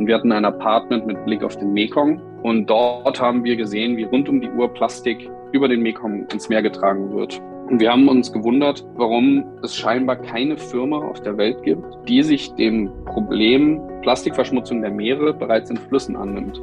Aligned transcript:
Und 0.00 0.06
wir 0.06 0.14
hatten 0.14 0.32
ein 0.32 0.46
Apartment 0.46 1.06
mit 1.06 1.22
Blick 1.26 1.44
auf 1.44 1.58
den 1.58 1.74
Mekong. 1.74 2.22
Und 2.42 2.70
dort 2.70 3.20
haben 3.20 3.44
wir 3.44 3.54
gesehen, 3.54 3.98
wie 3.98 4.04
rund 4.04 4.30
um 4.30 4.40
die 4.40 4.48
Uhr 4.48 4.72
Plastik 4.72 5.28
über 5.52 5.68
den 5.68 5.82
Mekong 5.82 6.26
ins 6.32 6.48
Meer 6.48 6.62
getragen 6.62 7.12
wird. 7.12 7.38
Und 7.68 7.80
wir 7.80 7.92
haben 7.92 8.08
uns 8.08 8.32
gewundert, 8.32 8.82
warum 8.94 9.44
es 9.62 9.76
scheinbar 9.76 10.16
keine 10.16 10.56
Firma 10.56 10.96
auf 10.96 11.20
der 11.20 11.36
Welt 11.36 11.62
gibt, 11.64 11.84
die 12.08 12.22
sich 12.22 12.50
dem 12.54 12.90
Problem 13.04 13.78
Plastikverschmutzung 14.00 14.80
der 14.80 14.90
Meere 14.90 15.34
bereits 15.34 15.68
in 15.68 15.76
Flüssen 15.76 16.16
annimmt. 16.16 16.58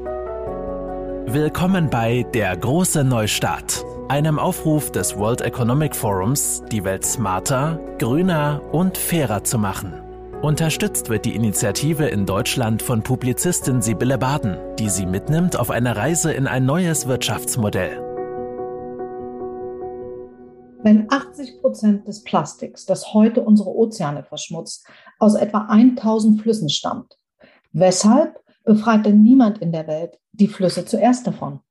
Willkommen 1.28 1.92
bei 1.92 2.26
Der 2.34 2.58
große 2.58 3.04
Neustart, 3.04 3.86
einem 4.08 4.40
Aufruf 4.40 4.92
des 4.92 5.16
World 5.16 5.42
Economic 5.42 5.96
Forums, 5.96 6.64
die 6.72 6.84
Welt 6.84 7.06
smarter, 7.06 7.80
grüner 8.00 8.64
und 8.72 8.98
fairer 8.98 9.44
zu 9.44 9.60
machen. 9.60 10.07
Unterstützt 10.42 11.10
wird 11.10 11.26
die 11.26 11.34
Initiative 11.34 12.06
in 12.06 12.28
Deutschland 12.28 12.84
von 12.84 13.02
Publizistin 13.02 13.82
Sibylle 13.82 14.20
Baden, 14.20 14.56
die 14.78 14.88
sie 14.88 15.08
mitnimmt 15.08 15.58
auf 15.58 15.72
eine 15.72 15.96
Reise 15.96 16.32
in 16.32 16.46
ein 16.46 16.64
neues 16.64 17.08
Wirtschaftsmodell. 17.08 17.98
Wenn 20.84 21.12
80 21.12 21.60
Prozent 21.60 22.08
des 22.08 22.24
Plastiks, 22.24 22.86
das 22.86 23.16
heute 23.16 23.42
unsere 23.42 23.76
Ozeane 23.76 24.24
verschmutzt, 24.24 24.88
aus 25.18 25.34
etwa 25.34 25.66
1000 25.70 26.40
Flüssen 26.40 26.70
stammt, 26.70 27.18
weshalb 27.72 28.40
befreit 28.64 29.08
denn 29.08 29.24
niemand 29.24 29.58
in 29.58 29.72
der 29.72 29.88
Welt 29.88 30.20
die 30.34 30.48
Flüsse 30.48 30.86
zuerst 30.86 31.26
davon? 31.26 31.62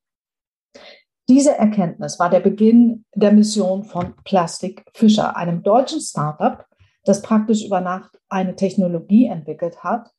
Diese 1.28 1.56
Erkenntnis 1.56 2.18
war 2.18 2.30
der 2.30 2.40
Beginn 2.40 3.04
der 3.14 3.30
Mission 3.30 3.84
von 3.84 4.14
Plastic 4.24 4.84
Fisher, 4.92 5.36
einem 5.36 5.62
deutschen 5.62 6.00
Startup, 6.00 6.66
das 7.06 7.22
praktisch 7.22 7.64
über 7.64 7.80
Nacht 7.80 8.18
eine 8.28 8.56
Technologie 8.56 9.26
entwickelt 9.26 9.82
hat, 9.82 10.10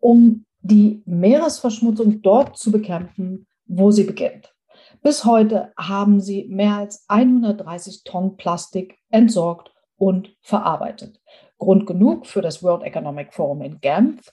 um 0.00 0.44
die 0.60 1.02
Meeresverschmutzung 1.06 2.20
dort 2.20 2.58
zu 2.58 2.70
bekämpfen, 2.70 3.46
wo 3.66 3.90
sie 3.90 4.04
beginnt. 4.04 4.54
Bis 5.02 5.24
heute 5.24 5.72
haben 5.78 6.20
sie 6.20 6.46
mehr 6.48 6.76
als 6.76 7.04
130 7.08 8.02
Tonnen 8.04 8.36
Plastik 8.36 8.98
entsorgt 9.10 9.72
und 9.96 10.36
verarbeitet. 10.40 11.20
Grund 11.58 11.86
genug 11.86 12.26
für 12.26 12.42
das 12.42 12.62
World 12.62 12.82
Economic 12.82 13.32
Forum 13.32 13.62
in 13.62 13.80
Genf, 13.80 14.32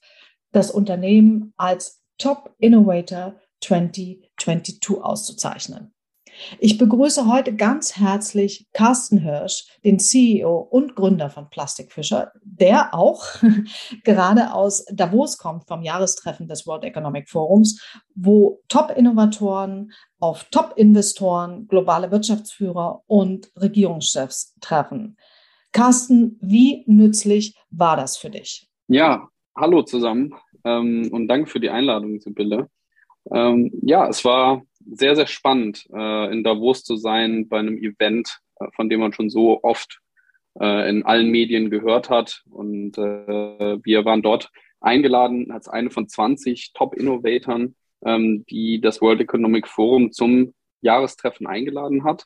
das 0.52 0.72
Unternehmen 0.72 1.54
als 1.56 2.02
Top 2.18 2.54
Innovator 2.58 3.36
2022 3.62 5.02
auszuzeichnen. 5.02 5.94
Ich 6.60 6.78
begrüße 6.78 7.28
heute 7.28 7.56
ganz 7.56 7.98
herzlich 7.98 8.68
Carsten 8.74 9.18
Hirsch, 9.18 9.66
den 9.84 10.00
CEO 10.00 10.58
und 10.58 10.96
Gründer 10.96 11.30
von 11.30 11.50
Plastikfischer, 11.50 12.32
der 12.44 12.94
auch 12.94 13.24
gerade 14.04 14.54
aus 14.54 14.86
Davos 14.92 15.38
kommt 15.38 15.68
vom 15.68 15.82
Jahrestreffen 15.84 16.48
des 16.48 16.66
World 16.68 16.84
Economic 16.84 17.30
Forums, 17.30 17.82
wo 18.16 18.62
Top-Innovatoren 18.68 19.92
auf 20.20 20.46
Top-Investoren, 20.52 21.68
globale 21.68 22.12
Wirtschaftsführer 22.12 23.04
und 23.08 23.52
Regierungschefs 23.56 24.56
treffen. 24.62 25.18
Carsten, 25.72 26.38
wie 26.42 26.84
nützlich 26.88 27.56
war 27.70 27.96
das 27.96 28.18
für 28.18 28.30
dich? 28.30 28.68
Ja, 28.88 29.30
hallo 29.56 29.84
zusammen 29.84 30.34
ähm, 30.66 31.10
und 31.12 31.28
danke 31.28 31.50
für 31.50 31.60
die 31.60 31.70
Einladung, 31.70 32.20
Sibylle. 32.20 32.70
Ähm, 33.32 33.72
ja, 33.82 34.08
es 34.08 34.26
war 34.26 34.64
sehr, 34.92 35.16
sehr 35.16 35.28
spannend, 35.28 35.88
äh, 35.94 36.32
in 36.32 36.44
Davos 36.44 36.84
zu 36.84 36.96
sein 36.96 37.48
bei 37.48 37.60
einem 37.60 37.78
Event, 37.78 38.40
äh, 38.60 38.68
von 38.76 38.90
dem 38.90 39.00
man 39.00 39.14
schon 39.14 39.30
so 39.30 39.64
oft 39.64 40.00
äh, 40.60 40.90
in 40.90 41.04
allen 41.04 41.30
Medien 41.30 41.70
gehört 41.70 42.10
hat. 42.10 42.44
Und 42.50 42.98
äh, 42.98 43.78
wir 43.84 44.06
waren 44.06 44.22
dort 44.22 44.50
eingeladen 44.80 45.52
als 45.52 45.68
eine 45.68 45.92
von 45.92 46.08
20 46.08 46.74
Top-Innovatoren, 46.74 47.76
ähm, 48.06 48.46
die 48.50 48.82
das 48.82 49.02
World 49.02 49.22
Economic 49.22 49.68
Forum 49.68 50.12
zum 50.12 50.54
Jahrestreffen 50.82 51.48
eingeladen 51.48 52.04
hat. 52.04 52.26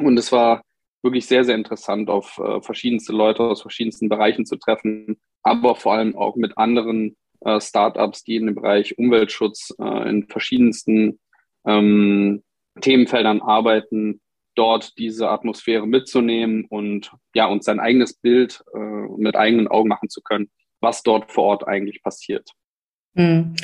Und 0.00 0.18
es 0.18 0.32
war 0.32 0.62
wirklich 1.02 1.26
sehr, 1.26 1.44
sehr 1.44 1.54
interessant, 1.54 2.10
auf 2.10 2.38
äh, 2.38 2.60
verschiedenste 2.60 3.12
Leute 3.12 3.42
aus 3.42 3.62
verschiedensten 3.62 4.08
Bereichen 4.08 4.46
zu 4.46 4.56
treffen, 4.56 5.18
aber 5.42 5.74
vor 5.76 5.94
allem 5.94 6.16
auch 6.16 6.36
mit 6.36 6.58
anderen 6.58 7.16
äh, 7.40 7.60
Startups, 7.60 8.22
die 8.22 8.36
in 8.36 8.46
dem 8.46 8.54
Bereich 8.54 8.98
Umweltschutz 8.98 9.74
äh, 9.78 10.08
in 10.08 10.26
verschiedensten 10.28 11.18
ähm, 11.66 12.42
Themenfeldern 12.80 13.42
arbeiten, 13.42 14.20
dort 14.54 14.98
diese 14.98 15.28
Atmosphäre 15.28 15.86
mitzunehmen 15.86 16.66
und 16.68 17.12
ja, 17.34 17.46
uns 17.46 17.64
sein 17.64 17.80
eigenes 17.80 18.14
Bild 18.14 18.62
äh, 18.74 18.78
mit 19.16 19.36
eigenen 19.36 19.68
Augen 19.68 19.88
machen 19.88 20.08
zu 20.08 20.20
können, 20.22 20.50
was 20.80 21.02
dort 21.02 21.30
vor 21.30 21.44
Ort 21.44 21.68
eigentlich 21.68 22.02
passiert. 22.02 22.50
Hm. 23.14 23.54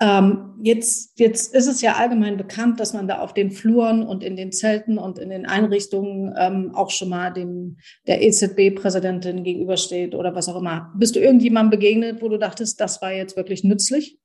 Ähm, 0.00 0.54
jetzt, 0.60 1.20
jetzt 1.20 1.54
ist 1.54 1.68
es 1.68 1.80
ja 1.80 1.92
allgemein 1.94 2.36
bekannt, 2.36 2.80
dass 2.80 2.92
man 2.92 3.06
da 3.06 3.20
auf 3.20 3.34
den 3.34 3.52
Fluren 3.52 4.02
und 4.02 4.24
in 4.24 4.34
den 4.34 4.50
Zelten 4.50 4.98
und 4.98 5.16
in 5.16 5.30
den 5.30 5.46
Einrichtungen 5.46 6.34
ähm, 6.36 6.74
auch 6.74 6.90
schon 6.90 7.08
mal 7.08 7.30
dem, 7.30 7.76
der 8.08 8.20
EZB-Präsidentin 8.20 9.44
gegenübersteht 9.44 10.16
oder 10.16 10.34
was 10.34 10.48
auch 10.48 10.56
immer. 10.56 10.92
Bist 10.96 11.14
du 11.14 11.20
irgendjemandem 11.20 11.78
begegnet, 11.78 12.20
wo 12.20 12.28
du 12.28 12.36
dachtest, 12.36 12.80
das 12.80 13.00
war 13.00 13.12
jetzt 13.12 13.36
wirklich 13.36 13.62
nützlich? 13.62 14.18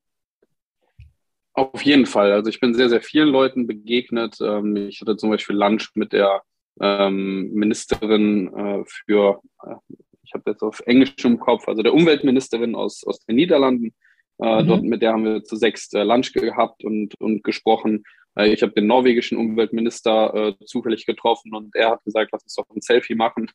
Auf 1.58 1.82
jeden 1.82 2.06
Fall. 2.06 2.30
Also 2.30 2.50
ich 2.50 2.60
bin 2.60 2.72
sehr, 2.72 2.88
sehr 2.88 3.00
vielen 3.00 3.30
Leuten 3.30 3.66
begegnet. 3.66 4.36
Ähm, 4.40 4.76
ich 4.76 5.00
hatte 5.00 5.16
zum 5.16 5.30
Beispiel 5.30 5.56
Lunch 5.56 5.90
mit 5.94 6.12
der 6.12 6.42
ähm, 6.80 7.50
Ministerin 7.52 8.46
äh, 8.54 8.84
für, 8.86 9.40
äh, 9.64 9.74
ich 10.22 10.34
habe 10.34 10.52
jetzt 10.52 10.62
auf 10.62 10.78
Englisch 10.86 11.24
im 11.24 11.40
Kopf, 11.40 11.66
also 11.66 11.82
der 11.82 11.94
Umweltministerin 11.94 12.76
aus, 12.76 13.02
aus 13.04 13.18
den 13.24 13.34
Niederlanden. 13.34 13.92
Äh, 14.40 14.62
mhm. 14.62 14.68
Dort 14.68 14.82
mit 14.84 15.02
der 15.02 15.14
haben 15.14 15.24
wir 15.24 15.42
zu 15.42 15.56
sechs 15.56 15.90
Lunch 15.90 16.32
gehabt 16.32 16.84
und, 16.84 17.20
und 17.20 17.42
gesprochen. 17.42 18.04
Ich 18.36 18.62
habe 18.62 18.72
den 18.72 18.86
norwegischen 18.86 19.36
Umweltminister 19.36 20.32
äh, 20.60 20.64
zufällig 20.64 21.06
getroffen 21.06 21.52
und 21.56 21.74
er 21.74 21.90
hat 21.90 22.04
gesagt, 22.04 22.30
lass 22.30 22.44
uns 22.44 22.54
doch 22.54 22.70
ein 22.70 22.80
Selfie 22.80 23.16
machen. 23.16 23.50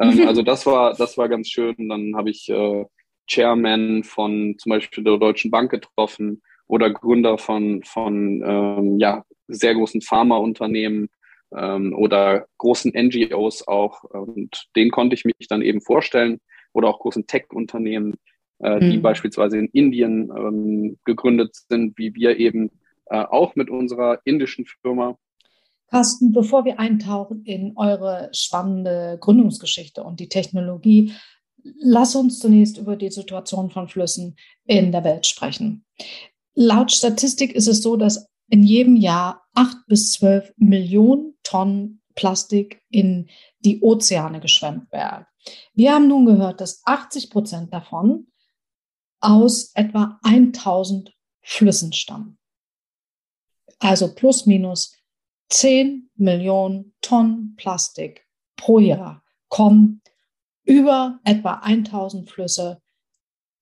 Ähm, 0.00 0.18
mhm. 0.18 0.28
Also 0.28 0.42
das 0.42 0.66
war, 0.66 0.94
das 0.94 1.18
war 1.18 1.28
ganz 1.28 1.48
schön. 1.48 1.88
Dann 1.88 2.14
habe 2.14 2.30
ich 2.30 2.48
äh, 2.48 2.84
Chairman 3.26 4.04
von 4.04 4.54
zum 4.56 4.70
Beispiel 4.70 5.02
der 5.02 5.18
Deutschen 5.18 5.50
Bank 5.50 5.72
getroffen 5.72 6.42
oder 6.70 6.90
Gründer 6.90 7.36
von, 7.36 7.82
von 7.82 8.42
ähm, 8.46 8.98
ja, 8.98 9.24
sehr 9.48 9.74
großen 9.74 10.00
Pharmaunternehmen 10.00 11.08
ähm, 11.56 11.94
oder 11.96 12.46
großen 12.58 12.92
NGOs 12.94 13.66
auch. 13.66 14.04
Und 14.04 14.68
den 14.76 14.90
konnte 14.90 15.14
ich 15.14 15.24
mich 15.24 15.48
dann 15.48 15.62
eben 15.62 15.80
vorstellen 15.80 16.40
oder 16.72 16.88
auch 16.88 17.00
großen 17.00 17.26
Tech-Unternehmen 17.26 18.14
äh, 18.60 18.78
die 18.78 18.98
mhm. 18.98 19.02
beispielsweise 19.02 19.58
in 19.58 19.66
Indien 19.68 20.30
ähm, 20.36 20.98
gegründet 21.04 21.56
sind, 21.68 21.96
wie 21.98 22.14
wir 22.14 22.38
eben 22.38 22.70
äh, 23.06 23.16
auch 23.18 23.56
mit 23.56 23.70
unserer 23.70 24.20
indischen 24.24 24.66
Firma. 24.82 25.16
Carsten, 25.88 26.32
bevor 26.32 26.64
wir 26.64 26.78
eintauchen 26.78 27.42
in 27.44 27.72
eure 27.76 28.28
spannende 28.32 29.18
Gründungsgeschichte 29.18 30.04
und 30.04 30.20
die 30.20 30.28
Technologie, 30.28 31.14
lass 31.80 32.14
uns 32.14 32.38
zunächst 32.38 32.78
über 32.78 32.96
die 32.96 33.10
Situation 33.10 33.70
von 33.70 33.88
Flüssen 33.88 34.36
in 34.66 34.92
der 34.92 35.02
Welt 35.02 35.26
sprechen. 35.26 35.84
Laut 36.62 36.92
Statistik 36.92 37.54
ist 37.54 37.68
es 37.68 37.80
so, 37.82 37.96
dass 37.96 38.28
in 38.50 38.62
jedem 38.62 38.94
Jahr 38.94 39.48
acht 39.54 39.78
bis 39.86 40.12
zwölf 40.12 40.52
Millionen 40.58 41.38
Tonnen 41.42 42.02
Plastik 42.14 42.82
in 42.90 43.30
die 43.60 43.80
Ozeane 43.80 44.40
geschwemmt 44.40 44.92
werden. 44.92 45.24
Wir 45.72 45.94
haben 45.94 46.06
nun 46.06 46.26
gehört, 46.26 46.60
dass 46.60 46.82
80 46.84 47.30
Prozent 47.30 47.72
davon 47.72 48.26
aus 49.20 49.72
etwa 49.74 50.20
1000 50.22 51.16
Flüssen 51.40 51.94
stammen. 51.94 52.38
Also 53.78 54.14
plus 54.14 54.44
minus 54.44 54.94
10 55.48 56.10
Millionen 56.16 56.94
Tonnen 57.00 57.56
Plastik 57.56 58.26
pro 58.56 58.80
Jahr 58.80 59.24
kommen 59.48 60.02
über 60.64 61.20
etwa 61.24 61.54
1000 61.54 62.28
Flüsse 62.28 62.82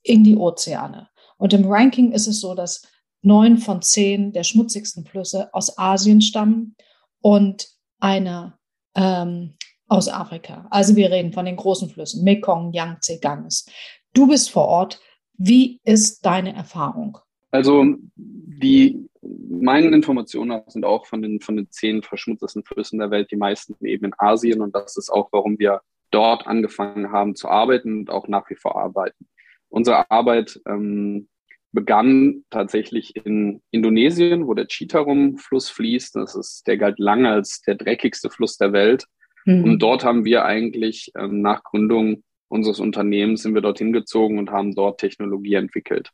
in 0.03 0.25
die 0.25 0.37
Ozeane. 0.37 1.08
Und 1.38 1.53
im 1.53 1.66
Ranking 1.66 2.12
ist 2.12 2.26
es 2.26 2.41
so, 2.41 2.54
dass 2.54 2.82
neun 3.23 3.58
von 3.58 3.82
zehn 3.82 4.32
der 4.32 4.44
schmutzigsten 4.44 5.05
Flüsse 5.05 5.52
aus 5.55 5.79
Asien 5.79 6.20
stammen 6.20 6.76
und 7.20 7.69
einer 8.00 8.58
ähm, 8.94 9.55
aus 9.87 10.08
Afrika. 10.08 10.67
Also 10.70 10.94
wir 10.96 11.11
reden 11.11 11.32
von 11.32 11.46
den 11.46 11.56
großen 11.56 11.88
Flüssen, 11.88 12.23
Mekong, 12.25 12.73
Yangtze, 12.73 13.19
Ganges. 13.20 13.67
Du 14.12 14.29
bist 14.29 14.50
vor 14.50 14.67
Ort. 14.67 15.00
Wie 15.35 15.81
ist 15.85 16.26
deine 16.26 16.55
Erfahrung? 16.55 17.19
Also 17.50 17.84
die 18.12 19.08
meinen 19.23 19.93
Informationen 19.93 20.62
sind 20.67 20.84
auch 20.84 21.06
von 21.06 21.23
den, 21.23 21.41
von 21.41 21.56
den 21.56 21.70
zehn 21.70 22.02
verschmutztesten 22.02 22.64
Flüssen 22.64 22.99
der 22.99 23.11
Welt, 23.11 23.31
die 23.31 23.37
meisten 23.37 23.75
eben 23.84 24.06
in 24.06 24.14
Asien. 24.19 24.61
Und 24.61 24.75
das 24.75 24.96
ist 24.96 25.11
auch, 25.11 25.29
warum 25.32 25.58
wir 25.58 25.81
dort 26.11 26.46
angefangen 26.46 27.11
haben 27.12 27.34
zu 27.34 27.49
arbeiten 27.49 27.99
und 27.99 28.11
auch 28.11 28.29
nach 28.29 28.49
wie 28.50 28.56
vor 28.56 28.76
arbeiten. 28.76 29.26
Unsere 29.69 30.11
Arbeit 30.11 30.61
ähm, 30.67 31.29
begann 31.73 32.44
tatsächlich 32.50 33.15
in 33.17 33.62
Indonesien, 33.70 34.47
wo 34.47 34.55
der 34.55 34.69
Citarum-Fluss 34.69 35.69
fließt. 35.70 36.17
Das 36.17 36.35
ist, 36.35 36.67
der 36.67 36.79
galt 36.79 36.99
lange 36.99 37.31
als 37.31 37.61
der 37.62 37.75
dreckigste 37.75 38.31
Fluss 38.31 38.56
der 38.56 38.73
Welt. 38.73 39.05
Mhm. 39.44 39.65
Und 39.65 39.79
dort 39.81 40.05
haben 40.05 40.25
wir 40.25 40.44
eigentlich 40.44 41.12
ähm, 41.17 41.43
nach 41.43 41.62
Gründung 41.62 42.23
unseres 42.49 42.81
Unternehmens 42.81 43.43
sind 43.43 43.55
wir 43.55 43.61
dorthin 43.61 43.93
gezogen 43.93 44.38
und 44.38 44.50
haben 44.50 44.75
dort 44.75 45.00
Technologie 45.00 45.55
entwickelt. 45.55 46.11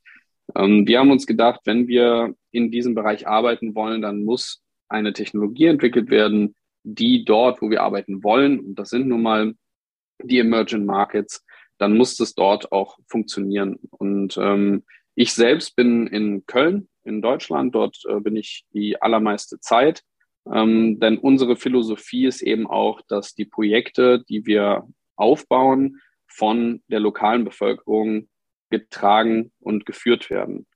Ähm, 0.57 0.87
wir 0.87 0.99
haben 0.99 1.11
uns 1.11 1.27
gedacht, 1.27 1.61
wenn 1.65 1.89
wir 1.89 2.35
in 2.51 2.71
diesem 2.71 2.95
Bereich 2.95 3.27
arbeiten 3.27 3.75
wollen, 3.75 4.03
dann 4.03 4.25
muss 4.25 4.63
eine 4.89 5.13
Technologie 5.13 5.67
entwickelt 5.67 6.11
werden, 6.11 6.55
die 6.83 7.25
dort, 7.25 7.63
wo 7.63 7.71
wir 7.71 7.83
arbeiten 7.83 8.23
wollen, 8.23 8.61
und 8.61 8.75
das 8.79 8.91
sind 8.91 9.09
nun 9.09 9.23
mal 9.23 9.55
die 10.23 10.39
Emerging 10.39 10.85
Markets, 10.85 11.45
dann 11.85 11.99
muss 11.99 12.17
das 12.17 12.35
dort 12.35 12.73
auch 12.73 12.97
funktionieren. 13.09 13.79
Und 13.91 14.39
ähm, 14.39 14.85
ich 15.15 15.35
selbst 15.35 15.77
bin 15.77 16.07
in 16.07 16.47
Köln, 16.47 16.89
in 17.05 17.21
Deutschland. 17.21 17.75
Dort 17.75 17.99
äh, 18.09 18.21
bin 18.21 18.37
ich 18.37 18.65
die 18.73 19.03
allermeiste 19.03 19.61
Zeit. 19.61 20.03
Ähm, 20.51 20.99
denn 20.99 21.19
unsere 21.19 21.57
Philosophie 21.57 22.25
ist 22.25 22.41
eben 22.41 22.67
auch, 22.67 23.03
dass 23.07 23.35
die 23.35 23.45
Projekte, 23.45 24.25
die 24.31 24.47
wir 24.47 24.89
aufbauen, 25.17 26.01
von 26.27 26.83
der 26.89 27.01
lokalen 27.01 27.45
Bevölkerung 27.45 28.31
getragen 28.71 29.53
und 29.61 29.85
geführt 29.85 30.31
werden. 30.31 30.67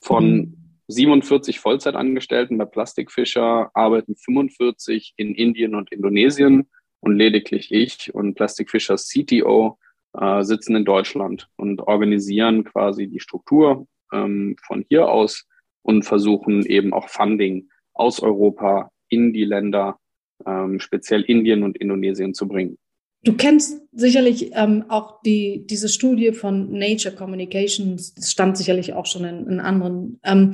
Von 0.00 0.80
47 0.88 1.56
mhm. 1.56 1.60
Vollzeitangestellten 1.60 2.58
bei 2.58 2.64
Plastikfischer 2.64 3.70
arbeiten 3.74 4.16
45 4.16 5.14
in 5.16 5.36
Indien 5.36 5.76
und 5.76 5.92
Indonesien 5.92 6.68
und 6.98 7.14
lediglich 7.14 7.70
ich 7.70 8.12
und 8.12 8.34
Plastikfischers 8.34 9.08
CTO 9.08 9.78
äh, 10.20 10.42
sitzen 10.42 10.76
in 10.76 10.84
Deutschland 10.84 11.48
und 11.56 11.80
organisieren 11.80 12.64
quasi 12.64 13.08
die 13.08 13.20
Struktur 13.20 13.86
ähm, 14.12 14.56
von 14.66 14.84
hier 14.88 15.08
aus 15.08 15.46
und 15.82 16.04
versuchen 16.04 16.64
eben 16.66 16.92
auch 16.92 17.08
Funding 17.08 17.68
aus 17.94 18.20
Europa 18.20 18.90
in 19.08 19.32
die 19.32 19.44
Länder, 19.44 19.98
ähm, 20.46 20.80
speziell 20.80 21.22
Indien 21.22 21.62
und 21.62 21.76
Indonesien 21.78 22.34
zu 22.34 22.46
bringen. 22.46 22.78
Du 23.24 23.34
kennst 23.34 23.82
sicherlich 23.92 24.52
ähm, 24.54 24.84
auch 24.88 25.20
die, 25.22 25.66
diese 25.66 25.88
Studie 25.88 26.32
von 26.32 26.70
Nature 26.70 27.14
Communications, 27.14 28.14
das 28.14 28.30
stand 28.30 28.56
sicherlich 28.56 28.92
auch 28.92 29.06
schon 29.06 29.24
in, 29.24 29.46
in 29.48 29.60
anderen, 29.60 30.20
ähm, 30.22 30.52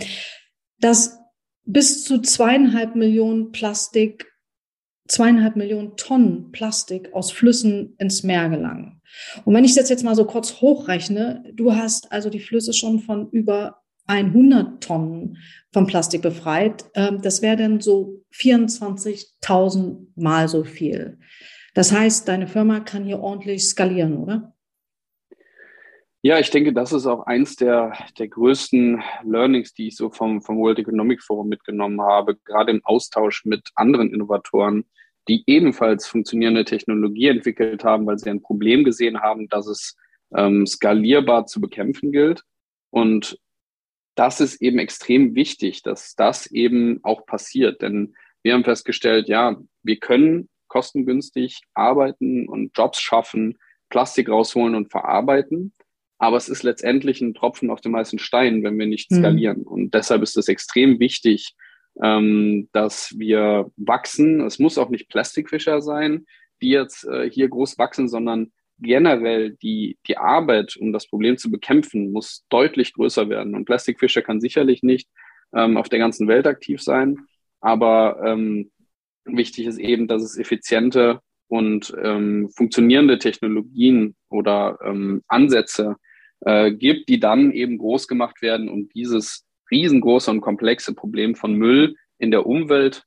dass 0.79 1.19
bis 1.67 2.05
zu 2.05 2.21
zweieinhalb 2.21 2.95
Millionen 2.95 3.53
Plastik, 3.53 4.34
zweieinhalb 5.09 5.57
Millionen 5.57 5.97
Tonnen 5.97 6.51
Plastik 6.53 7.13
aus 7.13 7.31
Flüssen 7.31 7.95
ins 7.99 8.23
Meer 8.23 8.49
gelangen. 8.49 9.01
Und 9.45 9.55
wenn 9.55 9.65
ich 9.65 9.75
das 9.75 9.89
jetzt 9.89 10.05
mal 10.05 10.17
so 10.17 10.25
kurz 10.25 10.61
hochrechne, 10.61 11.45
du 11.53 11.75
hast 11.75 12.11
also 12.11 12.31
die 12.31 12.41
Flüsse 12.41 12.73
schon 12.73 13.01
von 13.01 13.31
über 13.31 13.83
100 14.07 14.83
Tonnen 14.83 15.39
von 15.73 15.87
Plastik 15.87 16.23
befreit. 16.23 16.85
Ähm, 16.95 17.23
das 17.23 17.43
wäre 17.43 17.57
dann 17.57 17.81
so 17.81 18.23
24.000 18.35 20.09
Mal 20.17 20.49
so 20.49 20.65
viel. 20.65 21.19
Das 21.75 21.93
heißt, 21.93 22.29
deine 22.29 22.47
Firma 22.47 22.81
kann 22.81 23.05
hier 23.05 23.21
ordentlich 23.21 23.67
skalieren, 23.67 24.19
oder? 24.19 24.54
Ja, 26.27 26.39
ich 26.39 26.49
denke, 26.49 26.73
das 26.73 26.95
ist 26.95 27.05
auch 27.05 27.27
eins 27.27 27.55
der, 27.57 27.93
der 28.19 28.29
größten 28.29 29.03
Learnings, 29.25 29.75
die 29.75 29.89
ich 29.89 29.97
so 29.97 30.09
vom, 30.09 30.41
vom 30.41 30.57
World 30.57 30.79
Economic 30.79 31.23
Forum 31.23 31.49
mitgenommen 31.51 32.01
habe, 32.01 32.37
gerade 32.47 32.71
im 32.71 32.81
Austausch 32.83 33.45
mit 33.45 33.69
anderen 33.75 34.11
Innovatoren, 34.11 34.87
die 35.29 35.45
ebenfalls 35.47 36.07
funktionierende 36.07 36.65
Technologie 36.65 37.27
entwickelt 37.27 37.85
haben, 37.85 38.07
weil 38.07 38.19
sie 38.19 38.31
ein 38.31 38.41
Problem 38.41 38.85
gesehen 38.85 39.21
haben, 39.21 39.49
dass 39.49 39.67
es 39.67 39.99
ähm, 40.35 40.67
skalierbar 40.67 41.45
zu 41.45 41.61
bekämpfen 41.61 42.11
gilt. 42.11 42.43
Und 42.89 43.39
das 44.15 44.41
ist 44.41 44.63
eben 44.63 44.79
extrem 44.79 45.35
wichtig, 45.35 45.83
dass 45.83 46.15
das 46.15 46.47
eben 46.47 47.01
auch 47.03 47.27
passiert. 47.27 47.83
Denn 47.83 48.15
wir 48.43 48.55
haben 48.55 48.65
festgestellt, 48.65 49.29
ja, 49.29 49.61
wir 49.83 49.99
können 49.99 50.49
kostengünstig 50.69 51.61
arbeiten 51.75 52.49
und 52.49 52.71
Jobs 52.75 52.99
schaffen, 52.99 53.59
Plastik 53.91 54.31
rausholen 54.31 54.75
und 54.75 54.91
verarbeiten. 54.91 55.75
Aber 56.25 56.39
es 56.39 56.49
ist 56.49 56.63
letztendlich 56.63 57.21
ein 57.21 57.35
Tropfen 57.35 57.71
auf 57.71 57.83
dem 57.83 57.93
meisten 57.93 58.19
Stein, 58.19 58.63
wenn 58.63 58.79
wir 58.79 58.87
nicht 58.87 59.11
mhm. 59.11 59.17
skalieren. 59.17 59.59
Mhm. 59.59 59.67
Und 59.67 59.95
deshalb 59.95 60.23
ist 60.23 60.39
es 60.39 60.49
extrem 60.49 60.99
wichtig, 60.99 61.55
ähm, 62.03 62.71
dass 62.73 63.15
wir 63.19 63.71
wachsen. 63.77 64.41
Es 64.41 64.59
muss 64.59 64.79
auch 64.79 64.89
nicht 64.89 65.11
Plastikfischer 65.11 65.83
sein, 65.83 66.25
die 66.63 66.71
jetzt 66.71 67.05
äh, 67.05 67.31
hier 67.31 67.49
groß 67.49 67.77
wachsen, 67.77 68.09
sondern 68.09 68.53
generell 68.79 69.51
die, 69.51 69.99
die 70.07 70.17
Arbeit, 70.17 70.79
um 70.79 70.95
das 70.95 71.07
Problem 71.07 71.37
zu 71.37 71.51
bekämpfen, 71.51 72.11
muss 72.11 72.47
deutlich 72.49 72.95
größer 72.95 73.29
werden. 73.29 73.55
Und 73.55 73.67
Plastikfischer 73.67 74.23
kann 74.23 74.41
sicherlich 74.41 74.83
nicht 74.83 75.11
ähm, 75.55 75.77
auf 75.77 75.91
der 75.91 75.99
ganzen 75.99 76.27
Welt 76.27 76.47
aktiv 76.47 76.83
sein, 76.83 77.19
aber 77.61 78.19
ähm, 78.25 78.71
wichtig 79.27 79.67
ist 79.67 79.79
eben, 79.79 80.09
dass 80.09 80.23
es 80.23 80.39
effiziente 80.39 81.21
und 81.49 81.95
ähm, 82.03 82.49
funktionierende 82.57 83.19
Technologien 83.19 84.17
oder 84.31 84.79
ähm, 84.83 85.23
Ansätze 85.29 85.97
äh, 86.45 86.73
gibt, 86.73 87.09
die 87.09 87.21
dann 87.21 87.53
eben 87.53 87.79
groß 87.79 88.09
gemacht 88.09 88.43
werden, 88.43 88.69
um 88.69 88.89
dieses 88.89 89.47
riesengroße 89.71 90.31
und 90.31 90.41
komplexe 90.41 90.95
Problem 90.95 91.35
von 91.35 91.55
Müll 91.55 91.97
in 92.19 92.31
der 92.31 92.47
Umwelt 92.47 93.05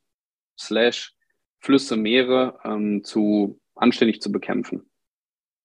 slash 0.60 1.14
Flüsse, 1.60 1.96
Meere 1.96 2.60
ähm, 2.64 3.04
zu 3.04 3.60
anständig 3.76 4.22
zu 4.22 4.32
bekämpfen. 4.32 4.90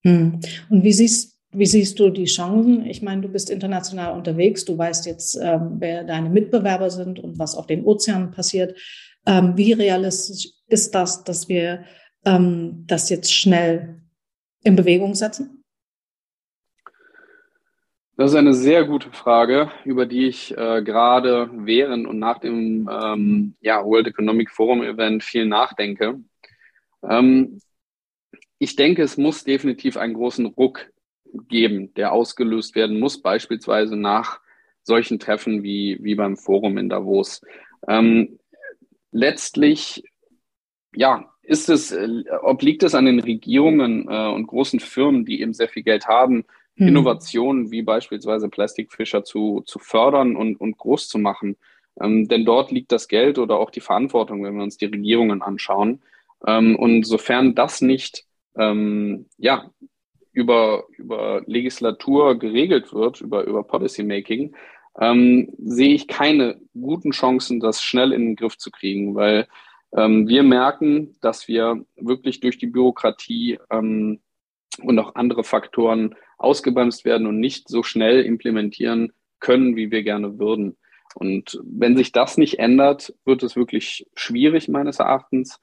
Hm. 0.05 0.41
Und 0.71 0.85
wie 0.85 0.93
siehst, 0.93 1.39
wie 1.53 1.67
siehst 1.67 1.99
du 1.99 2.11
die 2.11 2.25
Chancen? 2.25 2.87
Ich 2.87 3.03
meine, 3.03 3.23
du 3.23 3.29
bist 3.29 3.51
international 3.51 4.15
unterwegs, 4.15 4.65
du 4.65 4.77
weißt 4.77 5.07
jetzt, 5.07 5.39
ähm, 5.41 5.77
wer 5.79 6.05
deine 6.05 6.31
Mitbewerber 6.31 6.91
sind 6.91 7.19
und 7.19 7.39
was 7.39 7.55
auf 7.55 7.67
den 7.67 7.85
Ozeanen 7.85 8.31
passiert. 8.31 8.79
Ähm, 9.27 9.57
wie 9.57 9.73
realistisch 9.73 10.53
ist 10.67 10.95
das, 10.95 11.25
dass 11.25 11.49
wir 11.49 11.85
ähm, 12.25 12.85
das 12.87 13.09
jetzt 13.11 13.33
schnell 13.33 14.03
in 14.65 14.77
Bewegung 14.77 15.15
setzen? 15.15 15.62
Das 18.17 18.33
ist 18.33 18.37
eine 18.37 18.53
sehr 18.53 18.85
gute 18.85 19.11
Frage, 19.11 19.71
über 19.85 20.05
die 20.05 20.27
ich 20.27 20.57
äh, 20.57 20.83
gerade 20.83 21.49
während 21.53 22.07
und 22.07 22.19
nach 22.19 22.39
dem 22.39 22.89
ähm, 22.93 23.55
ja, 23.61 23.83
World 23.85 24.07
Economic 24.07 24.51
Forum 24.51 24.83
Event 24.83 25.23
viel 25.25 25.47
nachdenke. 25.47 26.21
Ähm, 27.03 27.59
ich 28.59 28.77
denke, 28.77 29.03
es 29.03 29.17
muss 29.17 29.45
definitiv 29.45 29.97
einen 29.97 30.13
großen 30.13 30.45
Ruck 30.45 30.91
geben, 31.49 31.95
der 31.95 32.13
ausgelöst 32.13 32.75
werden 32.75 33.01
muss, 33.01 33.23
beispielsweise 33.23 33.97
nach 33.97 34.41
solchen 34.83 35.19
Treffen 35.19 35.63
wie, 35.63 35.99
wie 36.03 36.15
beim 36.15 36.37
Forum 36.37 36.77
in 36.77 36.91
Davos. 36.91 37.41
Ähm, 37.89 38.39
letztlich, 39.11 40.05
ja, 40.95 41.33
ist 41.43 41.71
es, 41.71 41.93
äh, 41.93 42.25
obliegt 42.43 42.83
es 42.83 42.95
an 42.95 43.07
den 43.07 43.21
Regierungen 43.21 44.07
äh, 44.07 44.29
und 44.29 44.47
großen 44.47 44.81
Firmen, 44.81 45.25
die 45.25 45.41
eben 45.41 45.55
sehr 45.55 45.69
viel 45.69 45.83
Geld 45.83 46.07
haben, 46.07 46.45
hm. 46.77 46.89
Innovationen 46.89 47.71
wie 47.71 47.83
beispielsweise 47.83 48.49
Plastikfischer 48.49 49.25
zu, 49.25 49.63
zu 49.67 49.79
fördern 49.79 50.37
und, 50.37 50.61
und 50.61 50.79
groß 50.79 51.09
zu 51.09 51.19
machen. 51.19 51.57
Ähm, 52.01 52.29
denn 52.29 52.45
dort 52.45 52.71
liegt 52.71 52.93
das 52.93 53.09
Geld 53.09 53.39
oder 53.39 53.59
auch 53.59 53.71
die 53.71 53.81
Verantwortung, 53.81 54.43
wenn 54.45 54.57
wir 54.57 54.63
uns 54.63 54.79
die 54.79 54.87
Regierungen 54.87 55.43
anschauen. 55.43 56.03
Ähm, 56.47 56.77
und 56.77 57.05
sofern 57.05 57.55
das 57.55 57.83
nicht 57.83 58.25
ähm, 58.57 59.27
ja, 59.39 59.71
über, 60.33 60.85
über 60.97 61.43
Legislatur 61.47 62.39
geregelt 62.39 62.93
wird, 62.93 63.21
über, 63.21 63.45
über 63.45 63.63
Policymaking, 63.63 64.55
ähm, 65.01 65.53
sehe 65.59 65.95
ich 65.95 66.09
keine 66.09 66.61
guten 66.75 67.13
Chancen, 67.13 67.61
das 67.61 67.83
schnell 67.83 68.13
in 68.13 68.27
den 68.27 68.37
Griff 68.37 68.59
zu 68.59 68.71
kriegen, 68.71 69.15
weil 69.15 69.47
ähm, 69.97 70.29
wir 70.29 70.43
merken, 70.43 71.17
dass 71.21 71.49
wir 71.49 71.85
wirklich 71.97 72.41
durch 72.41 72.59
die 72.59 72.67
Bürokratie 72.67 73.59
ähm, 73.71 74.21
und 74.83 74.99
auch 74.99 75.15
andere 75.15 75.45
Faktoren 75.45 76.15
ausgebremst 76.39 77.05
werden 77.05 77.27
und 77.27 77.39
nicht 77.39 77.69
so 77.69 77.83
schnell 77.83 78.23
implementieren 78.23 79.13
können, 79.41 79.77
wie 79.77 79.91
wir 79.91 80.03
gerne 80.03 80.39
würden. 80.39 80.77
Und 81.15 81.61
wenn 81.65 81.97
sich 81.97 82.13
das 82.13 82.39
nicht 82.39 82.59
ändert, 82.59 83.15
wird 83.25 83.43
es 83.43 83.55
wirklich 83.57 84.07
schwierig 84.15 84.69
meines 84.69 84.99
Erachtens 84.99 85.61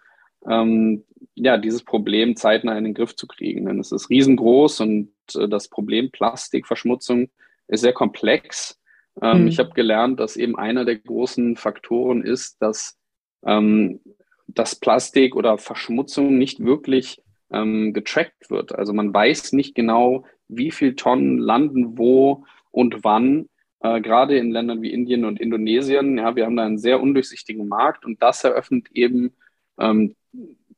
ähm, 0.48 1.04
ja, 1.36 1.58
dieses 1.58 1.84
Problem 1.84 2.36
zeitnah 2.36 2.78
in 2.78 2.84
den 2.84 2.94
Griff 2.94 3.16
zu 3.16 3.28
kriegen. 3.28 3.66
Denn 3.66 3.80
es 3.80 3.92
ist 3.92 4.10
riesengroß 4.10 4.82
und 4.82 5.12
äh, 5.36 5.48
das 5.48 5.68
Problem 5.68 6.12
Plastikverschmutzung 6.12 7.30
ist 7.68 7.82
sehr 7.82 7.94
komplex. 7.94 8.80
Ähm, 9.22 9.42
mhm. 9.42 9.48
Ich 9.48 9.60
habe 9.60 9.72
gelernt, 9.72 10.20
dass 10.20 10.38
eben 10.38 10.58
einer 10.58 10.86
der 10.86 10.98
großen 10.98 11.56
Faktoren 11.56 12.24
ist, 12.24 12.62
dass 12.62 12.98
ähm, 13.46 14.02
das 14.48 14.76
Plastik 14.76 15.36
oder 15.36 15.58
Verschmutzung 15.58 16.38
nicht 16.38 16.64
wirklich 16.64 17.22
ähm, 17.52 17.94
getrackt 17.94 18.50
wird. 18.50 18.76
Also 18.76 18.94
man 18.94 19.14
weiß 19.14 19.54
nicht 19.54 19.76
genau, 19.76 20.26
wie 20.48 20.72
viel 20.72 20.96
Tonnen 20.96 21.38
landen 21.38 21.98
wo 21.98 22.46
und 22.72 23.04
wann. 23.04 23.50
Äh, 23.82 24.02
gerade 24.02 24.38
in 24.38 24.52
Ländern 24.52 24.82
wie 24.82 24.92
Indien 24.92 25.26
und 25.26 25.40
Indonesien, 25.40 26.18
ja, 26.18 26.36
wir 26.36 26.46
haben 26.46 26.58
da 26.58 26.66
einen 26.66 26.80
sehr 26.80 27.02
undurchsichtigen 27.02 27.68
Markt 27.68 28.06
und 28.06 28.22
das 28.22 28.44
eröffnet 28.44 28.90
eben 28.92 29.32
ähm, 29.80 30.16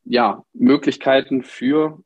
ja, 0.03 0.43
Möglichkeiten 0.53 1.43
für 1.43 2.01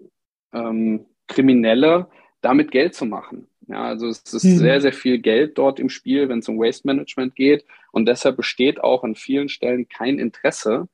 ähm, 0.53 1.05
Kriminelle, 1.27 2.07
damit 2.41 2.71
Geld 2.71 2.93
zu 2.93 3.05
machen. 3.05 3.47
Ja, 3.67 3.83
also 3.85 4.07
es 4.07 4.21
ist 4.31 4.43
mhm. 4.43 4.57
sehr, 4.57 4.79
sehr 4.79 4.93
viel 4.93 5.17
Geld 5.17 5.57
dort 5.57 5.79
im 5.79 5.89
Spiel, 5.89 6.29
wenn 6.29 6.39
es 6.39 6.47
um 6.47 6.59
Waste 6.59 6.87
Management 6.87 7.35
geht. 7.35 7.65
Und 7.91 8.07
deshalb 8.07 8.37
besteht 8.37 8.83
auch 8.83 9.03
an 9.03 9.15
vielen 9.15 9.49
Stellen 9.49 9.87
kein 9.89 10.19
Interesse, 10.19 10.87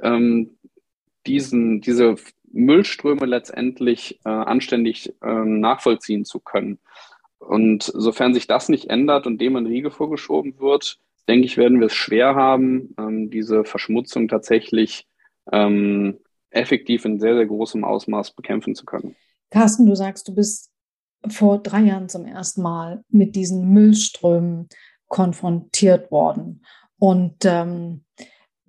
ähm, 0.00 0.58
diesen, 1.26 1.80
diese 1.80 2.16
Müllströme 2.52 3.26
letztendlich 3.26 4.20
äh, 4.24 4.28
anständig 4.28 5.14
äh, 5.22 5.44
nachvollziehen 5.44 6.24
zu 6.24 6.40
können. 6.40 6.78
Und 7.38 7.82
sofern 7.82 8.34
sich 8.34 8.46
das 8.46 8.68
nicht 8.68 8.88
ändert 8.90 9.26
und 9.26 9.40
dem 9.40 9.56
ein 9.56 9.66
Riegel 9.66 9.90
vorgeschoben 9.90 10.58
wird, 10.60 10.98
denke 11.28 11.46
ich, 11.46 11.56
werden 11.56 11.80
wir 11.80 11.86
es 11.86 11.94
schwer 11.94 12.34
haben, 12.34 12.94
ähm, 12.98 13.30
diese 13.30 13.64
Verschmutzung 13.64 14.28
tatsächlich 14.28 15.06
ähm, 15.50 16.18
effektiv 16.50 17.04
in 17.04 17.18
sehr, 17.18 17.34
sehr 17.34 17.46
großem 17.46 17.84
Ausmaß 17.84 18.32
bekämpfen 18.32 18.74
zu 18.74 18.84
können. 18.84 19.16
Carsten, 19.50 19.86
du 19.86 19.94
sagst, 19.94 20.28
du 20.28 20.34
bist 20.34 20.70
vor 21.28 21.58
drei 21.58 21.80
Jahren 21.80 22.08
zum 22.08 22.26
ersten 22.26 22.62
Mal 22.62 23.04
mit 23.08 23.36
diesen 23.36 23.72
Müllströmen 23.72 24.68
konfrontiert 25.08 26.10
worden. 26.10 26.64
Und 26.98 27.44
ähm, 27.44 28.04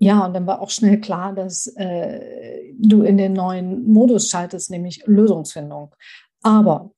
ja, 0.03 0.25
und 0.25 0.33
dann 0.33 0.45
war 0.45 0.61
auch 0.61 0.69
schnell 0.69 0.99
klar, 0.99 1.33
dass 1.33 1.67
äh, 1.77 2.73
du 2.77 3.03
in 3.03 3.17
den 3.17 3.31
neuen 3.31 3.87
Modus 3.87 4.29
schaltest, 4.29 4.69
nämlich 4.69 5.01
Lösungsfindung. 5.05 5.95
Aber 6.41 6.91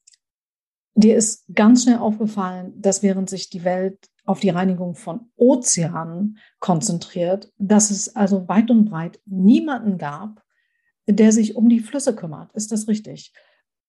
dir 0.96 1.16
ist 1.16 1.46
ganz 1.54 1.84
schnell 1.84 2.00
aufgefallen, 2.00 2.74
dass 2.82 3.04
während 3.04 3.30
sich 3.30 3.52
die 3.52 3.64
Welt 3.64 4.10
auf 4.26 4.40
die 4.40 4.50
Reinigung 4.50 4.96
von 4.96 5.30
Ozeanen 5.36 6.40
konzentriert, 6.60 7.54
dass 7.60 7.92
es 7.92 8.16
also 8.16 8.48
weit 8.48 8.72
und 8.72 8.86
breit 8.86 9.20
niemanden 9.26 10.00
gab, 10.00 10.42
der 11.08 11.32
sich 11.32 11.56
um 11.56 11.70
die 11.70 11.82
Flüsse 11.82 12.16
kümmert. 12.16 12.52
Ist 12.54 12.72
das 12.72 12.88
richtig? 12.88 13.34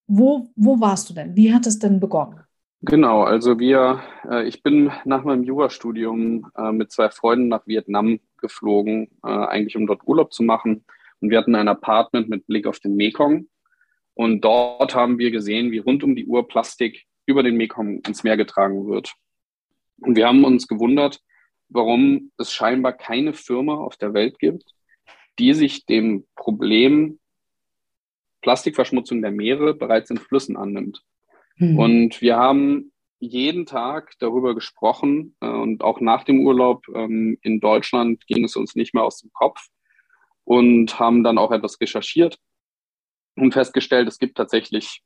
Wo, 0.06 0.50
wo 0.56 0.78
warst 0.78 1.08
du 1.08 1.14
denn? 1.14 1.35
Wie 1.37 1.54
hat 1.54 1.66
es 1.66 1.78
denn 1.78 2.00
begonnen? 2.00 2.40
Genau, 2.88 3.25
also 3.25 3.59
wir, 3.59 4.00
äh, 4.31 4.47
ich 4.47 4.62
bin 4.62 4.93
nach 5.05 5.25
meinem 5.25 5.43
Jurastudium 5.43 6.52
äh, 6.57 6.71
mit 6.71 6.93
zwei 6.93 7.11
Freunden 7.11 7.49
nach 7.49 7.66
Vietnam 7.66 8.21
geflogen, 8.37 9.09
äh, 9.25 9.28
eigentlich 9.28 9.76
um 9.76 9.88
dort 9.88 10.07
Urlaub 10.07 10.33
zu 10.33 10.45
machen. 10.45 10.85
Und 11.21 11.31
wir 11.31 11.38
hatten 11.38 11.57
ein 11.57 11.66
Apartment 11.66 12.28
mit 12.28 12.47
Blick 12.47 12.64
auf 12.64 12.78
den 12.78 12.95
Mekong. 12.95 13.49
Und 14.14 14.43
dort 14.43 14.95
haben 14.95 15.19
wir 15.19 15.33
gesehen, 15.33 15.73
wie 15.73 15.78
rund 15.78 16.05
um 16.05 16.14
die 16.14 16.26
Uhr 16.26 16.47
Plastik 16.47 17.07
über 17.26 17.43
den 17.43 17.57
Mekong 17.57 18.02
ins 18.07 18.23
Meer 18.23 18.37
getragen 18.37 18.87
wird. 18.87 19.14
Und 19.99 20.14
wir 20.14 20.28
haben 20.28 20.45
uns 20.45 20.69
gewundert, 20.69 21.21
warum 21.69 22.31
es 22.38 22.52
scheinbar 22.52 22.93
keine 22.93 23.33
Firma 23.33 23.75
auf 23.75 23.97
der 23.97 24.14
Welt 24.14 24.38
gibt, 24.38 24.62
die 25.40 25.55
sich 25.55 25.87
dem 25.87 26.25
Problem 26.37 27.19
Plastikverschmutzung 28.43 29.23
der 29.23 29.33
Meere 29.33 29.75
bereits 29.75 30.11
in 30.11 30.19
Flüssen 30.19 30.57
annimmt. 30.57 31.02
Mhm. 31.57 31.79
Und 31.79 32.21
wir 32.21 32.37
haben 32.37 32.93
jeden 33.19 33.67
Tag 33.67 34.13
darüber 34.19 34.55
gesprochen 34.55 35.37
äh, 35.41 35.49
und 35.49 35.83
auch 35.83 36.01
nach 36.01 36.25
dem 36.25 36.41
Urlaub 36.41 36.85
ähm, 36.95 37.39
in 37.43 37.61
Deutschland 37.61 38.27
ging 38.27 38.45
es 38.45 38.57
uns 38.57 38.75
nicht 38.75 38.95
mehr 38.95 39.05
aus 39.05 39.21
dem 39.21 39.31
Kopf 39.33 39.69
und 40.45 40.99
haben 40.99 41.25
dann 41.25 41.39
auch 41.39 41.51
etwas 41.51 41.81
recherchiert 41.81 42.39
und 43.37 43.53
festgestellt, 43.53 44.09
es 44.09 44.19
gibt 44.19 44.37
tatsächlich 44.37 45.03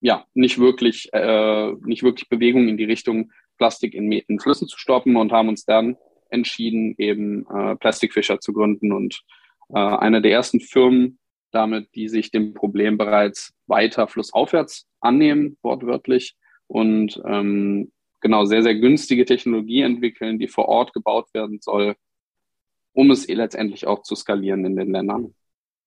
ja 0.00 0.24
nicht 0.34 0.58
wirklich 0.58 1.10
äh, 1.12 1.72
nicht 1.84 2.02
wirklich 2.02 2.28
Bewegung 2.28 2.68
in 2.68 2.76
die 2.76 2.84
Richtung 2.84 3.30
Plastik 3.58 3.94
in, 3.94 4.10
in 4.10 4.40
Flüssen 4.40 4.66
zu 4.66 4.78
stoppen 4.78 5.16
und 5.16 5.32
haben 5.32 5.48
uns 5.48 5.64
dann 5.64 5.96
entschieden, 6.30 6.94
eben 6.96 7.46
äh, 7.50 7.76
Plastic 7.76 8.14
Fisher 8.14 8.40
zu 8.40 8.52
gründen 8.52 8.92
und 8.92 9.22
äh, 9.68 9.78
eine 9.78 10.22
der 10.22 10.32
ersten 10.32 10.60
Firmen 10.60 11.19
damit, 11.52 11.94
die 11.94 12.08
sich 12.08 12.30
dem 12.30 12.54
Problem 12.54 12.98
bereits 12.98 13.52
weiter 13.66 14.06
flussaufwärts 14.08 14.86
annehmen, 15.00 15.56
wortwörtlich, 15.62 16.36
und 16.66 17.20
ähm, 17.26 17.90
genau 18.20 18.44
sehr, 18.44 18.62
sehr 18.62 18.76
günstige 18.76 19.24
Technologie 19.24 19.80
entwickeln, 19.80 20.38
die 20.38 20.48
vor 20.48 20.68
Ort 20.68 20.92
gebaut 20.92 21.32
werden 21.34 21.58
soll, 21.60 21.96
um 22.92 23.10
es 23.10 23.26
letztendlich 23.26 23.86
auch 23.86 24.02
zu 24.02 24.14
skalieren 24.14 24.64
in 24.64 24.76
den 24.76 24.92
Ländern. 24.92 25.34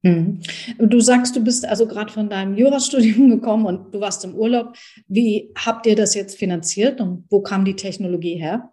Hm. 0.06 0.42
Du 0.78 1.00
sagst, 1.00 1.36
du 1.36 1.44
bist 1.44 1.66
also 1.66 1.88
gerade 1.88 2.12
von 2.12 2.30
deinem 2.30 2.58
Jurastudium 2.58 3.30
gekommen 3.40 3.66
und 3.66 3.96
du 3.96 4.02
warst 4.02 4.26
im 4.26 4.36
Urlaub. 4.36 4.76
Wie 5.08 5.54
habt 5.58 5.86
ihr 5.86 5.96
das 5.96 6.14
jetzt 6.14 6.38
finanziert 6.38 7.00
und 7.00 7.26
wo 7.30 7.42
kam 7.42 7.64
die 7.64 7.78
Technologie 7.78 8.36
her? 8.36 8.70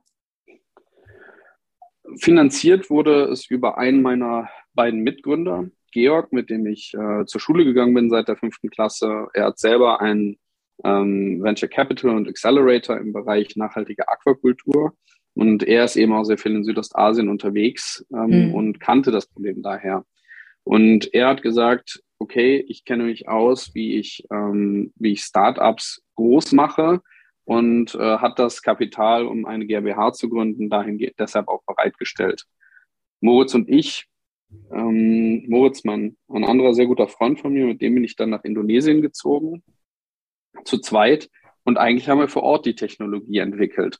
Finanziert 2.17 2.91
wurde 2.91 3.27
es 3.27 3.49
über 3.49 3.79
einen 3.79 4.03
meiner 4.03 4.49
beiden 4.75 5.01
Mitgründer, 5.01 5.71
Georg, 5.91 6.33
mit 6.33 6.51
dem 6.51 6.67
ich 6.67 6.95
äh, 6.95 7.25
zur 7.27 7.41
Schule 7.41 7.65
gegangen 7.65 7.95
bin 7.95 8.11
seit 8.11 8.29
der 8.29 8.37
fünften 8.37 8.71
Klasse. 8.71 9.29
Er 9.35 9.47
hat 9.47 9.59
selber 9.59 10.01
einen 10.01 10.39
ähm, 10.85 11.43
Venture 11.43 11.69
Capital 11.69 12.11
und 12.11 12.29
Accelerator 12.29 12.99
im 12.99 13.13
Bereich 13.13 13.57
nachhaltige 13.57 14.09
Aquakultur. 14.09 14.95
Und 15.35 15.63
er 15.63 15.85
ist 15.85 15.97
eben 15.97 16.13
auch 16.13 16.25
sehr 16.25 16.39
viel 16.39 16.55
in 16.55 16.65
Südostasien 16.65 17.29
unterwegs 17.29 18.05
ähm, 18.13 18.49
mhm. 18.49 18.55
und 18.55 18.81
kannte 18.81 19.11
das 19.11 19.27
Problem 19.27 19.63
daher. 19.63 20.05
Und 20.65 21.13
er 21.15 21.29
hat 21.29 21.43
gesagt, 21.43 22.03
okay, 22.19 22.65
ich 22.69 22.85
kenne 22.85 23.05
mich 23.05 23.29
aus, 23.29 23.75
wie 23.75 23.97
ich, 23.97 24.25
ähm, 24.31 24.93
wie 24.97 25.13
ich 25.13 25.23
Startups 25.23 26.03
groß 26.17 26.53
mache 26.53 27.01
und 27.45 27.95
äh, 27.95 28.19
hat 28.19 28.39
das 28.39 28.63
Kapital, 28.63 29.27
um 29.27 29.47
eine 29.47 29.67
GmbH 29.67 30.13
zu 30.13 30.29
gründen, 30.29 30.69
dahin 30.69 30.99
deshalb 31.19 31.49
auch 31.49 31.63
bereitgestellt. 31.65 32.45
Moritz 33.21 33.55
und 33.55 33.69
ich, 33.69 34.07
ähm, 34.73 35.45
Moritz, 35.49 35.85
mein, 35.85 36.17
ein 36.29 36.45
anderer 36.45 36.75
sehr 36.75 36.87
guter 36.87 37.09
Freund 37.09 37.41
von 37.41 37.53
mir, 37.53 37.67
mit 37.67 37.81
dem 37.81 37.95
bin 37.95 38.05
ich 38.05 38.17
dann 38.17 38.31
nach 38.31 38.45
Indonesien 38.45 39.03
gezogen, 39.03 39.63
zu 40.65 40.79
zweit. 40.79 41.29
Und 41.65 41.79
eigentlich 41.79 42.09
haben 42.09 42.21
wir 42.21 42.29
vor 42.29 42.43
Ort 42.43 42.67
die 42.67 42.75
Technologie 42.75 43.39
entwickelt. 43.39 43.99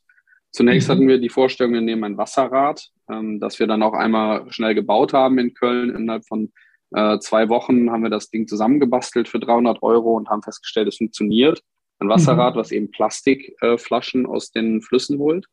Zunächst 0.53 0.89
mhm. 0.89 0.93
hatten 0.93 1.09
wir 1.09 1.19
die 1.19 1.29
Vorstellung, 1.29 1.75
wir 1.75 1.81
nehmen 1.81 2.05
ein 2.05 2.17
Wasserrad, 2.17 2.89
ähm, 3.11 3.39
das 3.41 3.59
wir 3.59 3.67
dann 3.67 3.83
auch 3.83 3.95
einmal 3.95 4.51
schnell 4.51 4.75
gebaut 4.75 5.13
haben 5.13 5.39
in 5.39 5.55
Köln. 5.55 5.95
Innerhalb 5.95 6.27
von 6.27 6.53
äh, 6.93 7.19
zwei 7.19 7.49
Wochen 7.49 7.91
haben 7.91 8.03
wir 8.03 8.11
das 8.11 8.31
Ding 8.31 8.49
zusammengebastelt 8.49 9.29
für 9.29 9.39
300 9.39 9.83
Euro 9.83 10.17
und 10.17 10.29
haben 10.29 10.43
festgestellt, 10.43 10.89
es 10.89 10.97
funktioniert. 10.97 11.63
Ein 11.99 12.09
Wasserrad, 12.09 12.55
mhm. 12.55 12.59
was 12.59 12.73
eben 12.73 12.91
Plastikflaschen 12.91 14.25
äh, 14.25 14.29
aus 14.29 14.51
den 14.51 14.83
Flüssen 14.83 15.19
holt. 15.19 15.47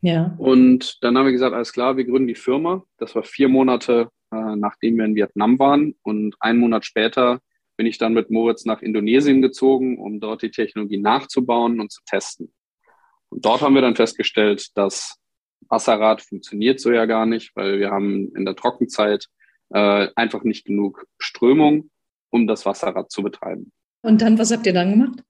Ja. 0.00 0.34
Und 0.36 1.02
dann 1.02 1.16
haben 1.16 1.24
wir 1.24 1.32
gesagt, 1.32 1.54
alles 1.54 1.72
klar, 1.72 1.96
wir 1.96 2.04
gründen 2.04 2.28
die 2.28 2.34
Firma. 2.34 2.84
Das 2.98 3.14
war 3.14 3.22
vier 3.22 3.48
Monate, 3.48 4.10
äh, 4.32 4.56
nachdem 4.56 4.96
wir 4.96 5.04
in 5.04 5.14
Vietnam 5.14 5.58
waren. 5.58 5.94
Und 6.02 6.36
einen 6.40 6.60
Monat 6.60 6.84
später 6.84 7.40
bin 7.76 7.86
ich 7.86 7.98
dann 7.98 8.14
mit 8.14 8.30
Moritz 8.30 8.64
nach 8.64 8.82
Indonesien 8.82 9.42
gezogen, 9.42 9.98
um 9.98 10.20
dort 10.20 10.42
die 10.42 10.50
Technologie 10.50 10.98
nachzubauen 10.98 11.80
und 11.80 11.90
zu 11.90 12.02
testen. 12.06 12.52
Und 13.30 13.44
dort 13.44 13.62
haben 13.62 13.74
wir 13.74 13.82
dann 13.82 13.96
festgestellt, 13.96 14.68
dass 14.76 15.16
Wasserrad 15.68 16.22
funktioniert 16.22 16.80
so 16.80 16.92
ja 16.92 17.06
gar 17.06 17.26
nicht, 17.26 17.54
weil 17.56 17.80
wir 17.80 17.90
haben 17.90 18.34
in 18.36 18.44
der 18.44 18.54
Trockenzeit 18.54 19.26
äh, 19.70 20.08
einfach 20.14 20.44
nicht 20.44 20.66
genug 20.66 21.06
Strömung, 21.18 21.90
um 22.30 22.46
das 22.46 22.66
Wasserrad 22.66 23.10
zu 23.10 23.22
betreiben. 23.22 23.72
Und 24.02 24.22
dann, 24.22 24.38
was 24.38 24.52
habt 24.52 24.66
ihr 24.66 24.72
dann 24.72 24.90
gemacht? 24.90 25.24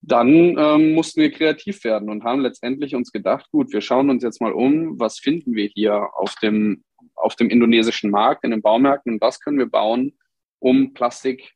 Dann 0.00 0.28
ähm, 0.56 0.94
mussten 0.94 1.20
wir 1.20 1.30
kreativ 1.30 1.84
werden 1.84 2.08
und 2.08 2.24
haben 2.24 2.40
letztendlich 2.40 2.94
uns 2.94 3.12
gedacht, 3.12 3.50
gut, 3.50 3.72
wir 3.72 3.80
schauen 3.80 4.10
uns 4.10 4.22
jetzt 4.22 4.40
mal 4.40 4.52
um, 4.52 4.98
was 4.98 5.18
finden 5.18 5.54
wir 5.54 5.66
hier 5.66 6.08
auf 6.14 6.34
dem, 6.36 6.84
auf 7.20 7.36
dem 7.36 7.50
indonesischen 7.50 8.10
Markt, 8.10 8.44
in 8.44 8.50
den 8.50 8.62
Baumärkten 8.62 9.14
und 9.14 9.20
was 9.20 9.40
können 9.40 9.58
wir 9.58 9.68
bauen, 9.68 10.18
um 10.58 10.94
Plastik 10.94 11.52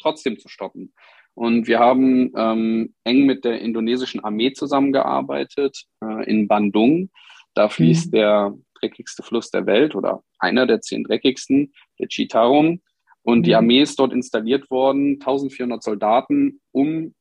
trotzdem 0.00 0.38
zu 0.38 0.48
stoppen. 0.48 0.92
Und 1.34 1.66
wir 1.66 1.78
haben 1.78 2.32
ähm, 2.34 2.94
eng 3.04 3.26
mit 3.26 3.44
der 3.44 3.60
indonesischen 3.60 4.24
Armee 4.24 4.52
zusammengearbeitet 4.52 5.84
äh, 6.02 6.24
in 6.28 6.48
Bandung. 6.48 7.10
Da 7.54 7.68
fließt 7.68 8.06
mhm. 8.06 8.10
der 8.16 8.54
dreckigste 8.80 9.22
Fluss 9.22 9.50
der 9.50 9.66
Welt 9.66 9.94
oder 9.94 10.22
einer 10.38 10.66
der 10.66 10.80
zehn 10.80 11.04
dreckigsten, 11.04 11.74
der 11.98 12.08
Chitarum. 12.08 12.80
Und 13.22 13.40
mhm. 13.40 13.42
die 13.42 13.54
Armee 13.54 13.82
ist 13.82 13.98
dort 13.98 14.14
installiert 14.14 14.70
worden, 14.70 15.14
1400 15.20 15.82
Soldaten, 15.82 16.60
um 16.72 17.14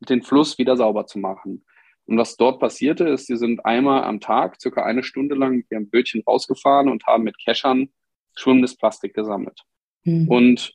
den 0.00 0.22
Fluss 0.22 0.58
wieder 0.58 0.76
sauber 0.76 1.06
zu 1.06 1.18
machen. 1.18 1.64
Und 2.06 2.18
was 2.18 2.36
dort 2.36 2.60
passierte, 2.60 3.08
ist, 3.08 3.26
sie 3.26 3.36
sind 3.36 3.64
einmal 3.64 4.04
am 4.04 4.20
Tag, 4.20 4.60
circa 4.60 4.82
eine 4.82 5.02
Stunde 5.02 5.34
lang 5.34 5.56
mit 5.56 5.70
ihrem 5.70 5.88
Bötchen 5.88 6.22
rausgefahren 6.26 6.88
und 6.88 7.06
haben 7.06 7.24
mit 7.24 7.38
Keschern 7.38 7.90
schwimmendes 8.34 8.76
Plastik 8.76 9.14
gesammelt. 9.14 9.60
Mhm. 10.04 10.28
Und 10.28 10.74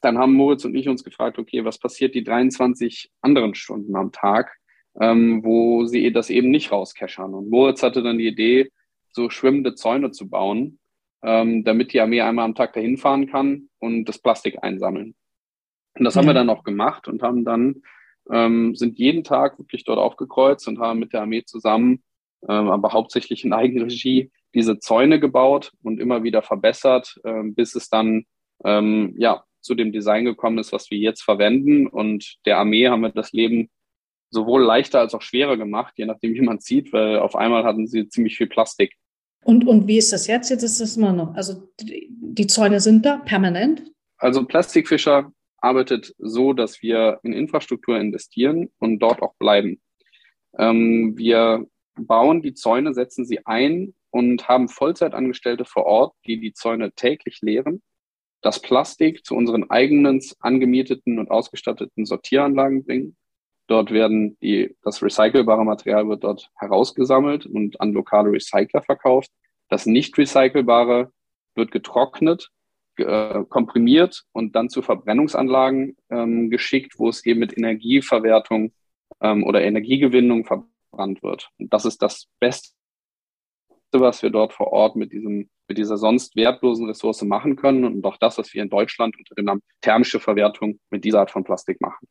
dann 0.00 0.18
haben 0.18 0.34
Moritz 0.34 0.64
und 0.64 0.74
ich 0.74 0.88
uns 0.88 1.04
gefragt, 1.04 1.38
okay, 1.38 1.64
was 1.64 1.78
passiert 1.78 2.14
die 2.14 2.22
23 2.22 3.10
anderen 3.22 3.54
Stunden 3.54 3.96
am 3.96 4.12
Tag, 4.12 4.56
ähm, 5.00 5.42
wo 5.44 5.84
sie 5.86 6.12
das 6.12 6.30
eben 6.30 6.50
nicht 6.50 6.70
rauskeschern. 6.70 7.34
Und 7.34 7.50
Moritz 7.50 7.82
hatte 7.82 8.02
dann 8.02 8.18
die 8.18 8.28
Idee, 8.28 8.70
so 9.10 9.30
schwimmende 9.30 9.74
Zäune 9.74 10.10
zu 10.10 10.28
bauen, 10.28 10.78
ähm, 11.22 11.64
damit 11.64 11.92
die 11.92 12.00
Armee 12.00 12.20
einmal 12.20 12.44
am 12.44 12.54
Tag 12.54 12.74
dahin 12.74 12.98
fahren 12.98 13.26
kann 13.26 13.68
und 13.78 14.04
das 14.04 14.18
Plastik 14.18 14.62
einsammeln. 14.62 15.14
Und 15.94 16.04
das 16.04 16.14
mhm. 16.14 16.20
haben 16.20 16.26
wir 16.26 16.34
dann 16.34 16.50
auch 16.50 16.64
gemacht 16.64 17.08
und 17.08 17.22
haben 17.22 17.44
dann, 17.44 17.82
ähm, 18.30 18.74
sind 18.74 18.98
jeden 18.98 19.24
Tag 19.24 19.58
wirklich 19.58 19.84
dort 19.84 19.98
aufgekreuzt 19.98 20.68
und 20.68 20.78
haben 20.78 20.98
mit 20.98 21.12
der 21.12 21.22
Armee 21.22 21.44
zusammen, 21.44 22.02
ähm, 22.48 22.70
aber 22.70 22.92
hauptsächlich 22.92 23.44
in 23.44 23.52
Eigenregie, 23.52 24.30
diese 24.54 24.78
Zäune 24.78 25.20
gebaut 25.20 25.72
und 25.82 26.00
immer 26.00 26.22
wieder 26.22 26.42
verbessert, 26.42 27.20
ähm, 27.24 27.54
bis 27.54 27.74
es 27.74 27.88
dann 27.88 28.24
ähm, 28.64 29.14
ja 29.18 29.44
zu 29.60 29.74
dem 29.74 29.92
Design 29.92 30.24
gekommen 30.24 30.58
ist, 30.58 30.72
was 30.72 30.90
wir 30.90 30.98
jetzt 30.98 31.22
verwenden. 31.22 31.86
Und 31.86 32.36
der 32.46 32.58
Armee 32.58 32.88
haben 32.88 33.02
wir 33.02 33.10
das 33.10 33.32
Leben 33.32 33.68
sowohl 34.30 34.62
leichter 34.62 35.00
als 35.00 35.14
auch 35.14 35.22
schwerer 35.22 35.56
gemacht, 35.56 35.94
je 35.96 36.06
nachdem, 36.06 36.34
wie 36.34 36.40
man 36.40 36.60
sieht, 36.60 36.92
weil 36.92 37.18
auf 37.18 37.36
einmal 37.36 37.64
hatten 37.64 37.86
sie 37.86 38.08
ziemlich 38.08 38.36
viel 38.36 38.46
Plastik. 38.46 38.94
Und, 39.44 39.66
und 39.66 39.86
wie 39.86 39.98
ist 39.98 40.12
das 40.12 40.26
jetzt? 40.26 40.50
Jetzt 40.50 40.62
ist 40.62 40.80
das 40.80 40.96
immer 40.96 41.12
noch, 41.12 41.34
also 41.34 41.68
die, 41.80 42.08
die 42.10 42.46
Zäune 42.46 42.80
sind 42.80 43.06
da 43.06 43.18
permanent? 43.18 43.82
Also 44.18 44.44
Plastikfischer 44.44 45.32
arbeitet 45.66 46.14
so, 46.18 46.52
dass 46.52 46.80
wir 46.80 47.18
in 47.24 47.32
Infrastruktur 47.32 47.98
investieren 47.98 48.70
und 48.78 49.00
dort 49.00 49.20
auch 49.20 49.34
bleiben. 49.34 49.80
Ähm, 50.56 51.14
wir 51.16 51.66
bauen 51.96 52.40
die 52.40 52.54
Zäune, 52.54 52.94
setzen 52.94 53.26
sie 53.26 53.44
ein 53.46 53.94
und 54.10 54.48
haben 54.48 54.68
Vollzeitangestellte 54.68 55.64
vor 55.64 55.84
Ort, 55.84 56.14
die 56.26 56.38
die 56.38 56.52
Zäune 56.52 56.92
täglich 56.92 57.40
leeren, 57.42 57.82
das 58.42 58.62
Plastik 58.62 59.24
zu 59.24 59.34
unseren 59.34 59.68
eigenen 59.70 60.20
angemieteten 60.38 61.18
und 61.18 61.30
ausgestatteten 61.30 62.06
Sortieranlagen 62.06 62.84
bringen. 62.84 63.16
Dort 63.66 63.90
werden 63.90 64.38
die, 64.40 64.76
das 64.82 65.02
recycelbare 65.02 65.64
Material 65.64 66.08
wird 66.08 66.22
dort 66.22 66.48
herausgesammelt 66.56 67.46
und 67.46 67.80
an 67.80 67.92
lokale 67.92 68.30
Recycler 68.30 68.82
verkauft. 68.82 69.30
Das 69.68 69.86
nicht 69.86 70.16
recycelbare 70.16 71.10
wird 71.56 71.72
getrocknet, 71.72 72.50
äh, 72.98 73.44
komprimiert 73.48 74.24
und 74.32 74.54
dann 74.56 74.68
zu 74.68 74.82
Verbrennungsanlagen 74.82 75.96
ähm, 76.10 76.50
geschickt, 76.50 76.98
wo 76.98 77.08
es 77.08 77.24
eben 77.24 77.40
mit 77.40 77.56
Energieverwertung 77.56 78.72
ähm, 79.20 79.44
oder 79.44 79.62
Energiegewinnung 79.62 80.44
verbrannt 80.44 81.22
wird. 81.22 81.50
Und 81.58 81.72
das 81.72 81.84
ist 81.84 82.02
das 82.02 82.28
Beste, 82.40 82.74
was 83.92 84.22
wir 84.22 84.30
dort 84.30 84.52
vor 84.52 84.72
Ort 84.72 84.96
mit 84.96 85.12
diesem 85.12 85.48
mit 85.68 85.78
dieser 85.78 85.96
sonst 85.96 86.36
wertlosen 86.36 86.86
Ressource 86.86 87.22
machen 87.22 87.56
können 87.56 87.84
und 87.84 88.04
auch 88.04 88.16
das, 88.18 88.38
was 88.38 88.52
wir 88.54 88.62
in 88.62 88.70
Deutschland 88.70 89.16
unter 89.18 89.34
dem 89.34 89.46
Namen 89.46 89.62
thermische 89.80 90.20
Verwertung 90.20 90.78
mit 90.90 91.04
dieser 91.04 91.20
Art 91.20 91.30
von 91.30 91.44
Plastik 91.44 91.80
machen. 91.80 92.06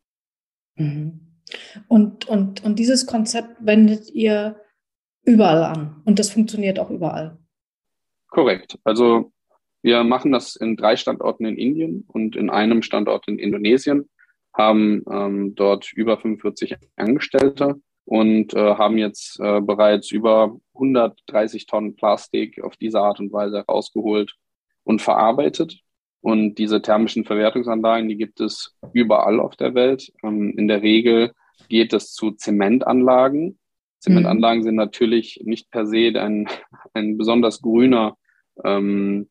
Mhm. 0.76 1.20
Und, 1.88 2.28
und, 2.28 2.64
und 2.64 2.80
dieses 2.80 3.06
Konzept 3.06 3.56
wendet 3.60 4.10
ihr 4.10 4.60
überall 5.24 5.64
an 5.64 6.02
und 6.06 6.20
das 6.20 6.32
funktioniert 6.32 6.80
auch 6.80 6.90
überall. 6.90 7.38
Korrekt. 8.28 8.78
Also 8.84 9.32
wir 9.86 10.04
machen 10.04 10.32
das 10.32 10.56
in 10.56 10.76
drei 10.76 10.96
Standorten 10.96 11.46
in 11.46 11.58
Indien 11.58 12.06
und 12.08 12.36
in 12.36 12.50
einem 12.50 12.82
Standort 12.82 13.28
in 13.28 13.38
Indonesien, 13.38 14.10
haben 14.52 15.04
ähm, 15.08 15.54
dort 15.54 15.94
über 15.94 16.18
45 16.18 16.76
Angestellte 16.96 17.76
und 18.04 18.56
äh, 18.56 18.76
haben 18.76 18.98
jetzt 18.98 19.40
äh, 19.40 19.62
bereits 19.62 20.10
über 20.10 20.58
130 20.74 21.68
Tonnen 21.68 21.96
Plastik 21.96 22.64
auf 22.64 22.76
diese 22.78 23.00
Art 23.00 23.20
und 23.20 23.32
Weise 23.32 23.60
rausgeholt 23.60 24.34
und 24.86 25.04
verarbeitet. 25.04 25.80
Und 26.20 26.56
diese 26.56 26.82
thermischen 26.82 27.24
Verwertungsanlagen, 27.24 28.10
die 28.10 28.18
gibt 28.18 28.40
es 28.40 28.76
überall 28.92 29.40
auf 29.40 29.56
der 29.56 29.76
Welt. 29.76 30.12
Ähm, 30.24 30.56
in 30.58 30.68
der 30.68 30.82
Regel 30.82 31.32
geht 31.70 31.94
es 31.94 32.12
zu 32.12 32.32
Zementanlagen. 32.32 33.60
Zementanlagen 34.00 34.62
mhm. 34.62 34.64
sind 34.64 34.76
natürlich 34.78 35.42
nicht 35.44 35.70
per 35.70 35.86
se 35.86 36.12
ein, 36.20 36.48
ein 36.96 37.18
besonders 37.20 37.62
grüner, 37.62 38.18
ähm, 38.64 39.30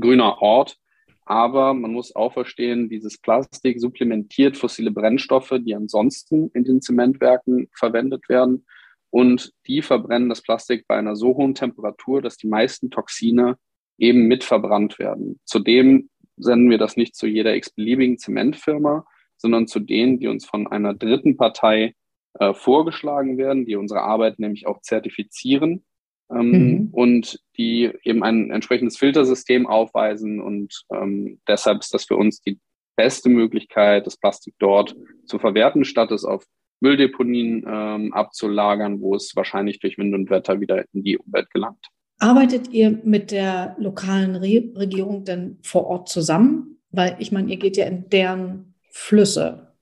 grüner 0.00 0.40
Ort, 0.40 0.78
aber 1.26 1.74
man 1.74 1.92
muss 1.92 2.14
auch 2.14 2.32
verstehen, 2.32 2.88
dieses 2.88 3.18
Plastik 3.18 3.80
supplementiert 3.80 4.56
fossile 4.56 4.92
Brennstoffe, 4.92 5.54
die 5.60 5.74
ansonsten 5.74 6.50
in 6.54 6.62
den 6.62 6.80
Zementwerken 6.80 7.68
verwendet 7.76 8.28
werden. 8.28 8.64
Und 9.10 9.52
die 9.66 9.82
verbrennen 9.82 10.28
das 10.28 10.42
Plastik 10.42 10.86
bei 10.86 10.96
einer 10.96 11.16
so 11.16 11.36
hohen 11.36 11.54
Temperatur, 11.54 12.22
dass 12.22 12.36
die 12.36 12.46
meisten 12.46 12.90
Toxine 12.90 13.58
eben 13.98 14.26
mit 14.28 14.44
verbrannt 14.44 15.00
werden. 15.00 15.40
Zudem 15.44 16.10
senden 16.36 16.70
wir 16.70 16.78
das 16.78 16.96
nicht 16.96 17.16
zu 17.16 17.26
jeder 17.26 17.56
x-beliebigen 17.56 18.18
Zementfirma, 18.18 19.04
sondern 19.36 19.66
zu 19.66 19.80
denen, 19.80 20.20
die 20.20 20.28
uns 20.28 20.46
von 20.46 20.68
einer 20.68 20.94
dritten 20.94 21.36
Partei 21.36 21.94
äh, 22.34 22.52
vorgeschlagen 22.52 23.36
werden, 23.38 23.64
die 23.64 23.74
unsere 23.74 24.02
Arbeit 24.02 24.38
nämlich 24.38 24.66
auch 24.66 24.80
zertifizieren 24.80 25.85
mhm. 26.28 26.88
und 26.92 27.40
die 27.56 27.92
eben 28.02 28.22
ein 28.22 28.50
entsprechendes 28.50 28.96
Filtersystem 28.96 29.66
aufweisen. 29.66 30.40
Und 30.40 30.84
ähm, 30.92 31.40
deshalb 31.48 31.80
ist 31.80 31.94
das 31.94 32.04
für 32.04 32.16
uns 32.16 32.40
die 32.40 32.58
beste 32.96 33.28
Möglichkeit, 33.28 34.06
das 34.06 34.16
Plastik 34.16 34.54
dort 34.58 34.96
zu 35.26 35.38
verwerten, 35.38 35.84
statt 35.84 36.10
es 36.10 36.24
auf 36.24 36.44
Mülldeponien 36.80 37.64
ähm, 37.66 38.12
abzulagern, 38.12 39.00
wo 39.00 39.14
es 39.14 39.34
wahrscheinlich 39.34 39.80
durch 39.80 39.98
Wind 39.98 40.14
und 40.14 40.30
Wetter 40.30 40.60
wieder 40.60 40.84
in 40.92 41.02
die 41.02 41.18
Umwelt 41.18 41.50
gelangt. 41.50 41.86
Arbeitet 42.18 42.68
ihr 42.72 42.98
mit 43.04 43.30
der 43.30 43.76
lokalen 43.78 44.36
Re 44.36 44.70
Regierung 44.74 45.24
denn 45.24 45.58
vor 45.62 45.86
Ort 45.86 46.08
zusammen? 46.08 46.78
Weil 46.90 47.16
ich 47.18 47.32
meine, 47.32 47.50
ihr 47.50 47.58
geht 47.58 47.76
ja 47.76 47.86
in 47.86 48.08
deren 48.08 48.74
Flüsse. 48.90 49.74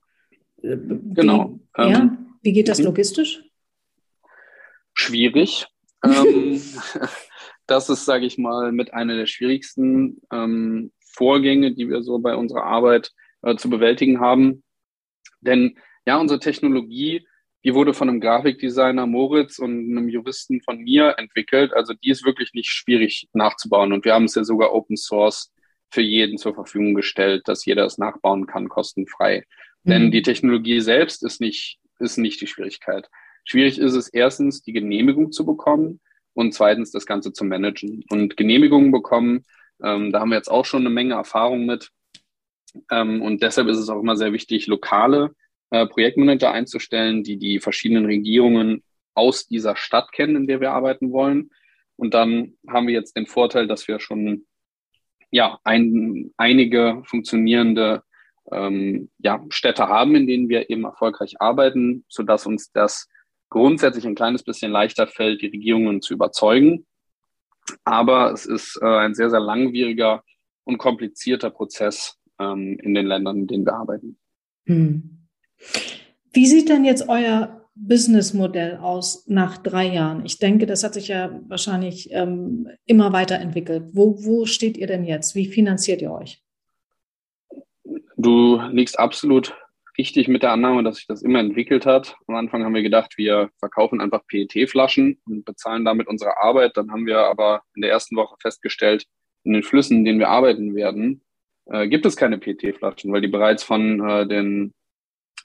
Äh, 0.61 0.77
wie, 0.77 1.13
genau. 1.13 1.59
Ja, 1.77 1.99
ähm, 1.99 2.37
wie 2.41 2.53
geht 2.53 2.67
das 2.67 2.79
mhm. 2.79 2.85
logistisch? 2.85 3.43
Schwierig 4.93 5.67
ähm, 6.05 6.61
das 7.67 7.89
ist, 7.89 8.05
sage 8.05 8.25
ich 8.25 8.37
mal, 8.37 8.71
mit 8.71 8.93
einer 8.93 9.15
der 9.15 9.25
schwierigsten 9.25 10.21
ähm, 10.31 10.91
Vorgänge, 10.99 11.73
die 11.73 11.89
wir 11.89 12.03
so 12.03 12.19
bei 12.19 12.35
unserer 12.35 12.63
Arbeit 12.63 13.11
äh, 13.41 13.55
zu 13.55 13.69
bewältigen 13.69 14.19
haben. 14.19 14.63
Denn 15.41 15.77
ja, 16.05 16.17
unsere 16.17 16.39
Technologie, 16.39 17.25
die 17.63 17.73
wurde 17.73 17.93
von 17.93 18.09
einem 18.09 18.21
Grafikdesigner 18.21 19.07
Moritz 19.07 19.57
und 19.57 19.71
einem 19.71 20.07
Juristen 20.07 20.61
von 20.61 20.77
mir 20.77 21.15
entwickelt. 21.17 21.73
Also 21.73 21.93
die 21.93 22.09
ist 22.09 22.25
wirklich 22.25 22.53
nicht 22.53 22.69
schwierig 22.69 23.27
nachzubauen. 23.33 23.91
Und 23.91 24.05
wir 24.05 24.13
haben 24.13 24.25
es 24.25 24.35
ja 24.35 24.43
sogar 24.43 24.73
Open 24.73 24.97
Source 24.97 25.51
für 25.89 26.01
jeden 26.01 26.37
zur 26.37 26.53
Verfügung 26.53 26.93
gestellt, 26.93 27.47
dass 27.47 27.65
jeder 27.65 27.85
es 27.85 27.97
nachbauen 27.97 28.45
kann, 28.45 28.69
kostenfrei. 28.69 29.45
Mhm. 29.83 29.89
Denn 29.89 30.11
die 30.11 30.21
Technologie 30.21 30.79
selbst 30.79 31.23
ist 31.23 31.41
nicht, 31.41 31.79
ist 31.99 32.17
nicht 32.17 32.41
die 32.41 32.47
Schwierigkeit. 32.47 33.09
Schwierig 33.45 33.79
ist 33.79 33.93
es 33.93 34.09
erstens, 34.09 34.61
die 34.61 34.73
Genehmigung 34.73 35.31
zu 35.31 35.45
bekommen 35.45 36.01
und 36.33 36.53
zweitens 36.53 36.91
das 36.91 37.05
Ganze 37.05 37.31
zu 37.31 37.45
managen. 37.45 38.03
Und 38.09 38.35
Genehmigungen 38.35 38.91
bekommen, 38.91 39.45
ähm, 39.83 40.11
da 40.11 40.19
haben 40.19 40.29
wir 40.29 40.37
jetzt 40.37 40.51
auch 40.51 40.65
schon 40.65 40.81
eine 40.81 40.89
Menge 40.89 41.13
Erfahrung 41.13 41.65
mit. 41.65 41.91
Ähm, 42.91 43.21
und 43.21 43.41
deshalb 43.41 43.67
ist 43.67 43.77
es 43.77 43.89
auch 43.89 44.01
immer 44.01 44.17
sehr 44.17 44.33
wichtig, 44.33 44.67
lokale 44.67 45.33
äh, 45.69 45.85
Projektmanager 45.85 46.51
einzustellen, 46.51 47.23
die 47.23 47.37
die 47.37 47.59
verschiedenen 47.59 48.05
Regierungen 48.05 48.83
aus 49.13 49.47
dieser 49.47 49.75
Stadt 49.75 50.11
kennen, 50.11 50.35
in 50.35 50.47
der 50.47 50.59
wir 50.59 50.71
arbeiten 50.71 51.11
wollen. 51.11 51.51
Und 51.95 52.13
dann 52.13 52.55
haben 52.67 52.87
wir 52.87 52.93
jetzt 52.93 53.15
den 53.15 53.27
Vorteil, 53.27 53.67
dass 53.67 53.87
wir 53.87 53.99
schon 53.99 54.45
ja, 55.31 55.59
ein, 55.63 56.33
einige 56.37 57.01
funktionierende 57.05 58.03
ähm, 58.51 59.09
ja, 59.19 59.43
Städte 59.49 59.87
haben, 59.87 60.15
in 60.15 60.27
denen 60.27 60.49
wir 60.49 60.69
eben 60.69 60.83
erfolgreich 60.83 61.41
arbeiten, 61.41 62.05
sodass 62.09 62.45
uns 62.45 62.71
das 62.71 63.07
grundsätzlich 63.49 64.05
ein 64.05 64.15
kleines 64.15 64.43
bisschen 64.43 64.71
leichter 64.71 65.07
fällt, 65.07 65.41
die 65.41 65.47
Regierungen 65.47 66.01
zu 66.01 66.13
überzeugen. 66.13 66.85
Aber 67.83 68.31
es 68.31 68.45
ist 68.45 68.79
äh, 68.81 68.85
ein 68.85 69.15
sehr, 69.15 69.29
sehr 69.29 69.39
langwieriger 69.39 70.23
und 70.65 70.77
komplizierter 70.77 71.49
Prozess 71.49 72.17
ähm, 72.39 72.77
in 72.81 72.93
den 72.93 73.05
Ländern, 73.05 73.37
in 73.37 73.47
denen 73.47 73.65
wir 73.65 73.73
arbeiten. 73.73 74.17
Hm. 74.65 75.27
Wie 76.33 76.45
sieht 76.45 76.69
denn 76.69 76.85
jetzt 76.85 77.07
euer 77.07 77.61
Businessmodell 77.75 78.77
aus 78.77 79.27
nach 79.27 79.57
drei 79.57 79.87
Jahren? 79.87 80.25
Ich 80.25 80.39
denke, 80.39 80.65
das 80.65 80.83
hat 80.83 80.93
sich 80.93 81.07
ja 81.07 81.39
wahrscheinlich 81.47 82.11
ähm, 82.11 82.69
immer 82.85 83.13
weiterentwickelt. 83.13 83.89
Wo, 83.93 84.23
wo 84.23 84.45
steht 84.45 84.77
ihr 84.77 84.87
denn 84.87 85.05
jetzt? 85.05 85.35
Wie 85.35 85.47
finanziert 85.47 86.01
ihr 86.01 86.11
euch? 86.11 86.43
Du 88.17 88.59
liegst 88.71 88.97
absolut 88.97 89.55
richtig 89.97 90.27
mit 90.27 90.43
der 90.43 90.51
Annahme, 90.51 90.83
dass 90.83 90.97
sich 90.97 91.07
das 91.07 91.21
immer 91.21 91.39
entwickelt 91.39 91.85
hat. 91.85 92.15
Am 92.27 92.35
Anfang 92.35 92.63
haben 92.63 92.75
wir 92.75 92.83
gedacht, 92.83 93.17
wir 93.17 93.49
verkaufen 93.59 94.01
einfach 94.01 94.25
PET-Flaschen 94.27 95.19
und 95.25 95.45
bezahlen 95.45 95.85
damit 95.85 96.07
unsere 96.07 96.37
Arbeit. 96.41 96.77
Dann 96.77 96.91
haben 96.91 97.05
wir 97.05 97.19
aber 97.19 97.63
in 97.75 97.81
der 97.81 97.91
ersten 97.91 98.15
Woche 98.15 98.35
festgestellt, 98.41 99.05
in 99.43 99.53
den 99.53 99.63
Flüssen, 99.63 99.97
in 99.97 100.05
denen 100.05 100.19
wir 100.19 100.29
arbeiten 100.29 100.75
werden, 100.75 101.21
äh, 101.67 101.87
gibt 101.87 102.05
es 102.05 102.15
keine 102.15 102.37
PET-Flaschen, 102.37 103.11
weil 103.11 103.21
die 103.21 103.27
bereits 103.27 103.63
von 103.63 104.07
äh, 104.07 104.27
den, 104.27 104.73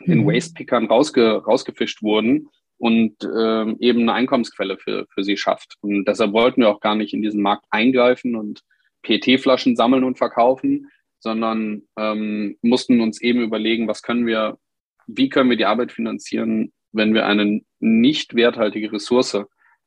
den 0.07 0.23
mhm. 0.23 0.27
Waste-Pickern 0.27 0.87
rausge, 0.87 1.43
rausgefischt 1.45 2.03
wurden 2.03 2.49
und 2.79 3.23
äh, 3.23 3.71
eben 3.79 4.03
eine 4.03 4.15
Einkommensquelle 4.15 4.79
für, 4.79 5.07
für 5.13 5.23
sie 5.23 5.37
schafft. 5.37 5.77
Und 5.81 6.07
deshalb 6.07 6.33
wollten 6.33 6.63
wir 6.63 6.71
auch 6.71 6.81
gar 6.81 6.95
nicht 6.95 7.13
in 7.13 7.23
diesen 7.23 7.43
Markt 7.43 7.67
eingreifen 7.71 8.37
und 8.37 8.63
PET-Flaschen 9.03 9.77
sammeln 9.77 10.05
und 10.05 10.19
verkaufen, 10.19 10.91
sondern 11.21 11.83
ähm, 11.97 12.57
mussten 12.63 13.01
uns 13.01 13.21
eben 13.21 13.43
überlegen, 13.43 13.87
was 13.87 14.03
können 14.03 14.27
wir, 14.27 14.59
wie 15.07 15.29
können 15.29 15.51
wir 15.51 15.57
die 15.57 15.67
Arbeit 15.67 15.93
finanzieren, 15.93 16.73
wenn 16.93 17.15
wir 17.15 17.27
eine 17.27 17.61
nicht 17.79 18.35
werthaltige 18.35 18.93
Ressource 18.93 19.45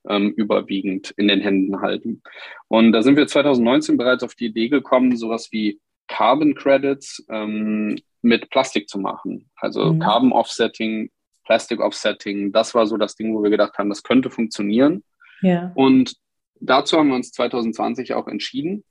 ähm, 0.08 0.32
überwiegend 0.32 1.12
in 1.17 1.28
den 1.28 1.41
Händen 1.41 1.82
halten. 1.82 2.22
Und 2.67 2.91
da 2.91 3.02
sind 3.02 3.17
wir 3.17 3.28
2019 3.28 3.98
bereits 3.98 4.24
auf 4.24 4.36
die 4.36 4.46
Idee 4.46 4.69
gekommen, 4.69 5.17
sowas 5.17 5.50
wie 5.52 5.80
Carbon 6.08 6.56
Credits 6.56 7.26
ähm, 7.30 7.98
mit 8.22 8.50
Plastik 8.50 8.88
zu 8.88 9.00
machen. 9.00 9.50
Also 9.56 9.93
mhm. 9.93 10.00
Carbon 10.00 10.32
Offsetting, 10.32 11.10
Plastic 11.46 11.80
Offsetting, 11.80 12.52
das 12.52 12.76
war 12.76 12.86
so 12.86 12.98
das 12.98 13.15
Ding, 13.15 13.34
wo 13.34 13.43
wir 13.43 13.50
gedacht 13.50 13.78
haben, 13.78 13.89
das 13.89 14.04
könnte 14.04 14.30
funktionieren. 14.30 15.04
Ja. 15.41 15.72
Und 15.76 16.15
dazu 16.60 16.98
haben 16.98 17.10
wir 17.10 17.15
uns 17.15 17.32
2020 17.32 18.13
auch 18.13 18.28
entschieden 18.28 18.84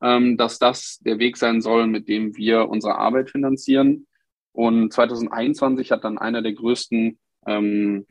dass 0.00 0.58
das 0.58 0.98
der 1.00 1.18
Weg 1.18 1.36
sein 1.36 1.60
soll, 1.60 1.86
mit 1.86 2.08
dem 2.08 2.36
wir 2.36 2.68
unsere 2.68 2.96
Arbeit 2.96 3.30
finanzieren. 3.30 4.06
Und 4.52 4.92
2021 4.92 5.90
hat 5.92 6.04
dann 6.04 6.18
einer 6.18 6.42
der 6.42 6.52
größten 6.52 7.18
ähm, 7.46 8.06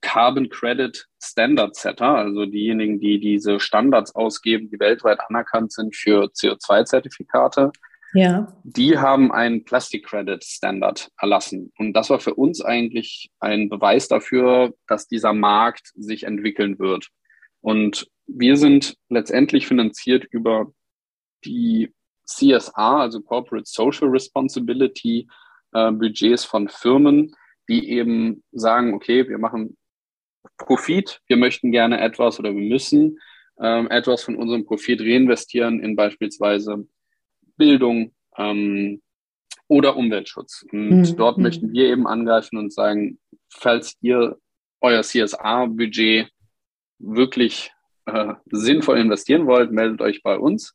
Carbon 0.00 0.48
Credit 0.48 1.06
Standard 1.22 1.76
Setter, 1.76 2.16
also 2.16 2.46
diejenigen, 2.46 3.00
die 3.00 3.20
diese 3.20 3.60
Standards 3.60 4.14
ausgeben, 4.14 4.68
die 4.70 4.80
weltweit 4.80 5.20
anerkannt 5.28 5.72
sind 5.72 5.94
für 5.94 6.24
CO2-Zertifikate, 6.24 7.72
Ja. 8.14 8.52
Die 8.62 8.98
haben 8.98 9.32
einen 9.32 9.64
Plastic 9.64 10.06
Credit 10.06 10.44
Standard 10.44 11.08
erlassen. 11.18 11.72
Und 11.78 11.94
das 11.94 12.10
war 12.10 12.20
für 12.20 12.34
uns 12.34 12.60
eigentlich 12.60 13.30
ein 13.40 13.68
Beweis 13.68 14.06
dafür, 14.08 14.74
dass 14.86 15.08
dieser 15.08 15.32
Markt 15.32 15.92
sich 15.94 16.24
entwickeln 16.24 16.78
wird. 16.78 17.08
Und 17.60 18.08
wir 18.26 18.56
sind 18.56 18.96
letztendlich 19.08 19.66
finanziert 19.66 20.24
über 20.30 20.72
die 21.44 21.92
CSR, 22.26 22.72
also 22.76 23.20
Corporate 23.20 23.66
Social 23.66 24.08
Responsibility 24.08 25.28
äh, 25.72 25.90
Budgets 25.90 26.44
von 26.44 26.68
Firmen, 26.68 27.34
die 27.68 27.90
eben 27.90 28.42
sagen, 28.52 28.94
okay, 28.94 29.28
wir 29.28 29.38
machen 29.38 29.76
Profit, 30.58 31.20
wir 31.26 31.36
möchten 31.36 31.72
gerne 31.72 32.00
etwas 32.00 32.38
oder 32.38 32.54
wir 32.54 32.68
müssen 32.68 33.18
ähm, 33.60 33.88
etwas 33.90 34.22
von 34.24 34.36
unserem 34.36 34.64
Profit 34.64 35.00
reinvestieren 35.00 35.80
in 35.80 35.96
beispielsweise 35.96 36.86
Bildung 37.56 38.12
ähm, 38.36 39.02
oder 39.68 39.96
Umweltschutz. 39.96 40.64
Und 40.70 40.88
mhm. 40.88 41.16
dort 41.16 41.38
mhm. 41.38 41.44
möchten 41.44 41.72
wir 41.72 41.86
eben 41.86 42.06
angreifen 42.06 42.58
und 42.58 42.72
sagen, 42.72 43.18
falls 43.48 43.96
ihr 44.00 44.38
euer 44.80 45.02
CSA-Budget 45.02 46.28
wirklich 46.98 47.72
äh, 48.06 48.34
sinnvoll 48.50 48.98
investieren 48.98 49.46
wollt, 49.46 49.70
meldet 49.70 50.00
euch 50.00 50.22
bei 50.22 50.36
uns. 50.36 50.74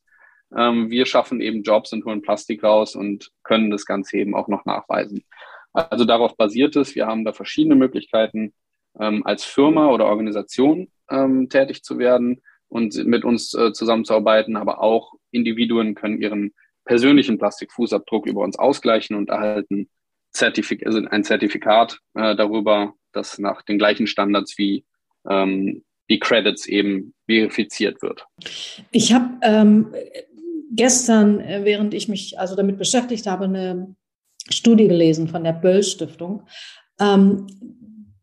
Ähm, 0.56 0.90
wir 0.90 1.06
schaffen 1.06 1.40
eben 1.40 1.62
Jobs 1.62 1.92
und 1.92 2.04
holen 2.04 2.22
Plastik 2.22 2.62
raus 2.62 2.94
und 2.94 3.30
können 3.42 3.70
das 3.70 3.84
Ganze 3.84 4.18
eben 4.18 4.34
auch 4.34 4.48
noch 4.48 4.64
nachweisen. 4.64 5.24
Also 5.72 6.04
darauf 6.04 6.36
basiert 6.36 6.76
es. 6.76 6.94
Wir 6.94 7.06
haben 7.06 7.24
da 7.24 7.32
verschiedene 7.32 7.74
Möglichkeiten, 7.74 8.54
ähm, 8.98 9.24
als 9.26 9.44
Firma 9.44 9.88
oder 9.88 10.06
Organisation 10.06 10.90
ähm, 11.10 11.48
tätig 11.48 11.82
zu 11.82 11.98
werden 11.98 12.42
und 12.68 12.94
mit 13.04 13.24
uns 13.24 13.54
äh, 13.54 13.72
zusammenzuarbeiten, 13.72 14.56
aber 14.56 14.80
auch 14.80 15.12
Individuen 15.30 15.94
können 15.94 16.20
ihren 16.20 16.54
persönlichen 16.84 17.38
Plastikfußabdruck 17.38 18.26
über 18.26 18.42
uns 18.42 18.58
ausgleichen 18.58 19.16
und 19.16 19.28
erhalten 19.28 19.88
Zertifik 20.32 20.86
also 20.86 21.00
ein 21.06 21.24
Zertifikat 21.24 21.98
äh, 22.14 22.36
darüber, 22.36 22.94
das 23.12 23.38
nach 23.38 23.62
den 23.62 23.78
gleichen 23.78 24.06
Standards 24.06 24.56
wie 24.58 24.84
ähm, 25.28 25.84
die 26.10 26.18
Credits 26.18 26.66
eben 26.66 27.14
verifiziert 27.26 28.00
wird. 28.02 28.26
Ich 28.90 29.12
habe 29.12 29.28
ähm, 29.42 29.92
gestern, 30.74 31.40
äh, 31.40 31.60
während 31.64 31.94
ich 31.94 32.08
mich 32.08 32.38
also 32.38 32.54
damit 32.54 32.78
beschäftigt 32.78 33.26
habe, 33.26 33.44
eine 33.44 33.94
Studie 34.50 34.88
gelesen 34.88 35.28
von 35.28 35.44
der 35.44 35.52
Böll 35.52 35.82
Stiftung, 35.82 36.42
ähm, 37.00 37.46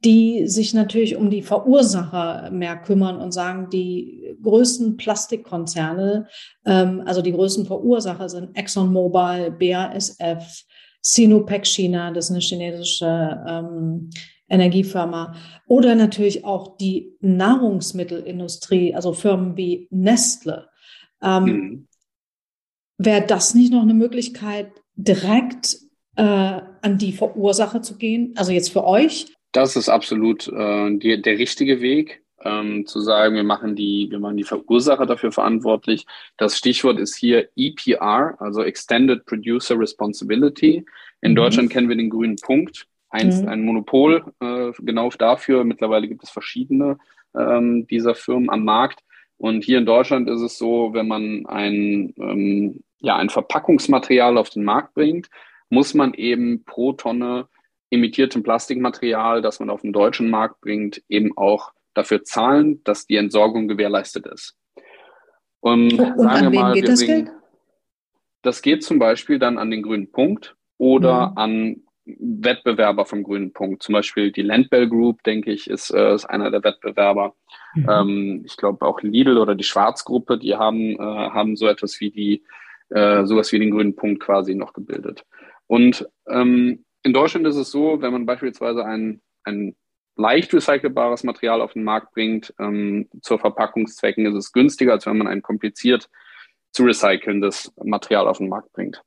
die 0.04 0.48
sich 0.48 0.74
natürlich 0.74 1.16
um 1.16 1.30
die 1.30 1.42
Verursacher 1.42 2.52
mehr 2.52 2.78
kümmern 2.78 3.18
und 3.18 3.32
sagen, 3.32 3.70
die 3.72 4.36
größten 4.44 4.98
Plastikkonzerne, 4.98 6.28
ähm, 6.66 7.02
also 7.06 7.22
die 7.22 7.32
größten 7.32 7.66
Verursacher 7.66 8.30
sind 8.30 8.56
ExxonMobil, 8.56 9.52
BASF, 9.52 10.64
Sinopec 11.02 11.66
China, 11.66 12.12
das 12.12 12.26
ist 12.26 12.32
eine 12.32 12.40
chinesische 12.40 13.44
ähm, 13.48 14.10
Energiefirma, 14.48 15.36
oder 15.68 15.96
natürlich 15.96 16.46
auch 16.46 16.78
die 16.78 17.16
Nahrungsmittelindustrie, 17.22 18.94
also 18.94 19.14
Firmen 19.14 19.58
wie 19.58 19.88
Nestle. 19.90 20.68
Ähm, 21.22 21.44
mhm. 21.44 21.88
Wäre 22.98 23.26
das 23.26 23.56
nicht 23.56 23.72
noch 23.72 23.82
eine 23.82 23.94
Möglichkeit, 23.94 24.72
direkt 24.96 25.78
äh, 26.16 26.22
an 26.22 26.98
die 26.98 27.12
Verursacher 27.12 27.82
zu 27.82 27.98
gehen? 27.98 28.34
Also 28.38 28.52
jetzt 28.52 28.72
für 28.72 28.86
euch? 28.86 29.28
Das 29.52 29.76
ist 29.76 29.90
absolut 29.90 30.48
äh, 30.48 30.98
die, 30.98 31.22
der 31.22 31.38
richtige 31.38 31.82
Weg, 31.82 32.26
ähm, 32.46 32.86
zu 32.86 33.02
sagen, 33.02 33.36
wir 33.36 33.44
machen 33.44 33.76
die, 33.76 34.08
wir 34.10 34.20
machen 34.20 34.38
die 34.38 34.44
Verursacher 34.44 35.06
dafür 35.06 35.32
verantwortlich. 35.32 36.06
Das 36.38 36.58
Stichwort 36.58 37.00
ist 37.00 37.16
hier 37.16 37.50
EPR, 37.56 38.36
also 38.40 38.62
Extended 38.62 39.26
Producer 39.26 39.78
Responsibility. 39.78 40.86
In 41.22 41.32
mhm. 41.32 41.36
Deutschland 41.36 41.70
kennen 41.72 41.90
wir 41.90 41.98
den 41.98 42.10
grünen 42.10 42.38
Punkt, 42.38 42.86
eins, 43.10 43.42
mhm. 43.42 43.48
ein 43.48 43.66
Monopol 43.66 44.24
äh, 44.40 44.72
genau 44.80 45.10
dafür. 45.10 45.64
Mittlerweile 45.64 46.08
gibt 46.08 46.24
es 46.24 46.30
verschiedene 46.30 46.98
ähm, 47.36 47.88
dieser 47.88 48.16
Firmen 48.16 48.50
am 48.50 48.64
Markt. 48.64 49.00
Und 49.38 49.64
hier 49.64 49.80
in 49.80 49.86
Deutschland 49.86 50.30
ist 50.30 50.42
es 50.42 50.58
so, 50.58 50.94
wenn 50.94 51.08
man 51.08 51.46
ein, 51.48 52.14
ähm, 52.18 52.84
ja, 53.00 53.16
ein 53.16 53.30
Verpackungsmaterial 53.30 54.38
auf 54.38 54.50
den 54.50 54.64
Markt 54.64 54.94
bringt, 54.94 55.30
muss 55.70 55.94
man 55.94 56.14
eben 56.14 56.64
pro 56.64 56.94
Tonne 56.94 57.48
imitiertem 57.90 58.44
Plastikmaterial, 58.44 59.42
das 59.42 59.60
man 59.60 59.70
auf 59.70 59.82
den 59.82 59.94
deutschen 59.94 60.30
Markt 60.30 60.62
bringt, 60.62 61.02
eben 61.08 61.38
auch 61.38 61.72
dafür 61.94 62.24
zahlen, 62.24 62.84
dass 62.84 63.06
die 63.06 63.16
Entsorgung 63.16 63.68
gewährleistet 63.68 64.28
ist. 64.28 64.58
Und, 65.60 65.94
Und 66.00 66.20
sagen 66.20 66.52
wir 66.52 66.60
mal, 66.60 66.74
geht 66.74 66.88
das 66.88 67.00
bringen, 67.00 67.26
Geld? 67.26 67.38
Das 68.42 68.62
geht 68.62 68.84
zum 68.84 69.00
Beispiel 69.00 69.40
dann 69.40 69.58
an 69.58 69.72
den 69.72 69.82
grünen 69.82 70.12
Punkt 70.12 70.56
oder 70.78 71.32
mhm. 71.32 71.38
an 71.38 71.82
Wettbewerber 72.06 73.06
vom 73.06 73.24
grünen 73.24 73.52
Punkt. 73.52 73.82
Zum 73.82 73.94
Beispiel 73.94 74.32
die 74.32 74.44
Landbell 74.44 74.88
Group, 74.88 75.24
denke 75.24 75.52
ich, 75.52 75.68
ist, 75.68 75.90
äh, 75.90 76.14
ist 76.14 76.26
einer 76.26 76.52
der 76.52 76.64
Wettbewerber. 76.64 77.34
Mhm. 77.74 77.90
Ähm, 77.90 78.44
ich 78.46 78.58
glaube 78.58 78.86
auch 78.86 79.02
Lidl 79.02 79.40
oder 79.40 79.56
die 79.56 79.64
Schwarzgruppe, 79.64 80.38
die 80.38 80.56
haben, 80.56 80.92
äh, 81.00 81.00
haben 81.00 81.56
so 81.56 81.68
etwas 81.68 82.00
wie 82.00 82.12
die, 82.12 82.44
äh, 82.90 83.26
sowas 83.26 83.52
wie 83.52 83.60
den 83.60 83.72
grünen 83.72 83.96
Punkt 83.96 84.22
quasi 84.22 84.56
noch 84.56 84.74
gebildet. 84.74 85.26
Und 85.68 86.08
ähm, 86.28 86.86
in 87.04 87.14
Deutschland 87.14 87.46
ist 87.48 87.56
es 87.56 87.72
so, 87.72 88.02
wenn 88.02 88.12
man 88.12 88.26
beispielsweise 88.26 88.86
ein, 88.86 89.22
ein 89.44 89.76
leicht 90.16 90.54
recycelbares 90.54 91.24
Material 91.24 91.62
auf 91.62 91.74
den 91.74 91.84
Markt 91.84 92.14
bringt, 92.14 92.54
ähm, 92.60 93.10
zur 93.22 93.40
Verpackungszwecken 93.40 94.26
ist 94.26 94.36
es 94.36 94.52
günstiger, 94.52 94.94
als 94.94 95.06
wenn 95.06 95.18
man 95.18 95.28
ein 95.28 95.42
kompliziert 95.42 96.10
zu 96.72 96.84
recycelndes 96.84 97.74
Material 97.84 98.28
auf 98.28 98.38
den 98.40 98.50
Markt 98.50 98.72
bringt. 98.74 99.02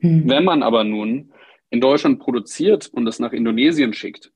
Mhm. 0.00 0.28
Wenn 0.28 0.44
man 0.44 0.62
aber 0.62 0.84
nun 0.84 1.32
in 1.70 1.80
Deutschland 1.80 2.20
produziert 2.20 2.88
und 2.88 3.06
es 3.06 3.18
nach 3.18 3.32
Indonesien 3.32 3.92
schickt, 3.92 4.32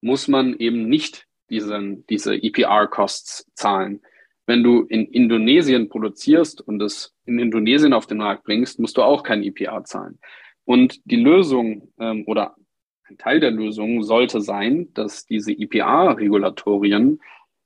muss 0.00 0.28
man 0.28 0.56
eben 0.58 0.88
nicht 0.88 1.26
diesen, 1.50 2.06
diese 2.06 2.34
EPR-Costs 2.34 3.50
zahlen. 3.54 4.02
Wenn 4.48 4.64
du 4.64 4.84
in 4.84 5.04
Indonesien 5.04 5.90
produzierst 5.90 6.62
und 6.62 6.80
es 6.80 7.14
in 7.26 7.38
Indonesien 7.38 7.92
auf 7.92 8.06
den 8.06 8.16
Markt 8.16 8.44
bringst, 8.44 8.80
musst 8.80 8.96
du 8.96 9.02
auch 9.02 9.22
kein 9.22 9.42
EPR 9.42 9.84
zahlen. 9.84 10.18
Und 10.64 11.00
die 11.04 11.22
Lösung 11.22 11.92
ähm, 12.00 12.24
oder 12.26 12.56
ein 13.04 13.18
Teil 13.18 13.40
der 13.40 13.50
Lösung 13.50 14.02
sollte 14.02 14.40
sein, 14.40 14.88
dass 14.94 15.26
diese 15.26 15.52
IPA-Regulatorien 15.52 17.20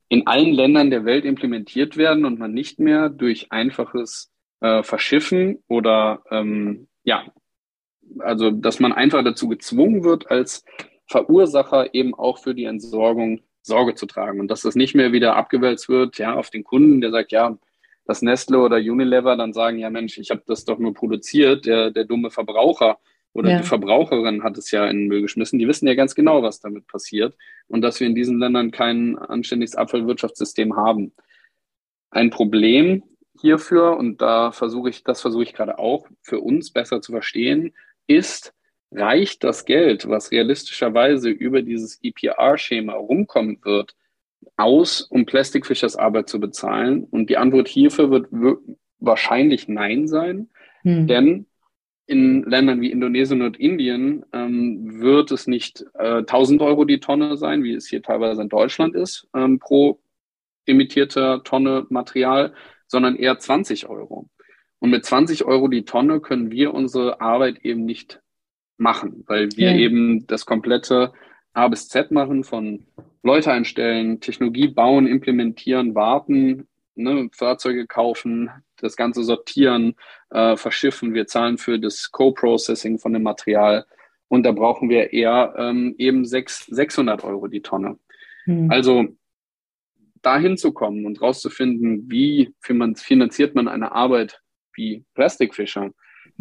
in 0.09 0.27
allen 0.27 0.53
Ländern 0.55 0.91
der 0.91 1.05
Welt 1.05 1.25
implementiert 1.25 1.97
werden 1.97 2.25
und 2.25 2.41
man 2.41 2.53
nicht 2.53 2.81
mehr 2.81 3.11
durch 3.11 3.53
einfaches 3.53 4.33
äh, 4.59 4.83
Verschiffen 4.83 5.63
oder 5.69 6.25
ähm, 6.33 6.89
ja, 7.05 7.25
also 8.19 8.51
dass 8.51 8.81
man 8.81 8.93
einfach 8.93 9.23
dazu 9.23 9.49
gezwungen 9.49 10.03
wird, 10.03 10.33
als 10.33 10.65
Verursacher 11.07 11.95
eben 11.95 12.13
auch 12.13 12.39
für 12.39 12.57
die 12.57 12.65
Entsorgung 12.65 13.43
Sorge 13.63 13.95
zu 13.95 14.07
tragen 14.07 14.41
und 14.41 14.49
dass 14.49 14.63
das 14.63 14.75
nicht 14.75 14.95
mehr 14.95 15.13
wieder 15.13 15.37
abgewälzt 15.37 15.89
wird, 15.89 16.19
ja, 16.19 16.35
auf 16.35 16.51
den 16.51 16.65
Kunden, 16.65 17.01
der 17.01 17.11
sagt, 17.11 17.33
ja, 17.33 17.57
dass 18.05 18.23
Nestle 18.23 18.59
oder 18.59 18.77
Unilever 18.77 19.37
dann 19.37 19.53
sagen, 19.53 19.79
ja 19.79 19.91
Mensch, 19.91 20.19
ich 20.19 20.31
habe 20.31 20.43
das 20.47 20.65
doch 20.65 20.79
nur 20.79 20.95
produziert, 20.95 21.67
der, 21.67 21.91
der 21.91 22.05
dumme 22.05 22.31
Verbraucher 22.31 22.99
oder 23.33 23.51
ja. 23.51 23.59
die 23.59 23.65
Verbraucherin 23.65 24.43
hat 24.43 24.59
es 24.59 24.71
ja 24.71 24.87
in 24.87 24.99
den 24.99 25.09
Müll 25.09 25.23
geschmissen. 25.23 25.59
Die 25.59 25.69
wissen 25.69 25.87
ja 25.87 25.95
ganz 25.95 26.15
genau, 26.15 26.43
was 26.43 26.61
damit 26.61 26.87
passiert 26.87 27.37
und 27.69 27.81
dass 27.81 28.01
wir 28.01 28.07
in 28.07 28.15
diesen 28.15 28.39
Ländern 28.39 28.71
kein 28.71 29.17
anständiges 29.19 29.77
Abfallwirtschaftssystem 29.77 30.77
haben. 30.77 31.13
Ein 32.11 32.31
Problem 32.31 33.03
hierfür, 33.41 33.97
und 33.97 34.21
da 34.21 34.53
versuche 34.53 34.91
ich, 34.91 35.03
das 35.05 35.21
versuche 35.21 35.45
ich 35.45 35.55
gerade 35.55 35.79
auch 35.79 36.07
für 36.21 36.41
uns 36.41 36.71
besser 36.73 37.01
zu 37.01 37.13
verstehen, 37.13 37.75
ist, 38.07 38.53
reicht 38.95 39.45
das 39.45 39.65
Geld, 39.65 40.09
was 40.09 40.31
realistischerweise 40.31 41.31
über 41.31 41.63
dieses 41.63 41.99
EPR-Schema 42.03 42.95
rumkommen 42.95 43.59
wird, 43.63 43.95
aus, 44.57 45.03
um 45.03 45.27
Plastic 45.27 45.67
Fishers 45.67 45.97
Arbeit 45.97 46.29
zu 46.29 46.41
bezahlen? 46.41 47.05
Und 47.05 47.31
die 47.31 47.37
Antwort 47.37 47.69
hierfür 47.69 48.11
wird 48.11 48.29
wahrscheinlich 48.99 49.69
Nein 49.69 50.09
sein, 50.09 50.49
hm. 50.83 51.07
denn 51.07 51.47
in 52.07 52.43
Ländern 52.43 52.81
wie 52.81 52.91
Indonesien 52.91 53.43
und 53.43 53.59
Indien 53.59 54.25
ähm, 54.33 55.01
wird 55.01 55.31
es 55.31 55.47
nicht 55.47 55.85
äh, 55.95 56.19
1000 56.19 56.61
Euro 56.61 56.85
die 56.85 57.01
Tonne 57.01 57.37
sein, 57.37 57.63
wie 57.63 57.75
es 57.75 57.87
hier 57.89 58.03
teilweise 58.03 58.43
in 58.43 58.49
Deutschland 58.49 58.95
ist, 58.95 59.29
ähm, 59.35 59.59
pro 59.59 60.01
emittierter 60.67 61.43
Tonne 61.45 61.87
Material, 61.91 62.55
sondern 62.87 63.17
eher 63.17 63.39
20 63.39 63.89
Euro. 63.89 64.29
Und 64.79 64.91
mit 64.91 65.05
20 65.05 65.45
Euro 65.45 65.69
die 65.69 65.85
Tonne 65.85 66.21
können 66.21 66.51
wir 66.51 66.75
unsere 66.75 67.21
Arbeit 67.21 67.59
eben 67.65 67.85
nicht 67.85 68.22
machen, 68.77 69.25
weil 69.27 69.51
wir 69.57 69.73
ja. 69.73 69.77
eben 69.77 70.27
das 70.27 70.47
komplette 70.47 71.13
A 71.53 71.69
bis 71.69 71.89
Z 71.89 72.11
machen 72.11 72.45
von 72.45 72.87
Leute 73.23 73.53
einstellen, 73.53 74.21
Technologie 74.21 74.69
bauen, 74.69 75.07
implementieren, 75.07 75.95
warten, 75.95 76.67
ne, 76.95 77.29
Fahrzeuge 77.33 77.87
kaufen, 77.87 78.51
das 78.77 78.97
Ganze 78.97 79.23
sortieren, 79.23 79.95
äh, 80.31 80.57
verschiffen. 80.57 81.15
Wir 81.15 81.27
zahlen 81.27 81.59
für 81.59 81.79
das 81.79 82.11
Co-Processing 82.11 82.99
von 82.99 83.13
dem 83.13 83.23
Material. 83.23 83.87
Und 84.29 84.45
da 84.45 84.53
brauchen 84.53 84.89
wir 84.89 85.13
eher 85.13 85.55
ähm, 85.59 85.95
eben 85.99 86.25
6, 86.25 86.67
600 86.67 87.23
Euro 87.23 87.49
die 87.49 87.61
Tonne. 87.61 87.99
Hm. 88.45 88.71
Also 88.71 89.09
dahin 90.23 90.57
zu 90.57 90.73
kommen 90.73 91.05
und 91.05 91.21
rauszufinden, 91.21 92.11
wie 92.11 92.55
finanziert 92.61 93.55
man 93.55 93.69
eine 93.69 93.93
Arbeit 93.93 94.41
wie 94.75 95.05
Plastikfischer, 95.15 95.91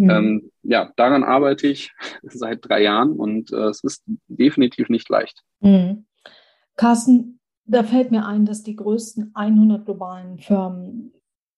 Mhm. 0.02 0.10
Ähm, 0.10 0.52
ja, 0.64 0.92
daran 0.96 1.24
arbeite 1.24 1.68
ich 1.68 1.92
seit 2.24 2.68
drei 2.68 2.82
Jahren 2.82 3.14
und 3.14 3.52
äh, 3.54 3.68
es 3.68 3.84
ist 3.84 4.04
definitiv 4.28 4.90
nicht 4.90 5.08
leicht. 5.10 5.44
Mhm. 5.60 6.06
Carsten, 6.76 7.40
da 7.66 7.84
fällt 7.84 8.10
mir 8.10 8.26
ein, 8.26 8.46
dass 8.46 8.64
die 8.64 8.76
größten 8.76 9.32
100 9.36 9.86
globalen 9.86 10.40
Firmen 10.40 11.14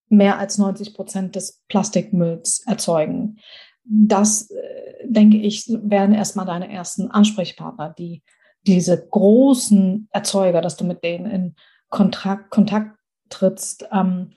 mehr 0.09 0.39
als 0.39 0.57
90 0.57 0.93
Prozent 0.93 1.35
des 1.35 1.63
Plastikmülls 1.69 2.65
erzeugen. 2.67 3.37
Das, 3.85 4.51
äh, 4.51 5.07
denke 5.07 5.37
ich, 5.37 5.65
werden 5.69 6.13
erstmal 6.13 6.45
deine 6.45 6.69
ersten 6.69 7.09
Ansprechpartner, 7.11 7.95
die 7.97 8.23
diese 8.67 9.07
großen 9.07 10.09
Erzeuger, 10.11 10.61
dass 10.61 10.75
du 10.75 10.83
mit 10.83 11.03
denen 11.03 11.25
in 11.25 11.55
Kontakt, 11.89 12.49
Kontakt 12.49 12.97
trittst. 13.29 13.87
Ähm, 13.91 14.31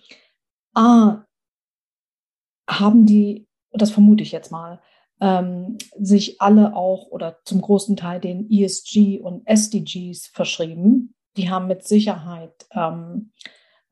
A, 0.74 1.24
haben 2.68 3.06
die, 3.06 3.45
das 3.82 3.90
vermute 3.90 4.22
ich 4.22 4.32
jetzt 4.32 4.50
mal, 4.50 4.80
ähm, 5.20 5.78
sich 5.98 6.40
alle 6.40 6.74
auch 6.74 7.06
oder 7.06 7.38
zum 7.44 7.60
großen 7.60 7.96
Teil 7.96 8.20
den 8.20 8.50
ESG 8.50 9.20
und 9.20 9.46
SDGs 9.46 10.26
verschrieben. 10.28 11.14
Die 11.36 11.50
haben 11.50 11.66
mit 11.66 11.84
Sicherheit 11.84 12.66
ähm, 12.72 13.32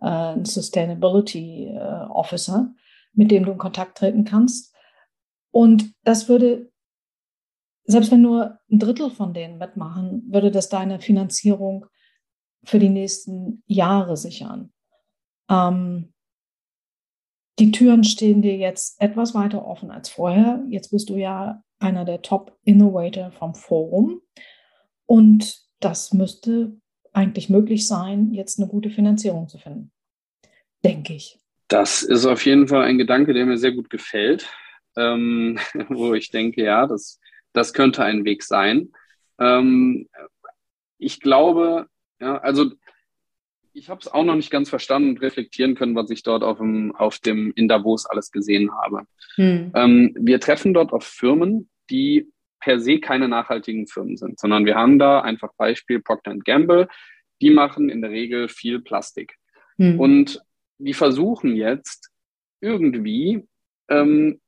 äh, 0.00 0.06
einen 0.06 0.44
Sustainability 0.44 1.68
äh, 1.68 2.06
Officer, 2.10 2.72
mit 3.12 3.30
dem 3.30 3.44
du 3.44 3.52
in 3.52 3.58
Kontakt 3.58 3.98
treten 3.98 4.24
kannst. 4.24 4.74
Und 5.50 5.94
das 6.02 6.28
würde, 6.28 6.70
selbst 7.84 8.10
wenn 8.10 8.22
nur 8.22 8.58
ein 8.70 8.78
Drittel 8.78 9.10
von 9.10 9.32
denen 9.32 9.58
mitmachen, 9.58 10.24
würde 10.30 10.50
das 10.50 10.68
deine 10.68 11.00
Finanzierung 11.00 11.86
für 12.64 12.78
die 12.78 12.88
nächsten 12.88 13.62
Jahre 13.66 14.16
sichern. 14.16 14.72
Ähm, 15.48 16.13
die 17.58 17.70
Türen 17.70 18.04
stehen 18.04 18.42
dir 18.42 18.56
jetzt 18.56 19.00
etwas 19.00 19.34
weiter 19.34 19.66
offen 19.66 19.90
als 19.90 20.08
vorher. 20.08 20.64
Jetzt 20.68 20.90
bist 20.90 21.08
du 21.08 21.16
ja 21.16 21.62
einer 21.78 22.04
der 22.04 22.22
Top-Innovator 22.22 23.30
vom 23.30 23.54
Forum. 23.54 24.20
Und 25.06 25.60
das 25.80 26.12
müsste 26.12 26.76
eigentlich 27.12 27.48
möglich 27.48 27.86
sein, 27.86 28.32
jetzt 28.32 28.58
eine 28.58 28.68
gute 28.68 28.90
Finanzierung 28.90 29.48
zu 29.48 29.58
finden. 29.58 29.92
Denke 30.84 31.14
ich. 31.14 31.38
Das 31.68 32.02
ist 32.02 32.26
auf 32.26 32.44
jeden 32.44 32.68
Fall 32.68 32.82
ein 32.84 32.98
Gedanke, 32.98 33.32
der 33.32 33.46
mir 33.46 33.56
sehr 33.56 33.72
gut 33.72 33.88
gefällt, 33.88 34.48
ähm, 34.96 35.58
wo 35.88 36.14
ich 36.14 36.30
denke, 36.30 36.64
ja, 36.64 36.86
das, 36.86 37.20
das 37.52 37.72
könnte 37.72 38.04
ein 38.04 38.24
Weg 38.24 38.42
sein. 38.42 38.92
Ähm, 39.38 40.08
ich 40.98 41.20
glaube, 41.20 41.86
ja, 42.20 42.38
also 42.38 42.72
ich 43.74 43.90
habe 43.90 44.00
es 44.00 44.08
auch 44.08 44.24
noch 44.24 44.36
nicht 44.36 44.50
ganz 44.50 44.70
verstanden 44.70 45.10
und 45.10 45.20
reflektieren 45.20 45.74
können, 45.74 45.96
was 45.96 46.08
ich 46.08 46.22
dort 46.22 46.44
auf 46.44 46.58
dem, 46.58 46.94
auf 46.94 47.18
dem 47.18 47.52
in 47.56 47.68
Davos 47.68 48.06
alles 48.06 48.30
gesehen 48.30 48.70
habe. 48.72 49.06
Hm. 49.34 49.72
Ähm, 49.74 50.16
wir 50.18 50.40
treffen 50.40 50.72
dort 50.72 50.92
auf 50.92 51.04
Firmen, 51.04 51.68
die 51.90 52.30
per 52.60 52.78
se 52.78 53.00
keine 53.00 53.28
nachhaltigen 53.28 53.86
Firmen 53.86 54.16
sind, 54.16 54.38
sondern 54.38 54.64
wir 54.64 54.76
haben 54.76 54.98
da 54.98 55.20
einfach 55.20 55.52
Beispiel 55.56 56.00
Procter 56.00 56.36
Gamble, 56.36 56.88
die 57.42 57.50
machen 57.50 57.90
in 57.90 58.00
der 58.00 58.10
Regel 58.10 58.48
viel 58.48 58.80
Plastik. 58.80 59.34
Hm. 59.76 59.98
Und 59.98 60.40
die 60.78 60.94
versuchen 60.94 61.56
jetzt 61.56 62.10
irgendwie 62.60 63.46
ähm, 63.88 64.40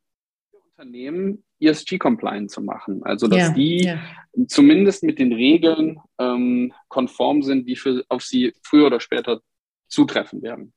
Unternehmen 0.52 1.44
ESG-compliant 1.60 2.50
zu 2.50 2.60
machen. 2.60 3.02
Also 3.04 3.28
dass 3.28 3.38
ja, 3.38 3.50
die 3.50 3.84
ja. 3.84 3.98
zumindest 4.46 5.02
mit 5.02 5.18
den 5.18 5.32
Regeln 5.32 5.98
ähm, 6.18 6.72
konform 6.88 7.42
sind, 7.42 7.68
die 7.68 7.76
für, 7.76 8.04
auf 8.08 8.22
sie 8.22 8.54
früher 8.62 8.86
oder 8.86 9.00
später 9.00 9.40
zutreffen 9.88 10.42
werden. 10.42 10.72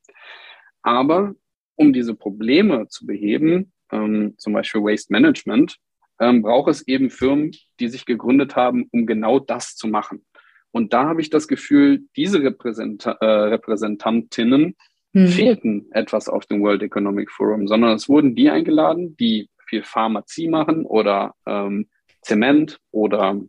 Aber 0.82 1.34
um 1.76 1.92
diese 1.92 2.14
Probleme 2.14 2.88
zu 2.88 3.06
beheben, 3.06 3.72
ähm, 3.92 4.34
zum 4.38 4.52
Beispiel 4.52 4.82
Waste 4.82 5.12
Management, 5.12 5.76
ähm, 6.20 6.42
braucht 6.42 6.70
es 6.70 6.86
eben 6.86 7.10
Firmen, 7.10 7.52
die 7.80 7.88
sich 7.88 8.04
gegründet 8.04 8.56
haben, 8.56 8.88
um 8.92 9.06
genau 9.06 9.38
das 9.38 9.76
zu 9.76 9.88
machen. 9.88 10.24
Und 10.70 10.92
da 10.92 11.06
habe 11.06 11.20
ich 11.20 11.30
das 11.30 11.48
Gefühl, 11.48 12.04
diese 12.16 12.42
Repräsent 12.42 13.06
äh, 13.06 13.24
Repräsentantinnen 13.24 14.76
hm. 15.12 15.26
fehlten 15.26 15.86
etwas 15.90 16.28
auf 16.28 16.46
dem 16.46 16.62
World 16.62 16.82
Economic 16.82 17.30
Forum, 17.30 17.66
sondern 17.66 17.96
es 17.96 18.08
wurden 18.08 18.34
die 18.36 18.50
eingeladen, 18.50 19.16
die 19.16 19.49
viel 19.70 19.84
Pharmazie 19.84 20.48
machen 20.48 20.84
oder 20.84 21.34
ähm, 21.46 21.88
Zement 22.22 22.78
oder 22.90 23.34
mhm. 23.34 23.48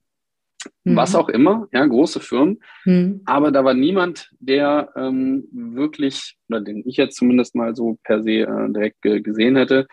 was 0.84 1.16
auch 1.16 1.28
immer, 1.28 1.68
ja, 1.74 1.86
große 1.86 2.20
Firmen. 2.20 2.60
Mhm. 2.86 3.22
Aber 3.26 3.52
da 3.52 3.66
war 3.66 3.74
niemand, 3.74 4.30
der 4.40 4.90
ähm, 4.96 5.48
wirklich, 5.52 6.38
oder 6.48 6.62
den 6.62 6.84
ich 6.86 6.98
jetzt 6.98 7.18
zumindest 7.18 7.56
mal 7.56 7.76
so 7.76 7.98
per 8.04 8.24
se 8.24 8.42
äh, 8.42 8.72
direkt 8.72 9.02
gesehen 9.02 9.56
hätte, 9.58 9.88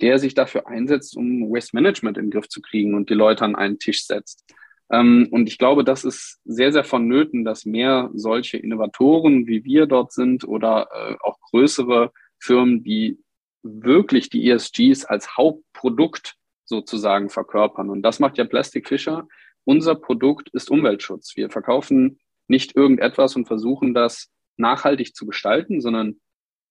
der 0.00 0.18
sich 0.18 0.34
dafür 0.34 0.68
einsetzt, 0.68 1.16
um 1.16 1.50
Waste 1.50 1.74
Management 1.74 2.18
in 2.18 2.26
den 2.26 2.30
Griff 2.30 2.48
zu 2.48 2.60
kriegen 2.60 2.94
und 2.94 3.08
die 3.10 3.14
Leute 3.14 3.44
an 3.44 3.56
einen 3.56 3.78
Tisch 3.78 4.06
setzt. 4.06 4.44
Ähm, 4.90 5.28
und 5.30 5.48
ich 5.48 5.58
glaube, 5.58 5.84
das 5.84 6.04
ist 6.04 6.40
sehr, 6.44 6.72
sehr 6.72 6.84
vonnöten, 6.84 7.44
dass 7.44 7.66
mehr 7.66 8.10
solche 8.14 8.58
Innovatoren, 8.58 9.46
wie 9.46 9.64
wir 9.64 9.86
dort 9.86 10.12
sind, 10.12 10.46
oder 10.46 10.88
äh, 10.92 11.16
auch 11.20 11.38
größere 11.50 12.12
Firmen, 12.38 12.82
die 12.82 13.18
wirklich 13.62 14.30
die 14.30 14.48
ESGs 14.48 15.04
als 15.04 15.36
Hauptprodukt 15.36 16.36
sozusagen 16.64 17.30
verkörpern. 17.30 17.90
Und 17.90 18.02
das 18.02 18.20
macht 18.20 18.38
ja 18.38 18.44
Plastic 18.44 18.88
Fisher. 18.88 19.26
Unser 19.64 19.94
Produkt 19.94 20.48
ist 20.50 20.70
Umweltschutz. 20.70 21.36
Wir 21.36 21.50
verkaufen 21.50 22.18
nicht 22.46 22.76
irgendetwas 22.76 23.36
und 23.36 23.46
versuchen 23.46 23.94
das 23.94 24.30
nachhaltig 24.56 25.14
zu 25.14 25.26
gestalten, 25.26 25.80
sondern 25.80 26.20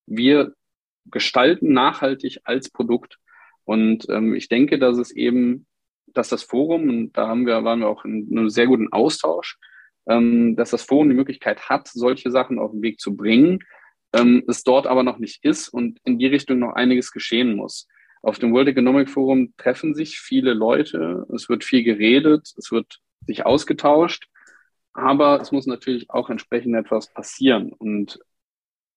wir 0.05 0.53
gestalten 1.05 1.73
nachhaltig 1.73 2.39
als 2.43 2.69
Produkt. 2.69 3.17
Und 3.65 4.07
ähm, 4.09 4.33
ich 4.35 4.49
denke, 4.49 4.79
dass 4.79 4.97
es 4.97 5.11
eben, 5.11 5.67
dass 6.07 6.29
das 6.29 6.43
Forum, 6.43 6.89
und 6.89 7.17
da 7.17 7.27
haben 7.27 7.45
wir, 7.45 7.63
waren 7.63 7.79
wir 7.79 7.87
auch 7.87 8.05
in 8.05 8.27
einem 8.31 8.49
sehr 8.49 8.67
guten 8.67 8.91
Austausch, 8.91 9.57
ähm, 10.07 10.55
dass 10.55 10.71
das 10.71 10.83
Forum 10.83 11.09
die 11.09 11.15
Möglichkeit 11.15 11.69
hat, 11.69 11.87
solche 11.87 12.31
Sachen 12.31 12.59
auf 12.59 12.71
den 12.71 12.81
Weg 12.81 12.99
zu 12.99 13.15
bringen, 13.15 13.59
ähm, 14.17 14.43
es 14.47 14.63
dort 14.63 14.87
aber 14.87 15.03
noch 15.03 15.19
nicht 15.19 15.43
ist 15.43 15.69
und 15.69 15.99
in 16.03 16.19
die 16.19 16.27
Richtung 16.27 16.59
noch 16.59 16.73
einiges 16.73 17.11
geschehen 17.11 17.55
muss. 17.55 17.87
Auf 18.21 18.39
dem 18.39 18.53
World 18.53 18.69
Economic 18.69 19.09
Forum 19.09 19.53
treffen 19.57 19.93
sich 19.93 20.19
viele 20.19 20.53
Leute, 20.53 21.25
es 21.33 21.49
wird 21.49 21.63
viel 21.63 21.83
geredet, 21.83 22.51
es 22.57 22.71
wird 22.71 22.99
sich 23.25 23.45
ausgetauscht, 23.45 24.27
aber 24.93 25.39
es 25.39 25.51
muss 25.51 25.67
natürlich 25.67 26.09
auch 26.09 26.29
entsprechend 26.29 26.75
etwas 26.75 27.13
passieren. 27.13 27.71
Und 27.73 28.19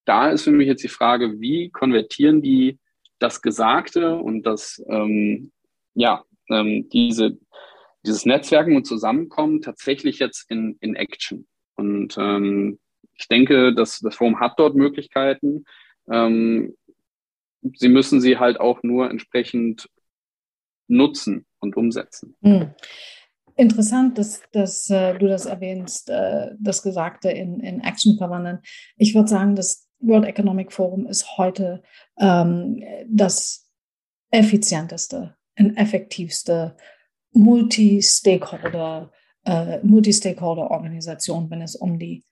da 0.04 0.30
ist 0.30 0.44
für 0.44 0.50
mich 0.50 0.66
jetzt 0.66 0.82
die 0.82 0.88
Frage, 0.88 1.40
wie 1.40 1.70
konvertieren 1.70 2.42
die 2.42 2.78
das 3.18 3.42
Gesagte 3.42 4.16
und 4.16 4.44
das, 4.44 4.82
ähm, 4.88 5.52
ja, 5.94 6.24
ähm, 6.48 6.88
diese, 6.88 7.38
dieses 8.04 8.24
Netzwerken 8.24 8.74
und 8.74 8.86
Zusammenkommen 8.86 9.60
tatsächlich 9.60 10.18
jetzt 10.18 10.50
in, 10.50 10.76
in 10.80 10.96
Action. 10.96 11.46
Und 11.76 12.16
ähm, 12.18 12.78
ich 13.14 13.28
denke, 13.28 13.74
dass 13.74 14.00
das 14.00 14.14
Forum 14.16 14.40
hat 14.40 14.54
dort 14.58 14.74
Möglichkeiten. 14.74 15.64
Ähm, 16.10 16.74
sie 17.74 17.88
müssen 17.88 18.20
sie 18.20 18.38
halt 18.38 18.58
auch 18.60 18.82
nur 18.82 19.10
entsprechend 19.10 19.88
nutzen 20.88 21.46
und 21.60 21.76
umsetzen. 21.76 22.36
Hm. 22.42 22.70
Interessant, 23.56 24.16
dass, 24.16 24.42
dass 24.52 24.88
äh, 24.88 25.18
du 25.18 25.28
das 25.28 25.44
erwähnst, 25.44 26.08
äh, 26.08 26.52
das 26.58 26.82
Gesagte 26.82 27.30
in, 27.30 27.60
in 27.60 27.80
Action 27.82 28.16
verwandeln. 28.16 28.60
Ich 28.96 29.14
würde 29.14 29.28
sagen, 29.28 29.54
das 29.54 29.86
World 29.98 30.24
Economic 30.24 30.72
Forum 30.72 31.06
ist 31.06 31.36
heute 31.36 31.82
ähm, 32.18 32.82
das 33.06 33.68
effizienteste 34.30 35.36
und 35.58 35.76
effektivste 35.76 36.76
Multi-Stakeholder, 37.32 39.12
äh, 39.44 39.78
Multi-Stakeholder-Organisation, 39.82 41.50
wenn 41.50 41.62
es 41.62 41.76
um 41.76 41.98
die 41.98 42.24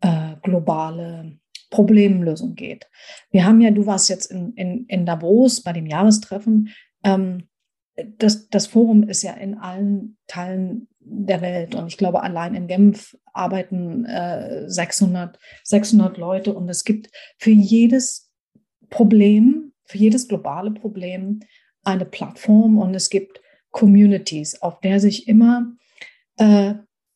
äh, 0.00 0.36
globale 0.42 1.38
Problemlösung 1.70 2.54
geht. 2.54 2.88
Wir 3.30 3.44
haben 3.44 3.60
ja, 3.60 3.70
du 3.70 3.86
warst 3.86 4.08
jetzt 4.08 4.30
in, 4.30 4.52
in, 4.54 4.86
in 4.86 5.06
Davos 5.06 5.62
bei 5.62 5.72
dem 5.72 5.86
Jahrestreffen. 5.86 6.70
Ähm, 7.04 7.48
das, 8.18 8.48
das 8.48 8.66
Forum 8.66 9.08
ist 9.08 9.22
ja 9.22 9.32
in 9.32 9.58
allen 9.58 10.18
Teilen 10.26 10.88
der 11.00 11.40
Welt 11.40 11.74
und 11.74 11.86
ich 11.86 11.96
glaube, 11.96 12.22
allein 12.22 12.54
in 12.54 12.66
Genf 12.66 13.16
arbeiten 13.32 14.04
äh, 14.06 14.68
600, 14.68 15.38
600 15.64 16.18
Leute 16.18 16.52
und 16.52 16.68
es 16.68 16.84
gibt 16.84 17.10
für 17.38 17.50
jedes 17.50 18.32
Problem, 18.90 19.72
für 19.84 19.98
jedes 19.98 20.28
globale 20.28 20.72
Problem 20.72 21.40
eine 21.84 22.04
Plattform 22.04 22.78
und 22.78 22.94
es 22.94 23.08
gibt 23.08 23.40
Communities, 23.70 24.60
auf 24.62 24.80
der 24.80 25.00
sich 25.00 25.28
immer 25.28 25.72
äh, 26.38 26.74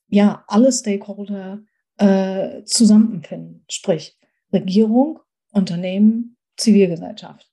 ja 0.08 0.44
alle 0.46 0.72
Stakeholder 0.72 1.62
äh, 2.00 2.64
zusammenfinden, 2.64 3.64
sprich 3.68 4.18
Regierung, 4.52 5.20
Unternehmen, 5.52 6.36
Zivilgesellschaft. 6.56 7.48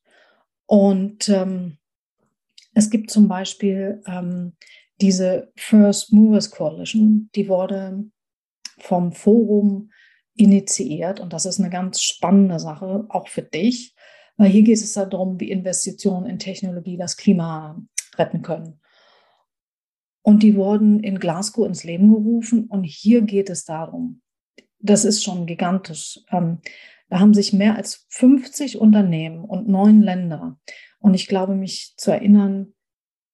Und 0.65 1.29
ähm, 1.29 1.77
es 2.73 2.89
gibt 2.89 3.12
zum 3.12 3.27
Beispiel 3.27 4.01
ähm, 4.07 4.53
diese 5.01 5.51
First 5.55 6.13
Movers 6.13 6.49
Coalition, 6.49 7.29
die 7.36 7.47
wurde 7.49 8.05
vom 8.79 9.12
Forum 9.12 9.91
initiiert 10.36 11.19
und 11.19 11.33
das 11.33 11.45
ist 11.45 11.60
eine 11.60 11.69
ganz 11.69 12.01
spannende 12.01 12.60
Sache, 12.60 13.05
auch 13.10 13.27
für 13.27 13.41
dich, 13.41 13.95
Weil 14.38 14.51
hier 14.51 14.62
geht 14.62 14.77
es 14.77 14.93
darum, 14.93 15.39
wie 15.39 15.49
Investitionen 15.49 16.27
in 16.27 16.38
Technologie 16.38 16.95
das 16.95 17.17
Klima 17.17 17.81
retten 18.17 18.43
können. 18.43 18.79
Und 20.21 20.43
die 20.43 20.55
wurden 20.55 20.99
in 20.99 21.19
Glasgow 21.19 21.65
ins 21.65 21.83
Leben 21.83 22.10
gerufen. 22.10 22.67
Und 22.67 22.83
hier 22.83 23.21
geht 23.21 23.49
es 23.49 23.65
darum, 23.65 24.21
das 24.79 25.05
ist 25.05 25.23
schon 25.23 25.45
gigantisch. 25.45 26.19
Ähm, 26.31 26.59
da 27.09 27.19
haben 27.19 27.33
sich 27.33 27.53
mehr 27.53 27.75
als 27.75 28.05
50 28.09 28.79
Unternehmen 28.79 29.45
und 29.45 29.67
neun 29.67 30.01
Länder. 30.01 30.59
Und 30.99 31.13
ich 31.13 31.27
glaube, 31.27 31.55
mich 31.55 31.93
zu 31.97 32.11
erinnern, 32.11 32.73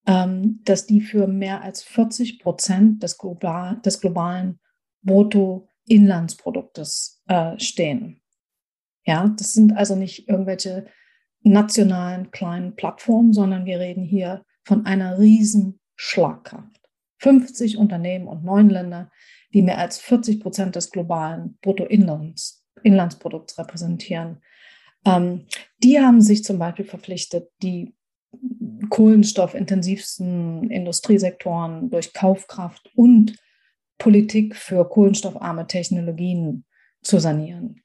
ähm, 0.05 0.59
dass 0.63 0.85
die 0.85 1.01
für 1.01 1.27
mehr 1.27 1.61
als 1.61 1.83
40 1.83 2.39
Prozent 2.39 3.03
des, 3.03 3.17
global, 3.17 3.79
des 3.81 3.99
globalen 4.01 4.59
Bruttoinlandsproduktes 5.01 7.21
äh, 7.27 7.57
stehen. 7.59 8.21
Ja, 9.05 9.33
das 9.37 9.53
sind 9.53 9.75
also 9.75 9.95
nicht 9.95 10.29
irgendwelche 10.29 10.85
nationalen 11.41 12.31
kleinen 12.31 12.75
Plattformen, 12.75 13.33
sondern 13.33 13.65
wir 13.65 13.79
reden 13.79 14.03
hier 14.03 14.45
von 14.63 14.85
einer 14.85 15.19
riesen 15.19 15.79
Schlagkraft. 15.95 16.82
50 17.23 17.77
Unternehmen 17.77 18.27
und 18.27 18.43
neun 18.43 18.69
Länder, 18.69 19.09
die 19.53 19.61
mehr 19.61 19.77
als 19.77 19.97
40 19.99 20.41
Prozent 20.41 20.75
des 20.75 20.91
globalen 20.91 21.57
Bruttoinlandsprodukts 21.61 23.57
repräsentieren. 23.57 24.41
Ähm, 25.05 25.45
die 25.81 26.01
haben 26.01 26.21
sich 26.21 26.43
zum 26.43 26.59
Beispiel 26.59 26.83
verpflichtet, 26.83 27.49
die 27.61 27.95
kohlenstoffintensivsten 28.89 30.69
Industriesektoren 30.69 31.89
durch 31.89 32.11
Kaufkraft 32.13 32.91
und 32.95 33.37
Politik 33.97 34.57
für 34.57 34.89
kohlenstoffarme 34.89 35.67
Technologien 35.67 36.65
zu 37.01 37.19
sanieren. 37.19 37.81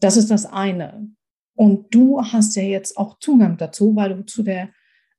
Das 0.00 0.16
ist 0.16 0.32
das 0.32 0.46
eine. 0.46 1.06
Und 1.54 1.94
du 1.94 2.20
hast 2.20 2.56
ja 2.56 2.62
jetzt 2.62 2.96
auch 2.96 3.20
Zugang 3.20 3.56
dazu, 3.56 3.94
weil 3.94 4.16
du 4.16 4.24
zu 4.24 4.42
der 4.42 4.70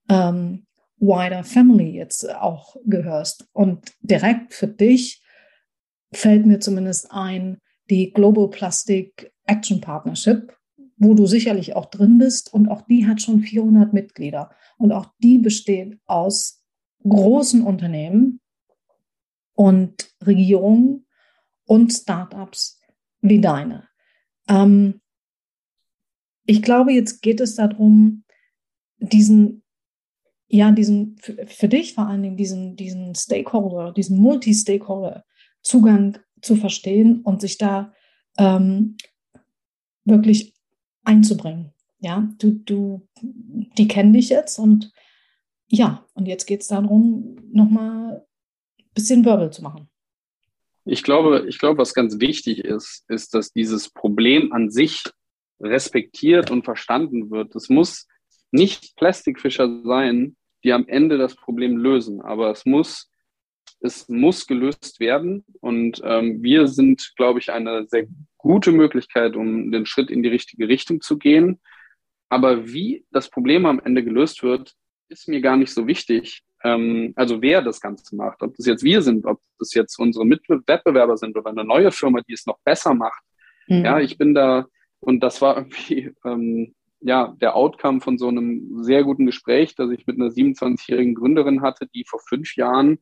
ähm, 0.10 0.66
Wider 1.02 1.44
Family 1.44 1.92
jetzt 1.92 2.34
auch 2.36 2.78
gehörst. 2.86 3.50
Und 3.54 3.94
direkt 4.02 4.54
für 4.54 4.68
dich 4.68 5.22
fällt 6.14 6.46
mir 6.46 6.60
zumindest 6.60 7.12
ein, 7.12 7.58
die 7.90 8.14
Global 8.14 8.50
Plastic 8.50 9.34
Action 9.46 9.82
Partnership, 9.82 10.56
wo 10.98 11.14
du 11.14 11.26
sicherlich 11.26 11.76
auch 11.76 11.88
drin 11.88 12.20
bist. 12.20 12.54
Und 12.54 12.70
auch 12.70 12.84
die 12.84 13.08
hat 13.08 13.22
schon 13.22 13.42
400 13.42 13.92
Mitglieder. 13.92 14.52
Und 14.78 14.92
auch 14.92 15.12
die 15.20 15.40
besteht 15.40 16.00
aus 16.06 16.64
großen 17.04 17.64
Unternehmen 17.64 18.40
und 19.54 20.14
Regierungen 20.26 21.08
und 21.66 21.92
Startups 21.92 22.80
wie 23.22 23.42
deine. 23.42 23.88
Ähm, 24.48 25.02
ich 26.46 26.62
glaube, 26.62 26.92
jetzt 26.92 27.22
geht 27.22 27.40
es 27.40 27.56
darum, 27.56 28.24
diesen, 28.98 29.64
ja, 30.52 30.72
diesen, 30.72 31.18
für, 31.22 31.48
für 31.48 31.70
dich 31.70 31.94
vor 31.94 32.08
allen 32.08 32.24
Dingen, 32.24 32.38
diesen, 32.38 32.76
diesen 32.76 33.16
Stakeholder, 33.16 33.94
diesen 33.94 34.20
Multi-Stakeholder-Zugang 34.20 36.18
zu 36.42 36.58
verstehen 36.58 37.22
und 37.22 37.40
sich 37.40 37.58
da 37.58 37.94
ähm, 38.38 38.98
wirklich 40.04 40.54
einzubringen. 41.04 41.74
Ja, 42.00 42.28
du, 42.40 42.52
du, 42.52 43.08
die 43.22 43.88
kennen 43.88 44.14
dich 44.14 44.30
jetzt 44.30 44.60
und 44.60 44.92
ja, 45.68 46.06
und 46.16 46.28
jetzt 46.28 46.48
geht 46.48 46.62
es 46.62 46.68
darum, 46.68 47.38
nochmal 47.52 48.26
ein 48.80 48.90
bisschen 48.94 49.24
Wirbel 49.24 49.52
zu 49.52 49.62
machen. 49.62 49.88
Ich 50.84 51.04
glaube, 51.04 51.46
ich 51.48 51.60
glaube, 51.60 51.78
was 51.78 51.94
ganz 51.94 52.20
wichtig 52.20 52.66
ist, 52.66 53.06
ist, 53.08 53.34
dass 53.34 53.54
dieses 53.54 53.90
Problem 53.90 54.52
an 54.52 54.70
sich 54.70 55.04
respektiert 55.62 56.52
und 56.52 56.66
verstanden 56.66 57.32
wird. 57.32 57.56
Es 57.56 57.70
muss 57.70 58.08
nicht 58.52 58.98
Plastikfischer 58.98 59.82
sein, 59.86 60.36
die 60.64 60.74
am 60.74 60.88
Ende 60.88 61.18
das 61.18 61.36
Problem 61.36 61.78
lösen, 61.78 62.22
aber 62.22 62.52
es 62.52 62.66
muss, 62.66 63.12
es 63.80 64.08
muss 64.10 64.48
gelöst 64.48 65.00
werden. 65.00 65.44
Und 65.60 66.02
ähm, 66.04 66.42
wir 66.44 66.68
sind, 66.68 67.14
glaube 67.16 67.40
ich, 67.40 67.52
eine 67.52 67.88
sehr 67.88 68.08
gute 68.38 68.72
Möglichkeit, 68.72 69.36
um 69.36 69.72
den 69.72 69.86
Schritt 69.86 70.12
in 70.12 70.24
die 70.24 70.30
richtige 70.30 70.68
Richtung 70.68 71.02
zu 71.02 71.18
gehen. 71.18 71.60
Aber 72.30 72.68
wie 72.68 73.06
das 73.12 73.30
Problem 73.30 73.66
am 73.66 73.80
Ende 73.80 74.04
gelöst 74.04 74.44
wird, 74.44 74.74
ist 75.10 75.28
mir 75.28 75.42
gar 75.42 75.58
nicht 75.58 75.74
so 75.74 75.88
wichtig. 75.88 76.44
Ähm, 76.64 77.14
also 77.16 77.42
wer 77.42 77.62
das 77.62 77.82
Ganze 77.82 78.16
macht, 78.16 78.42
ob 78.42 78.56
das 78.56 78.66
jetzt 78.66 78.84
wir 78.84 79.02
sind, 79.02 79.26
ob 79.26 79.42
das 79.60 79.74
jetzt 79.74 80.00
unsere 80.00 80.26
Mitwettbewerber 80.26 81.18
sind 81.18 81.36
oder 81.36 81.50
eine 81.50 81.64
neue 81.64 81.92
Firma, 81.92 82.22
die 82.22 82.34
es 82.34 82.46
noch 82.46 82.60
besser 82.64 82.94
macht. 82.94 83.24
Mhm. 83.68 83.86
Ja, 83.86 84.00
ich 84.00 84.18
bin 84.18 84.34
da, 84.34 84.68
und 85.00 85.22
das 85.22 85.42
war 85.42 85.58
irgendwie 85.58 86.14
ähm, 86.24 86.74
ja 87.02 87.36
der 87.42 87.56
Outcome 87.56 88.02
von 88.02 88.18
so 88.18 88.28
einem 88.28 88.84
sehr 88.84 89.04
guten 89.04 89.26
Gespräch, 89.26 89.76
das 89.76 89.90
ich 89.92 90.08
mit 90.08 90.20
einer 90.20 90.30
27-jährigen 90.30 91.16
Gründerin 91.16 91.62
hatte, 91.62 91.88
die 91.88 92.06
vor 92.06 92.20
fünf 92.28 92.56
Jahren 92.56 93.00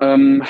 ähm, 0.00 0.44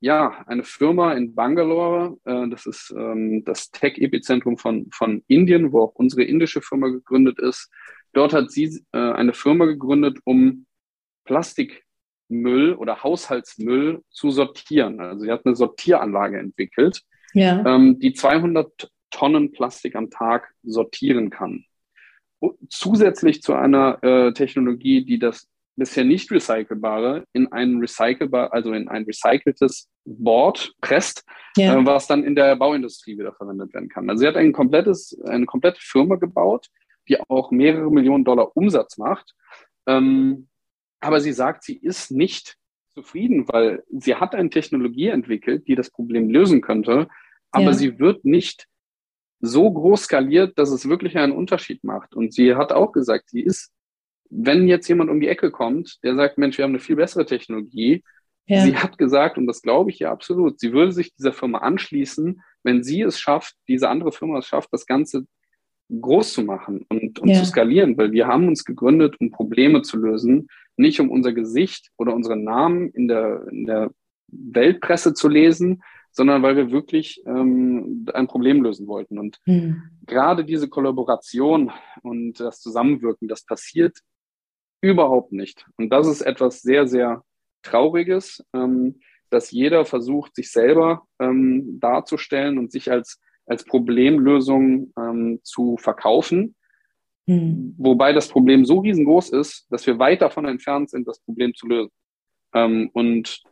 ja, 0.00 0.44
eine 0.46 0.64
Firma 0.64 1.12
in 1.12 1.34
Bangalore, 1.34 2.16
äh, 2.24 2.48
das 2.48 2.66
ist 2.66 2.92
ähm, 2.96 3.44
das 3.44 3.70
Tech-Epizentrum 3.70 4.56
von, 4.56 4.88
von 4.92 5.22
Indien, 5.26 5.72
wo 5.72 5.82
auch 5.82 5.94
unsere 5.94 6.22
indische 6.22 6.62
Firma 6.62 6.88
gegründet 6.88 7.38
ist. 7.38 7.70
Dort 8.14 8.32
hat 8.32 8.50
sie 8.50 8.82
äh, 8.92 8.98
eine 8.98 9.34
Firma 9.34 9.66
gegründet, 9.66 10.18
um 10.24 10.66
Plastikmüll 11.24 12.74
oder 12.74 13.02
Haushaltsmüll 13.02 14.02
zu 14.08 14.30
sortieren. 14.30 15.00
Also 15.00 15.24
sie 15.24 15.30
hat 15.30 15.44
eine 15.44 15.54
Sortieranlage 15.54 16.38
entwickelt, 16.38 17.02
ja. 17.34 17.62
ähm, 17.66 17.98
die 17.98 18.14
200 18.14 18.90
Tonnen 19.10 19.52
Plastik 19.52 19.96
am 19.96 20.08
Tag 20.08 20.54
sortieren 20.62 21.28
kann. 21.28 21.66
Zusätzlich 22.68 23.42
zu 23.42 23.54
einer 23.54 24.02
äh, 24.02 24.32
Technologie, 24.32 25.04
die 25.04 25.18
das 25.18 25.48
bisher 25.76 26.04
nicht 26.04 26.30
recycelbare 26.30 27.24
in 27.32 27.50
ein 27.52 27.78
recycelbar, 27.78 28.52
also 28.52 28.72
in 28.72 28.88
ein 28.88 29.04
recyceltes 29.04 29.88
Board 30.04 30.74
presst, 30.80 31.24
ja. 31.56 31.78
äh, 31.78 31.86
was 31.86 32.06
dann 32.06 32.24
in 32.24 32.34
der 32.34 32.56
Bauindustrie 32.56 33.18
wieder 33.18 33.32
verwendet 33.32 33.72
werden 33.72 33.88
kann. 33.88 34.08
Also 34.10 34.20
sie 34.20 34.28
hat 34.28 34.36
ein 34.36 34.52
komplettes, 34.52 35.18
eine 35.24 35.46
komplette 35.46 35.80
Firma 35.80 36.16
gebaut, 36.16 36.68
die 37.08 37.18
auch 37.28 37.50
mehrere 37.50 37.90
Millionen 37.90 38.24
Dollar 38.24 38.56
Umsatz 38.56 38.98
macht. 38.98 39.34
Ähm, 39.86 40.48
aber 41.00 41.20
sie 41.20 41.32
sagt, 41.32 41.64
sie 41.64 41.76
ist 41.76 42.10
nicht 42.10 42.56
zufrieden, 42.92 43.48
weil 43.48 43.82
sie 43.88 44.16
hat 44.16 44.34
eine 44.34 44.50
Technologie 44.50 45.08
entwickelt, 45.08 45.66
die 45.66 45.74
das 45.74 45.90
Problem 45.90 46.28
lösen 46.28 46.60
könnte, 46.60 47.08
aber 47.52 47.66
ja. 47.66 47.72
sie 47.72 47.98
wird 47.98 48.24
nicht 48.24 48.66
so 49.40 49.70
groß 49.70 50.02
skaliert, 50.02 50.58
dass 50.58 50.70
es 50.70 50.88
wirklich 50.88 51.16
einen 51.16 51.32
Unterschied 51.32 51.82
macht. 51.82 52.14
Und 52.14 52.32
sie 52.32 52.54
hat 52.54 52.72
auch 52.72 52.92
gesagt, 52.92 53.30
sie 53.30 53.40
ist, 53.40 53.72
wenn 54.28 54.68
jetzt 54.68 54.88
jemand 54.88 55.10
um 55.10 55.20
die 55.20 55.28
Ecke 55.28 55.50
kommt, 55.50 55.98
der 56.04 56.14
sagt, 56.14 56.38
Mensch, 56.38 56.58
wir 56.58 56.64
haben 56.64 56.72
eine 56.72 56.80
viel 56.80 56.96
bessere 56.96 57.26
Technologie, 57.26 58.04
ja. 58.46 58.62
sie 58.62 58.76
hat 58.76 58.98
gesagt, 58.98 59.38
und 59.38 59.46
das 59.46 59.62
glaube 59.62 59.90
ich 59.90 59.98
ja 59.98 60.12
absolut, 60.12 60.60
sie 60.60 60.72
würde 60.72 60.92
sich 60.92 61.14
dieser 61.14 61.32
Firma 61.32 61.58
anschließen, 61.58 62.42
wenn 62.62 62.82
sie 62.82 63.00
es 63.02 63.18
schafft, 63.18 63.54
diese 63.68 63.88
andere 63.88 64.12
Firma 64.12 64.38
es 64.38 64.46
schafft, 64.46 64.68
das 64.72 64.86
Ganze 64.86 65.26
groß 65.88 66.34
zu 66.34 66.42
machen 66.42 66.86
und, 66.88 67.18
und 67.18 67.28
ja. 67.28 67.38
zu 67.38 67.46
skalieren, 67.46 67.96
weil 67.96 68.12
wir 68.12 68.26
haben 68.26 68.46
uns 68.46 68.64
gegründet, 68.64 69.16
um 69.20 69.30
Probleme 69.30 69.82
zu 69.82 69.96
lösen, 69.96 70.48
nicht 70.76 71.00
um 71.00 71.10
unser 71.10 71.32
Gesicht 71.32 71.90
oder 71.96 72.14
unseren 72.14 72.44
Namen 72.44 72.90
in 72.90 73.08
der, 73.08 73.46
in 73.50 73.66
der 73.66 73.90
Weltpresse 74.28 75.14
zu 75.14 75.28
lesen, 75.28 75.82
sondern 76.12 76.42
weil 76.42 76.56
wir 76.56 76.70
wirklich 76.70 77.22
ähm, 77.26 78.06
ein 78.12 78.26
Problem 78.26 78.62
lösen 78.62 78.86
wollten. 78.86 79.18
Und 79.18 79.38
mhm. 79.46 79.82
gerade 80.06 80.44
diese 80.44 80.68
Kollaboration 80.68 81.70
und 82.02 82.40
das 82.40 82.60
Zusammenwirken, 82.60 83.28
das 83.28 83.44
passiert 83.44 83.98
überhaupt 84.80 85.32
nicht. 85.32 85.66
Und 85.76 85.90
das 85.90 86.06
ist 86.06 86.22
etwas 86.22 86.62
sehr, 86.62 86.86
sehr 86.86 87.22
Trauriges, 87.62 88.44
ähm, 88.54 89.00
dass 89.28 89.50
jeder 89.50 89.84
versucht, 89.84 90.34
sich 90.34 90.50
selber 90.50 91.02
ähm, 91.20 91.78
darzustellen 91.78 92.58
und 92.58 92.72
sich 92.72 92.90
als 92.90 93.20
als 93.50 93.64
Problemlösung 93.64 94.92
ähm, 94.96 95.40
zu 95.42 95.76
verkaufen. 95.76 96.54
Mhm. 97.26 97.74
Wobei 97.78 98.12
das 98.12 98.28
Problem 98.28 98.64
so 98.64 98.78
riesengroß 98.78 99.30
ist, 99.30 99.66
dass 99.70 99.86
wir 99.88 99.98
weit 99.98 100.22
davon 100.22 100.46
entfernt 100.46 100.88
sind, 100.90 101.08
das 101.08 101.20
Problem 101.20 101.52
zu 101.54 101.66
lösen. 101.66 101.90
Ähm, 102.54 102.90
und 102.92 103.42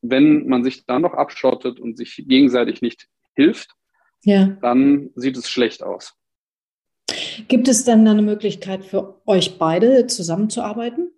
wenn 0.00 0.46
man 0.46 0.64
sich 0.64 0.86
dann 0.86 1.02
noch 1.02 1.14
abschottet 1.14 1.80
und 1.80 1.96
sich 1.96 2.24
gegenseitig 2.26 2.82
nicht 2.82 3.08
hilft, 3.34 3.74
ja. 4.24 4.56
dann 4.62 5.10
sieht 5.14 5.36
es 5.36 5.48
schlecht 5.48 5.82
aus. 5.82 6.14
Gibt 7.48 7.68
es 7.68 7.84
denn 7.84 8.06
eine 8.06 8.22
Möglichkeit 8.22 8.84
für 8.84 9.20
euch 9.26 9.58
beide 9.58 10.06
zusammenzuarbeiten? 10.06 11.10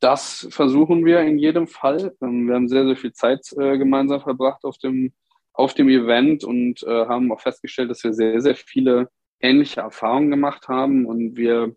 Das 0.00 0.46
versuchen 0.50 1.04
wir 1.06 1.20
in 1.20 1.38
jedem 1.38 1.66
Fall. 1.66 2.14
Ähm, 2.20 2.48
wir 2.48 2.54
haben 2.54 2.68
sehr, 2.68 2.84
sehr 2.84 2.96
viel 2.96 3.12
Zeit 3.12 3.50
äh, 3.58 3.78
gemeinsam 3.78 4.20
verbracht 4.20 4.64
auf 4.64 4.78
dem 4.78 5.12
auf 5.56 5.72
dem 5.72 5.88
Event 5.88 6.44
und 6.44 6.82
äh, 6.82 7.06
haben 7.06 7.32
auch 7.32 7.40
festgestellt, 7.40 7.90
dass 7.90 8.04
wir 8.04 8.12
sehr, 8.12 8.40
sehr 8.40 8.54
viele 8.54 9.08
ähnliche 9.40 9.80
Erfahrungen 9.80 10.30
gemacht 10.30 10.68
haben 10.68 11.06
und 11.06 11.36
wir 11.36 11.74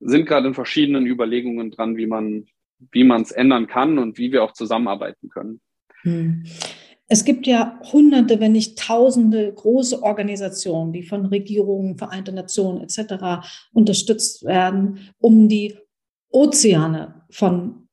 sind 0.00 0.26
gerade 0.26 0.48
in 0.48 0.54
verschiedenen 0.54 1.06
Überlegungen 1.06 1.70
dran, 1.70 1.96
wie 1.96 2.06
man 2.06 2.46
wie 2.92 3.04
man 3.04 3.22
es 3.22 3.30
ändern 3.30 3.66
kann 3.66 3.98
und 3.98 4.18
wie 4.18 4.32
wir 4.32 4.44
auch 4.44 4.52
zusammenarbeiten 4.52 5.28
können. 5.28 5.60
Hm. 6.02 6.44
Es 7.06 7.24
gibt 7.24 7.46
ja 7.46 7.78
hunderte, 7.92 8.40
wenn 8.40 8.52
nicht 8.52 8.78
tausende 8.78 9.52
große 9.52 10.02
Organisationen, 10.02 10.92
die 10.92 11.02
von 11.02 11.26
Regierungen, 11.26 11.98
Vereinte 11.98 12.32
Nationen 12.32 12.80
etc. 12.80 13.46
unterstützt 13.72 14.44
werden, 14.44 15.10
um 15.18 15.48
die 15.48 15.76
Ozeane 16.30 17.22
von 17.30 17.88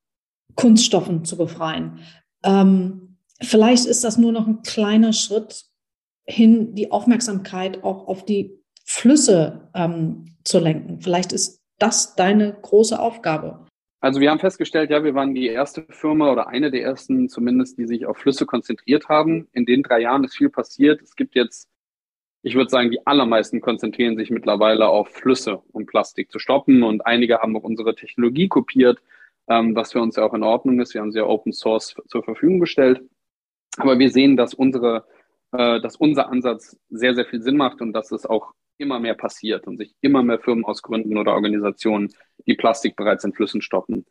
Kunststoffen 0.55 1.25
zu 1.25 1.37
befreien. 1.37 1.99
Ähm, 2.43 3.17
vielleicht 3.41 3.85
ist 3.85 4.03
das 4.03 4.17
nur 4.17 4.31
noch 4.31 4.47
ein 4.47 4.61
kleiner 4.61 5.13
Schritt 5.13 5.65
hin, 6.25 6.73
die 6.75 6.91
Aufmerksamkeit 6.91 7.83
auch 7.83 8.07
auf 8.07 8.25
die 8.25 8.59
Flüsse 8.85 9.69
ähm, 9.73 10.35
zu 10.43 10.59
lenken. 10.59 11.01
Vielleicht 11.01 11.33
ist 11.33 11.61
das 11.79 12.15
deine 12.15 12.53
große 12.53 12.99
Aufgabe. 12.99 13.65
Also 14.01 14.19
wir 14.19 14.31
haben 14.31 14.39
festgestellt, 14.39 14.89
ja, 14.89 15.03
wir 15.03 15.13
waren 15.13 15.35
die 15.35 15.45
erste 15.45 15.85
Firma 15.89 16.31
oder 16.31 16.47
eine 16.47 16.71
der 16.71 16.81
ersten 16.81 17.29
zumindest, 17.29 17.77
die 17.77 17.85
sich 17.85 18.07
auf 18.07 18.17
Flüsse 18.17 18.47
konzentriert 18.47 19.09
haben. 19.09 19.47
In 19.53 19.67
den 19.67 19.83
drei 19.83 20.01
Jahren 20.01 20.23
ist 20.23 20.35
viel 20.35 20.49
passiert. 20.49 21.03
Es 21.03 21.15
gibt 21.15 21.35
jetzt, 21.35 21.69
ich 22.41 22.55
würde 22.55 22.71
sagen, 22.71 22.89
die 22.89 23.05
allermeisten 23.05 23.61
konzentrieren 23.61 24.17
sich 24.17 24.31
mittlerweile 24.31 24.87
auf 24.87 25.09
Flüsse, 25.09 25.61
um 25.71 25.85
Plastik 25.85 26.31
zu 26.31 26.39
stoppen. 26.39 26.81
Und 26.81 27.05
einige 27.05 27.41
haben 27.41 27.55
auch 27.55 27.63
unsere 27.63 27.93
Technologie 27.93 28.47
kopiert, 28.47 28.97
ähm, 29.47 29.75
was 29.75 29.91
für 29.91 30.01
uns 30.01 30.15
ja 30.15 30.23
auch 30.23 30.33
in 30.33 30.41
Ordnung 30.43 30.79
ist. 30.79 30.95
Wir 30.95 31.01
haben 31.01 31.11
sie 31.11 31.19
ja 31.19 31.25
Open 31.25 31.53
Source 31.53 31.95
zur 32.07 32.23
Verfügung 32.23 32.59
gestellt. 32.59 33.03
Aber 33.77 33.99
wir 33.99 34.09
sehen, 34.09 34.35
dass 34.35 34.55
unsere, 34.55 35.05
äh, 35.51 35.79
dass 35.79 35.95
unser 35.95 36.27
Ansatz 36.27 36.75
sehr, 36.89 37.13
sehr 37.13 37.25
viel 37.25 37.43
Sinn 37.43 37.55
macht 37.55 37.81
und 37.81 37.93
dass 37.93 38.11
es 38.11 38.25
auch 38.25 38.53
immer 38.81 38.99
mehr 38.99 39.13
passiert 39.13 39.67
und 39.67 39.77
sich 39.77 39.93
immer 40.01 40.23
mehr 40.23 40.39
Firmen 40.39 40.65
ausgründen 40.65 41.17
oder 41.17 41.33
Organisationen, 41.33 42.09
die 42.47 42.55
Plastik 42.55 42.95
bereits 42.95 43.23
in 43.23 43.33
Flüssen 43.33 43.61
stoppen. 43.61 44.05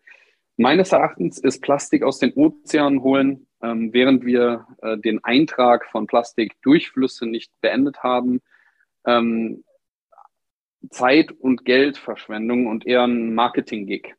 Meines 0.56 0.92
Erachtens 0.92 1.38
ist 1.38 1.62
Plastik 1.62 2.02
aus 2.02 2.18
den 2.18 2.32
Ozeanen 2.34 3.02
holen, 3.02 3.46
ähm, 3.62 3.92
während 3.92 4.24
wir 4.24 4.66
äh, 4.82 4.98
den 4.98 5.24
Eintrag 5.24 5.86
von 5.86 6.06
Plastik 6.06 6.54
durch 6.62 6.90
Flüsse 6.90 7.26
nicht 7.26 7.50
beendet 7.60 8.02
haben, 8.02 8.40
ähm, 9.06 9.64
Zeit- 10.90 11.32
und 11.32 11.64
Geldverschwendung 11.64 12.66
und 12.66 12.86
eher 12.86 13.02
ein 13.02 13.34
Marketing-Gig. 13.34 14.14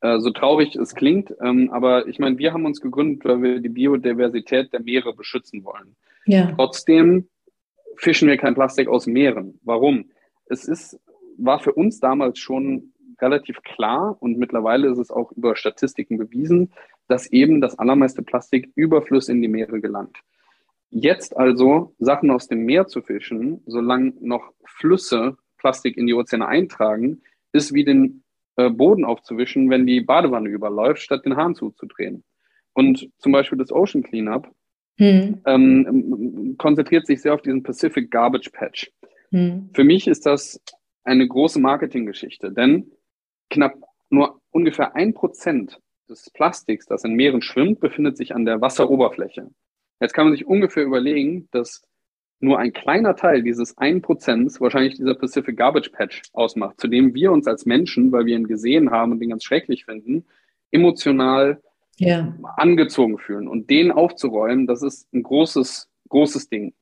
Äh, 0.00 0.20
so 0.20 0.30
traurig 0.30 0.76
es 0.76 0.94
klingt, 0.94 1.34
ähm, 1.42 1.70
aber 1.72 2.06
ich 2.06 2.18
meine, 2.18 2.38
wir 2.38 2.52
haben 2.52 2.66
uns 2.66 2.80
gegründet, 2.80 3.24
weil 3.24 3.42
wir 3.42 3.60
die 3.60 3.68
Biodiversität 3.68 4.72
der 4.72 4.80
Meere 4.80 5.14
beschützen 5.14 5.64
wollen. 5.64 5.96
Ja. 6.26 6.52
Trotzdem 6.54 7.28
fischen 7.98 8.28
wir 8.28 8.36
kein 8.36 8.54
Plastik 8.54 8.88
aus 8.88 9.06
Meeren. 9.06 9.58
Warum? 9.62 10.10
Es 10.46 10.64
ist, 10.66 10.98
war 11.36 11.60
für 11.60 11.72
uns 11.72 12.00
damals 12.00 12.38
schon 12.38 12.92
relativ 13.20 13.62
klar 13.62 14.16
und 14.20 14.38
mittlerweile 14.38 14.88
ist 14.88 14.98
es 14.98 15.10
auch 15.10 15.32
über 15.32 15.56
Statistiken 15.56 16.18
bewiesen, 16.18 16.72
dass 17.08 17.26
eben 17.26 17.60
das 17.60 17.78
allermeiste 17.78 18.22
Plastik 18.22 18.70
überfluss 18.74 19.28
in 19.28 19.42
die 19.42 19.48
Meere 19.48 19.80
gelangt. 19.80 20.16
Jetzt 20.90 21.36
also 21.36 21.94
Sachen 21.98 22.30
aus 22.30 22.48
dem 22.48 22.64
Meer 22.64 22.86
zu 22.86 23.02
fischen, 23.02 23.62
solange 23.66 24.14
noch 24.20 24.52
Flüsse 24.64 25.36
Plastik 25.58 25.96
in 25.96 26.06
die 26.06 26.14
Ozeane 26.14 26.46
eintragen, 26.46 27.22
ist 27.52 27.74
wie 27.74 27.84
den 27.84 28.22
äh, 28.56 28.70
Boden 28.70 29.04
aufzuwischen, 29.04 29.68
wenn 29.70 29.86
die 29.86 30.00
Badewanne 30.00 30.48
überläuft, 30.48 31.02
statt 31.02 31.24
den 31.24 31.36
Hahn 31.36 31.54
zuzudrehen. 31.54 32.24
Und 32.72 33.10
zum 33.18 33.32
Beispiel 33.32 33.58
das 33.58 33.72
Ocean 33.72 34.02
Cleanup 34.02 34.48
hm. 34.98 35.40
ähm, 35.46 36.54
konzentriert 36.58 37.06
sich 37.06 37.22
sehr 37.22 37.34
auf 37.34 37.42
diesen 37.42 37.62
Pacific 37.62 38.10
Garbage 38.10 38.50
Patch. 38.50 38.90
Hm. 39.30 39.70
Für 39.72 39.84
mich 39.84 40.08
ist 40.08 40.26
das 40.26 40.60
eine 41.04 41.26
große 41.26 41.60
Marketinggeschichte, 41.60 42.52
denn 42.52 42.90
knapp 43.50 43.74
nur 44.10 44.40
ungefähr 44.50 44.94
ein 44.96 45.14
Prozent 45.14 45.78
des 46.08 46.30
Plastiks, 46.30 46.86
das 46.86 47.04
in 47.04 47.14
Meeren 47.14 47.42
schwimmt, 47.42 47.80
befindet 47.80 48.16
sich 48.16 48.34
an 48.34 48.44
der 48.44 48.60
Wasseroberfläche. 48.60 49.50
Jetzt 50.00 50.14
kann 50.14 50.26
man 50.26 50.34
sich 50.34 50.46
ungefähr 50.46 50.84
überlegen, 50.84 51.48
dass 51.50 51.82
nur 52.40 52.58
ein 52.58 52.72
kleiner 52.72 53.16
Teil 53.16 53.42
dieses 53.42 53.76
1% 53.76 54.60
wahrscheinlich 54.60 54.96
dieser 54.96 55.14
Pacific 55.14 55.56
Garbage 55.56 55.90
Patch 55.90 56.22
ausmacht, 56.32 56.80
zu 56.80 56.88
dem 56.88 57.14
wir 57.14 57.32
uns 57.32 57.46
als 57.46 57.66
Menschen, 57.66 58.12
weil 58.12 58.26
wir 58.26 58.36
ihn 58.36 58.46
gesehen 58.46 58.90
haben 58.90 59.12
und 59.12 59.22
ihn 59.22 59.30
ganz 59.30 59.44
schrecklich 59.44 59.84
finden, 59.84 60.24
emotional 60.70 61.60
ja. 61.98 62.34
angezogen 62.56 63.18
fühlen. 63.18 63.48
Und 63.48 63.70
den 63.70 63.92
aufzuräumen, 63.92 64.66
das 64.66 64.82
ist 64.82 65.12
ein 65.12 65.22
großes, 65.22 65.88
großes 66.08 66.48
Ding. 66.48 66.74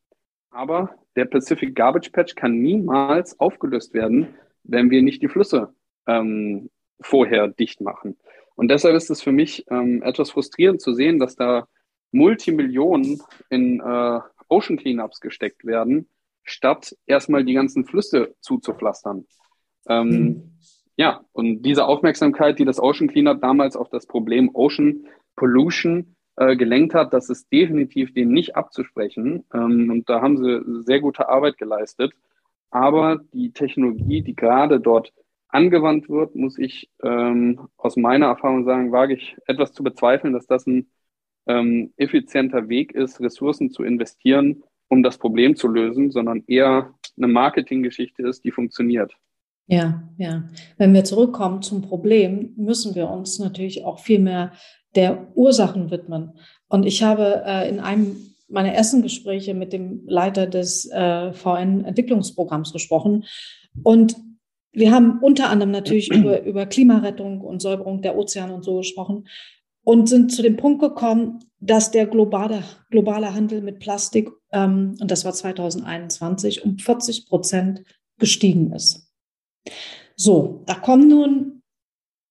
Aber 0.51 0.95
der 1.17 1.27
Pacific 1.27 1.75
Garbage 1.75 2.11
Patch 2.11 2.35
kann 2.35 2.61
niemals 2.61 3.39
aufgelöst 3.41 3.95
werden, 3.95 4.35
wenn 4.64 4.91
wir 4.91 5.03
nicht 5.03 5.23
die 5.23 5.29
Flüsse 5.29 5.75
ähm, 6.07 6.71
vorher 7.01 7.49
dicht 7.49 7.81
machen. 7.81 8.17
Und 8.55 8.69
deshalb 8.71 8.97
ist 8.97 9.11
es 9.11 9.23
für 9.23 9.33
mich 9.33 9.67
ähm, 9.71 10.03
etwas 10.03 10.31
frustrierend 10.31 10.81
zu 10.81 10.95
sehen, 10.95 11.19
dass 11.19 11.37
da 11.37 11.69
Multimillionen 12.12 13.21
in 13.51 13.81
äh, 13.81 14.21
Ocean 14.49 14.79
Cleanups 14.79 15.21
gesteckt 15.21 15.64
werden, 15.67 16.09
statt 16.43 16.97
erstmal 17.07 17.45
die 17.45 17.55
ganzen 17.55 17.85
Flüsse 17.85 18.35
zuzupflastern. 18.41 19.27
Ähm, 19.89 20.09
mhm. 20.09 20.59
Ja, 20.97 21.24
und 21.32 21.62
diese 21.62 21.86
Aufmerksamkeit, 21.86 22.59
die 22.59 22.64
das 22.64 22.80
Ocean 22.80 23.09
Cleanup 23.09 23.40
damals 23.40 23.76
auf 23.76 23.90
das 23.90 24.07
Problem 24.07 24.51
Ocean 24.55 25.07
Pollution 25.36 26.16
äh, 26.36 26.57
gelenkt 26.57 26.94
hat, 26.94 27.12
das 27.12 27.28
ist 27.28 27.53
definitiv 27.53 28.14
dem 28.14 28.30
nicht 28.30 28.57
abzusprechen. 28.57 29.44
Ähm, 29.53 29.90
und 29.90 30.09
da 30.09 30.22
haben 30.22 30.38
sie 30.38 30.82
sehr 30.82 31.01
gute 31.01 31.28
Arbeit 31.28 31.59
geleistet. 31.59 32.12
Aber 32.70 33.20
die 33.32 33.53
Technologie, 33.53 34.22
die 34.22 34.34
gerade 34.34 34.80
dort 34.80 35.12
angewandt 35.49 36.09
wird, 36.09 36.34
muss 36.34 36.59
ich 36.59 36.90
ähm, 37.03 37.68
aus 37.76 37.97
meiner 37.97 38.26
Erfahrung 38.26 38.64
sagen, 38.64 38.92
wage 38.92 39.14
ich 39.14 39.36
etwas 39.47 39.72
zu 39.72 39.82
bezweifeln, 39.82 40.32
dass 40.32 40.47
das 40.47 40.66
ein 40.66 40.88
ähm, 41.47 41.92
effizienter 41.97 42.68
Weg 42.68 42.92
ist, 42.92 43.20
Ressourcen 43.20 43.70
zu 43.70 43.82
investieren, 43.82 44.64
um 44.88 45.03
das 45.03 45.18
Problem 45.18 45.57
zu 45.57 45.68
lösen, 45.68 46.11
sondern 46.11 46.42
eher 46.47 46.94
eine 47.16 47.28
Marketinggeschichte 47.28 48.22
ist, 48.22 48.44
die 48.44 48.51
funktioniert. 48.51 49.16
Ja, 49.67 50.03
ja. 50.17 50.45
Wenn 50.79 50.95
wir 50.95 51.05
zurückkommen 51.05 51.62
zum 51.62 51.83
Problem, 51.83 52.53
müssen 52.57 52.95
wir 52.95 53.11
uns 53.11 53.39
natürlich 53.39 53.85
auch 53.85 53.99
viel 53.99 54.21
mehr 54.21 54.53
der 54.95 55.29
Ursachen 55.35 55.91
widmen. 55.91 56.33
Und 56.69 56.87
ich 56.87 57.03
habe 57.03 57.43
äh, 57.45 57.69
in 57.69 57.81
einem 57.81 58.17
meiner 58.49 58.73
ersten 58.73 59.03
Gespräche 59.03 59.55
mit 59.55 59.73
dem 59.73 60.03
Leiter 60.07 60.47
des 60.47 60.89
äh, 60.91 61.33
VN-Entwicklungsprogramms 61.33 62.73
gesprochen. 62.73 63.25
Und 63.83 64.17
wir 64.73 64.93
haben 64.93 65.19
unter 65.21 65.51
anderem 65.51 65.73
natürlich 65.73 66.12
über, 66.12 66.43
über 66.45 66.67
Klimarettung 66.67 67.41
und 67.41 67.61
Säuberung 67.61 68.03
der 68.03 68.17
Ozeane 68.17 68.55
und 68.55 68.64
so 68.64 68.77
gesprochen 68.79 69.27
und 69.83 70.09
sind 70.09 70.33
zu 70.33 70.43
dem 70.43 70.57
Punkt 70.57 70.81
gekommen, 70.81 71.41
dass 71.61 71.91
der 71.91 72.07
globale, 72.07 72.62
globale 72.91 73.35
Handel 73.35 73.62
mit 73.62 73.79
Plastik, 73.79 74.31
ähm, 74.53 74.97
und 75.01 75.11
das 75.11 75.25
war 75.25 75.33
2021, 75.33 76.64
um 76.64 76.79
40 76.79 77.29
Prozent 77.29 77.83
gestiegen 78.19 78.73
ist. 78.73 79.06
So, 80.17 80.62
da 80.67 80.75
kommen 80.75 81.09
nun 81.09 81.62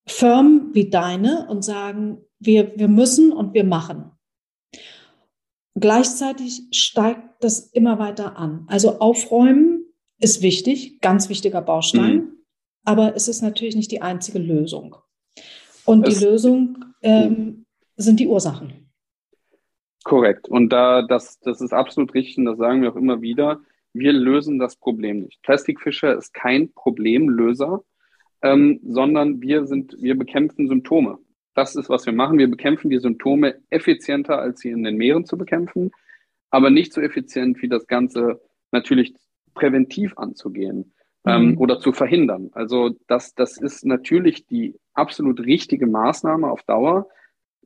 Firmen 0.08 0.74
wie 0.74 0.90
deine 0.90 1.48
und 1.50 1.64
sagen, 1.64 2.22
wir, 2.40 2.78
wir 2.78 2.88
müssen 2.88 3.32
und 3.32 3.54
wir 3.54 3.64
machen. 3.64 4.12
Gleichzeitig 5.78 6.68
steigt 6.72 7.44
das 7.44 7.60
immer 7.72 8.00
weiter 8.00 8.38
an. 8.38 8.66
Also 8.68 9.00
aufräumen 9.00 9.86
ist 10.20 10.42
wichtig, 10.42 11.02
ganz 11.02 11.28
wichtiger 11.28 11.62
Baustein, 11.62 12.16
mhm. 12.16 12.38
aber 12.86 13.16
es 13.16 13.28
ist 13.28 13.42
natürlich 13.42 13.76
nicht 13.76 13.92
die 13.92 14.02
einzige 14.02 14.40
Lösung. 14.40 14.96
Und 15.86 16.08
es, 16.08 16.20
die 16.20 16.26
Lösung 16.26 16.86
ähm, 17.02 17.66
sind 17.98 18.20
die 18.20 18.28
Ursachen. 18.28 18.90
Korrekt. 20.04 20.48
Und 20.48 20.70
da 20.70 21.02
das, 21.02 21.40
das 21.40 21.62
ist 21.62 21.74
absolut 21.74 22.14
richtig, 22.14 22.38
und 22.38 22.46
das 22.46 22.58
sagen 22.58 22.82
wir 22.82 22.92
auch 22.92 22.96
immer 22.96 23.22
wieder 23.22 23.60
wir 23.96 24.14
lösen 24.14 24.60
das 24.60 24.76
Problem 24.76 25.22
nicht. 25.22 25.42
Plastikfischer 25.42 26.18
ist 26.18 26.34
kein 26.34 26.74
Problemlöser, 26.74 27.84
ähm, 28.42 28.80
sondern 28.84 29.42
wir 29.42 29.66
sind, 29.66 29.96
wir 30.00 30.18
bekämpfen 30.18 30.68
Symptome. 30.68 31.18
Das 31.54 31.76
ist, 31.76 31.90
was 31.90 32.06
wir 32.06 32.14
machen. 32.14 32.38
Wir 32.38 32.50
bekämpfen 32.50 32.90
die 32.90 33.00
Symptome 33.00 33.56
effizienter, 33.70 34.38
als 34.38 34.60
sie 34.60 34.70
in 34.70 34.84
den 34.84 34.98
Meeren 34.98 35.26
zu 35.26 35.38
bekämpfen, 35.38 35.92
aber 36.50 36.70
nicht 36.70 36.94
so 36.94 37.02
effizient, 37.02 37.62
wie 37.62 37.70
das 37.70 37.88
Ganze 37.88 38.42
natürlich 38.72 39.14
präventiv 39.54 40.18
anzugehen 40.18 40.94
ähm, 41.26 41.52
mhm. 41.52 41.58
oder 41.58 41.80
zu 41.80 41.94
verhindern. 41.94 42.50
Also 42.52 42.98
das, 43.08 43.34
das 43.34 43.58
ist 43.58 43.86
natürlich 43.86 44.46
die 44.46 44.76
absolut 44.94 45.40
richtige 45.40 45.88
Maßnahme 45.88 46.52
auf 46.52 46.64
Dauer. 46.64 47.08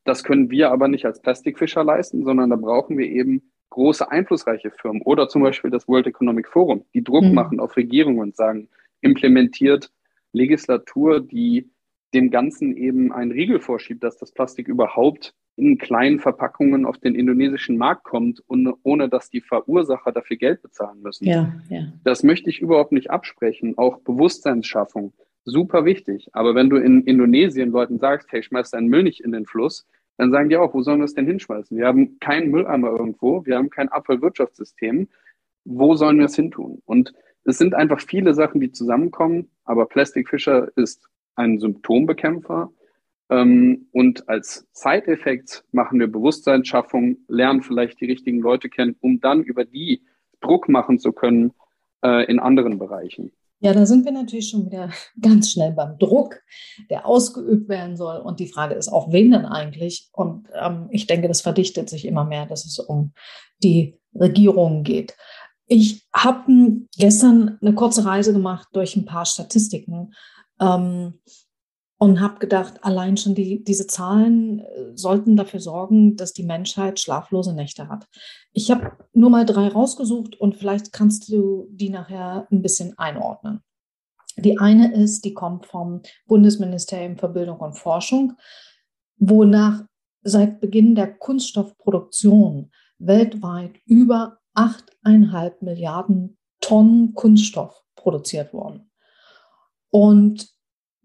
Das 0.04 0.24
können 0.24 0.52
wir 0.52 0.72
aber 0.72 0.88
nicht 0.88 1.06
als 1.06 1.22
Plastikfischer 1.22 1.84
leisten, 1.84 2.24
sondern 2.24 2.52
da 2.52 2.56
brauchen 2.56 2.98
wir 3.00 3.08
eben 3.08 3.52
große 3.70 4.10
einflussreiche 4.10 4.72
Firmen 4.72 5.02
oder 5.04 5.28
zum 5.28 5.42
Beispiel 5.42 5.72
das 5.72 5.88
World 5.88 6.08
Economic 6.08 6.48
Forum, 6.48 6.86
die 6.94 7.04
Druck 7.04 7.24
mhm. 7.24 7.34
machen 7.34 7.60
auf 7.60 7.78
Regierungen 7.78 8.20
und 8.20 8.36
sagen, 8.36 8.70
implementiert 9.02 9.92
Legislatur, 10.34 11.22
die 11.22 11.70
dem 12.14 12.32
Ganzen 12.32 12.76
eben 12.76 13.12
einen 13.12 13.32
Riegel 13.32 13.60
vorschiebt, 13.60 14.04
dass 14.04 14.18
das 14.18 14.32
Plastik 14.32 14.68
überhaupt 14.68 15.34
in 15.56 15.78
kleinen 15.78 16.20
Verpackungen 16.20 16.86
auf 16.86 16.98
den 16.98 17.16
indonesischen 17.16 17.78
Markt 17.78 18.04
kommt, 18.04 18.42
und, 18.48 18.74
ohne 18.84 19.10
dass 19.10 19.30
die 19.30 19.42
Verursacher 19.42 20.12
dafür 20.12 20.38
Geld 20.38 20.62
bezahlen 20.62 21.02
müssen. 21.02 21.26
Ja, 21.26 21.54
ja. 21.70 21.92
Das 22.04 22.24
möchte 22.24 22.50
ich 22.50 22.62
überhaupt 22.62 22.94
nicht 22.94 23.12
absprechen. 23.12 23.78
Auch 23.78 24.00
Bewusstseinsschaffung, 24.00 25.14
super 25.44 25.84
wichtig. 25.84 26.30
Aber 26.32 26.56
wenn 26.56 26.70
du 26.70 26.78
in 26.78 27.04
Indonesien 27.04 27.72
Leuten 27.72 28.00
sagst, 28.00 28.32
hey, 28.32 28.42
schmeiß 28.42 28.72
deinen 28.72 28.88
Müll 28.88 29.04
nicht 29.04 29.20
in 29.20 29.34
den 29.34 29.46
Fluss, 29.46 29.86
dann 30.20 30.32
sagen 30.32 30.50
die 30.50 30.58
auch, 30.58 30.74
wo 30.74 30.82
sollen 30.82 31.00
wir 31.00 31.06
es 31.06 31.14
denn 31.14 31.26
hinschmeißen? 31.26 31.78
Wir 31.78 31.88
haben 31.88 32.20
keinen 32.20 32.52
Mülleimer 32.52 32.90
irgendwo, 32.90 33.46
wir 33.46 33.56
haben 33.56 33.70
kein 33.70 33.88
Abfallwirtschaftssystem. 33.88 35.08
Wo 35.64 35.96
sollen 35.96 36.18
wir 36.18 36.26
es 36.26 36.36
hintun? 36.36 36.82
Und 36.86 37.14
es 37.46 37.58
sind 37.58 37.74
einfach 37.74 38.02
viele 38.02 38.34
Sachen, 38.34 38.60
die 38.60 38.74
zusammenkommen, 38.74 39.50
aber 39.64 39.86
Plastic 39.86 40.28
Fisher 40.28 40.70
ist 40.76 41.08
ein 41.36 41.58
Symptombekämpfer. 41.60 42.70
Ähm, 43.30 43.88
und 43.94 44.28
als 44.28 44.68
Side-Effekt 44.74 45.64
machen 45.72 46.02
wir 46.02 46.08
Bewusstseinsschaffung, 46.08 47.20
lernen 47.30 47.62
vielleicht 47.62 48.02
die 48.02 48.08
richtigen 48.08 48.40
Leute 48.40 48.68
kennen, 48.68 48.98
um 49.00 49.22
dann 49.22 49.42
über 49.42 49.64
die 49.64 50.02
Druck 50.42 50.68
machen 50.68 51.00
zu 51.00 51.14
können 51.14 51.54
äh, 52.04 52.26
in 52.30 52.40
anderen 52.40 52.78
Bereichen. 52.78 53.32
Ja, 53.62 53.74
da 53.74 53.86
sind 53.86 54.06
wir 54.06 54.12
natürlich 54.12 54.50
schon 54.50 54.66
wieder 54.66 54.90
ganz 55.22 55.52
schnell 55.52 55.74
beim 55.74 55.98
Druck, 55.98 56.42
der 56.90 57.06
ausgeübt 57.06 57.68
werden 57.70 57.98
soll. 57.98 58.18
Und 58.18 58.40
die 58.40 58.48
Frage 58.48 58.76
ist 58.76 58.88
auch, 58.88 59.12
wen 59.12 59.32
denn 59.32 59.46
eigentlich? 59.46 60.10
Und 60.14 60.48
ähm, 60.54 60.88
ich 60.92 61.08
denke, 61.08 61.28
das 61.28 61.42
verdichtet 61.42 61.90
sich 61.90 62.06
immer 62.06 62.26
mehr, 62.26 62.46
dass 62.46 62.66
es 62.66 62.80
um 62.80 63.14
die 63.62 64.00
Regierungen 64.16 64.84
geht. 64.84 65.16
Ich 65.68 66.08
habe 66.14 66.52
gestern 66.98 67.60
eine 67.62 67.76
kurze 67.76 68.06
Reise 68.06 68.34
gemacht 68.34 68.68
durch 68.74 68.96
ein 68.96 69.06
paar 69.06 69.26
Statistiken 69.26 70.14
ähm, 70.60 71.20
und 72.00 72.22
habe 72.22 72.40
gedacht, 72.40 72.84
allein 72.84 73.18
schon 73.18 73.36
die, 73.36 73.62
diese 73.64 73.86
Zahlen 73.86 74.60
äh, 74.60 74.96
sollten 74.96 75.36
dafür 75.36 75.60
sorgen, 75.60 76.16
dass 76.16 76.32
die 76.32 76.46
Menschheit 76.46 77.00
schlaflose 77.00 77.54
Nächte 77.54 77.90
hat. 77.90 78.08
Ich 78.54 78.72
habe 78.72 78.94
nur 79.14 79.30
mal 79.30 79.46
drei 79.46 79.68
rausgesucht 79.68 80.40
und 80.40 80.56
vielleicht 80.56 80.94
kannst 80.94 81.30
du 81.30 81.68
die 81.70 81.90
nachher 81.90 82.48
ein 82.52 82.62
bisschen 82.62 82.98
einordnen. 82.98 83.62
Die 84.38 84.58
eine 84.58 84.94
ist, 84.94 85.26
die 85.26 85.34
kommt 85.34 85.66
vom 85.66 86.02
Bundesministerium 86.26 87.18
für 87.18 87.28
Bildung 87.28 87.60
und 87.60 87.78
Forschung, 87.78 88.38
wonach 89.18 89.84
seit 90.22 90.62
Beginn 90.62 90.96
der 90.96 91.14
Kunststoffproduktion 91.14 92.72
weltweit 92.98 93.74
über 93.86 94.40
8,5 94.56 95.66
Milliarden 95.66 96.38
Tonnen 96.62 97.14
Kunststoff 97.14 97.84
produziert 97.96 98.54
worden. 98.54 98.90
Und 99.90 100.50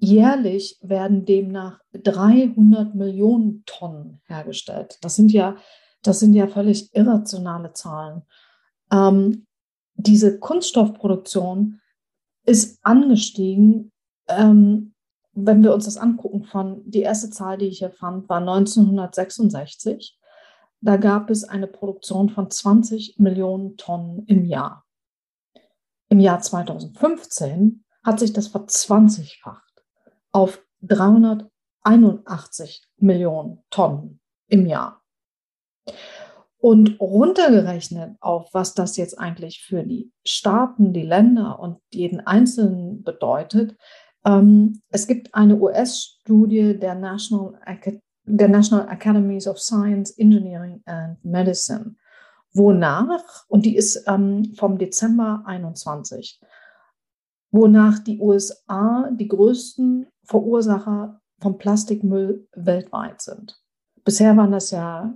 jährlich 0.04 0.78
werden 0.82 1.24
demnach 1.24 1.80
300 1.92 2.94
Millionen 2.94 3.64
Tonnen 3.66 4.20
hergestellt. 4.26 4.98
Das 5.02 5.16
sind 5.16 5.32
ja, 5.32 5.56
das 6.02 6.20
sind 6.20 6.34
ja 6.34 6.46
völlig 6.46 6.94
irrationale 6.94 7.72
Zahlen. 7.72 8.22
Ähm, 8.92 9.46
diese 9.94 10.38
Kunststoffproduktion 10.38 11.80
ist 12.44 12.78
angestiegen. 12.84 13.92
Ähm, 14.28 14.94
wenn 15.32 15.62
wir 15.62 15.74
uns 15.74 15.86
das 15.86 15.96
angucken, 15.96 16.44
von 16.44 16.82
die 16.84 17.00
erste 17.00 17.30
Zahl, 17.30 17.58
die 17.58 17.66
ich 17.66 17.78
hier 17.78 17.90
fand, 17.90 18.28
war 18.28 18.38
1966. 18.38 20.18
Da 20.80 20.96
gab 20.96 21.30
es 21.30 21.44
eine 21.44 21.66
Produktion 21.66 22.28
von 22.28 22.50
20 22.50 23.18
Millionen 23.18 23.76
Tonnen 23.76 24.24
im 24.26 24.44
Jahr. 24.44 24.84
Im 26.10 26.20
Jahr 26.20 26.40
2015 26.40 27.84
hat 28.04 28.20
sich 28.20 28.32
das 28.32 28.48
verzwanzigfacht 28.48 29.63
auf 30.34 30.62
381 30.82 32.86
Millionen 32.98 33.62
Tonnen 33.70 34.20
im 34.48 34.66
Jahr. 34.66 35.02
Und 36.58 36.98
runtergerechnet 36.98 38.16
auf, 38.20 38.48
was 38.52 38.74
das 38.74 38.96
jetzt 38.96 39.18
eigentlich 39.18 39.62
für 39.62 39.84
die 39.84 40.10
Staaten, 40.26 40.92
die 40.92 41.02
Länder 41.02 41.60
und 41.60 41.78
jeden 41.92 42.20
Einzelnen 42.20 43.02
bedeutet, 43.02 43.76
ähm, 44.24 44.80
es 44.88 45.06
gibt 45.06 45.34
eine 45.34 45.56
US-Studie 45.56 46.78
der 46.78 46.94
National 46.94 47.60
der 48.26 48.48
National 48.48 48.88
Academies 48.88 49.46
of 49.46 49.58
Science, 49.58 50.10
Engineering 50.12 50.80
and 50.86 51.22
Medicine, 51.22 51.94
wonach, 52.54 53.44
und 53.48 53.66
die 53.66 53.76
ist 53.76 54.02
ähm, 54.06 54.54
vom 54.56 54.78
Dezember 54.78 55.42
21, 55.44 56.40
wonach 57.50 57.98
die 57.98 58.18
USA 58.18 59.10
die 59.12 59.28
größten 59.28 60.06
Verursacher 60.24 61.20
von 61.40 61.58
Plastikmüll 61.58 62.48
weltweit 62.52 63.22
sind. 63.22 63.60
Bisher 64.04 64.36
waren 64.36 64.52
das 64.52 64.70
ja 64.70 65.14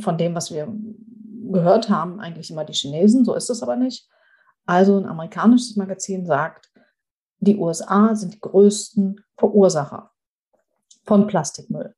von 0.00 0.18
dem, 0.18 0.34
was 0.34 0.52
wir 0.52 0.72
gehört 1.52 1.90
haben, 1.90 2.20
eigentlich 2.20 2.50
immer 2.50 2.64
die 2.64 2.72
Chinesen, 2.72 3.24
so 3.24 3.34
ist 3.34 3.50
es 3.50 3.62
aber 3.62 3.76
nicht. 3.76 4.08
Also 4.64 4.98
ein 4.98 5.06
amerikanisches 5.06 5.76
Magazin 5.76 6.26
sagt, 6.26 6.72
die 7.38 7.56
USA 7.56 8.14
sind 8.14 8.34
die 8.34 8.40
größten 8.40 9.20
Verursacher 9.36 10.10
von 11.04 11.26
Plastikmüll. 11.26 11.94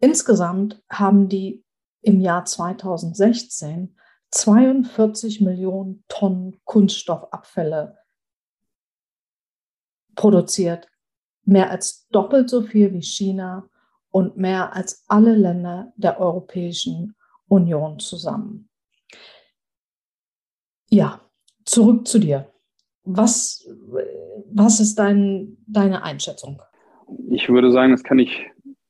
Insgesamt 0.00 0.82
haben 0.90 1.28
die 1.28 1.64
im 2.02 2.20
Jahr 2.20 2.44
2016 2.44 3.96
42 4.30 5.40
Millionen 5.40 6.04
Tonnen 6.08 6.60
Kunststoffabfälle 6.64 7.96
produziert, 10.14 10.88
mehr 11.46 11.70
als 11.70 12.06
doppelt 12.08 12.50
so 12.50 12.62
viel 12.62 12.92
wie 12.92 13.02
China 13.02 13.68
und 14.10 14.36
mehr 14.36 14.74
als 14.74 15.04
alle 15.08 15.34
Länder 15.34 15.92
der 15.96 16.20
Europäischen 16.20 17.14
Union 17.48 17.98
zusammen. 17.98 18.68
Ja, 20.90 21.20
zurück 21.64 22.06
zu 22.06 22.18
dir. 22.18 22.52
Was, 23.04 23.68
was 24.52 24.80
ist 24.80 24.96
dein, 24.96 25.56
deine 25.66 26.02
Einschätzung? 26.02 26.60
Ich 27.30 27.48
würde 27.48 27.70
sagen, 27.70 27.92
das 27.92 28.02
kann 28.02 28.18
ich 28.18 28.46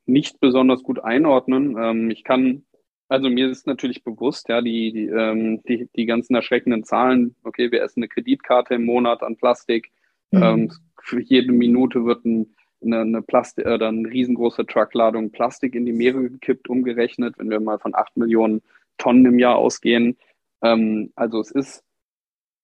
nicht 0.07 0.41
besonders 0.41 0.83
gut 0.83 1.03
einordnen. 1.05 1.77
Ähm, 1.79 2.11
ich 2.11 2.25
kann, 2.25 2.65
also 3.09 3.29
mir 3.29 3.51
ist 3.51 3.67
natürlich 3.67 4.05
bewusst, 4.05 4.49
ja, 4.49 4.63
die, 4.63 4.93
die, 4.93 5.07
ähm, 5.07 5.63
die, 5.69 5.89
die 5.95 6.07
ganzen 6.07 6.35
erschreckenden 6.35 6.85
Zahlen, 6.85 7.35
okay, 7.45 7.71
wir 7.71 7.83
essen 7.83 8.01
eine 8.01 8.09
Kreditkarte 8.09 8.75
im 8.75 8.85
Monat 8.85 9.23
an 9.23 9.37
Plastik, 9.37 9.91
mhm. 10.31 10.43
ähm, 10.43 10.73
für 11.03 11.21
jede 11.21 11.53
Minute 11.53 12.05
wird 12.05 12.25
ein, 12.25 12.55
eine, 12.83 13.01
eine 13.01 13.23
Plastik 13.23 13.67
oder 13.67 13.89
eine 13.89 14.09
riesengroße 14.09 14.67
Truckladung 14.67 15.31
Plastik 15.31 15.75
in 15.75 15.87
die 15.87 15.93
Meere 15.93 16.23
gekippt, 16.23 16.69
umgerechnet, 16.69 17.39
wenn 17.39 17.51
wir 17.51 17.61
mal 17.61 17.79
von 17.79 17.95
acht 17.95 18.17
Millionen 18.17 18.63
Tonnen 18.99 19.27
im 19.27 19.39
Jahr 19.39 19.57
ausgehen. 19.57 20.17
Ähm, 20.63 21.13
also 21.17 21.41
es 21.41 21.51
ist 21.51 21.85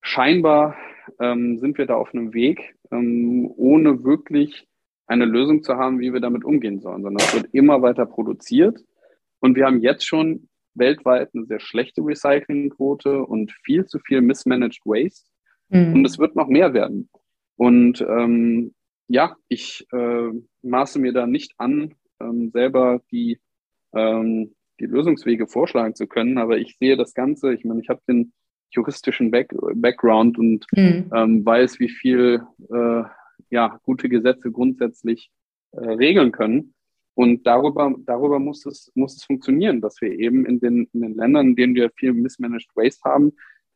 scheinbar 0.00 0.76
ähm, 1.20 1.58
sind 1.58 1.78
wir 1.78 1.86
da 1.86 1.94
auf 1.94 2.14
einem 2.14 2.34
Weg, 2.34 2.74
ähm, 2.90 3.50
ohne 3.56 4.04
wirklich 4.04 4.66
eine 5.06 5.24
Lösung 5.24 5.62
zu 5.62 5.76
haben, 5.76 6.00
wie 6.00 6.12
wir 6.12 6.20
damit 6.20 6.44
umgehen 6.44 6.80
sollen, 6.80 7.02
sondern 7.02 7.26
es 7.26 7.34
wird 7.34 7.52
immer 7.52 7.82
weiter 7.82 8.06
produziert. 8.06 8.78
Und 9.40 9.56
wir 9.56 9.66
haben 9.66 9.80
jetzt 9.80 10.06
schon 10.06 10.48
weltweit 10.74 11.30
eine 11.34 11.44
sehr 11.44 11.60
schlechte 11.60 12.02
Recyclingquote 12.02 13.22
und 13.24 13.52
viel 13.64 13.84
zu 13.86 13.98
viel 13.98 14.20
mismanaged 14.20 14.80
Waste. 14.84 15.28
Mhm. 15.68 15.94
Und 15.94 16.04
es 16.04 16.18
wird 16.18 16.36
noch 16.36 16.48
mehr 16.48 16.72
werden. 16.72 17.10
Und 17.56 18.00
ähm, 18.00 18.74
ja, 19.08 19.36
ich 19.48 19.86
äh, 19.92 20.30
maße 20.62 20.98
mir 20.98 21.12
da 21.12 21.26
nicht 21.26 21.52
an, 21.58 21.94
ähm, 22.20 22.50
selber 22.50 23.00
die, 23.10 23.38
ähm, 23.94 24.54
die 24.80 24.86
Lösungswege 24.86 25.46
vorschlagen 25.46 25.94
zu 25.94 26.06
können, 26.06 26.38
aber 26.38 26.58
ich 26.58 26.76
sehe 26.78 26.96
das 26.96 27.14
Ganze, 27.14 27.52
ich 27.52 27.64
meine, 27.64 27.80
ich 27.80 27.88
habe 27.88 28.00
den 28.08 28.32
juristischen 28.70 29.30
Back 29.30 29.54
Background 29.74 30.38
und 30.38 30.66
mhm. 30.72 31.10
ähm, 31.14 31.44
weiß, 31.44 31.78
wie 31.78 31.90
viel 31.90 32.42
äh, 32.70 33.02
ja, 33.50 33.78
gute 33.82 34.08
Gesetze 34.08 34.50
grundsätzlich 34.50 35.30
äh, 35.72 35.84
regeln 35.84 36.32
können. 36.32 36.74
Und 37.14 37.46
darüber, 37.46 37.94
darüber 38.06 38.38
muss 38.38 38.64
es, 38.64 38.90
muss 38.94 39.16
es 39.16 39.24
funktionieren, 39.24 39.82
dass 39.82 40.00
wir 40.00 40.18
eben 40.18 40.46
in 40.46 40.60
den, 40.60 40.88
in 40.94 41.02
den 41.02 41.14
Ländern, 41.14 41.48
in 41.48 41.56
denen 41.56 41.74
wir 41.74 41.90
viel 41.90 42.14
mismanaged 42.14 42.70
waste 42.74 43.02
haben, 43.04 43.32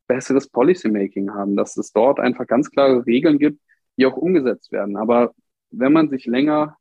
besseres 0.07 0.49
Policymaking 0.49 1.33
haben, 1.35 1.57
dass 1.57 1.77
es 1.77 1.93
dort 1.93 2.21
einfach 2.21 2.47
ganz 2.47 2.71
klare 2.71 3.07
Regeln 3.07 3.39
gibt, 3.39 3.61
die 3.97 4.07
auch 4.07 4.17
umgesetzt 4.17 4.73
werden. 4.73 4.97
Aber 4.97 5.35
wenn 5.71 5.93
man 5.93 6.09
sich 6.09 6.27
länger, 6.27 6.77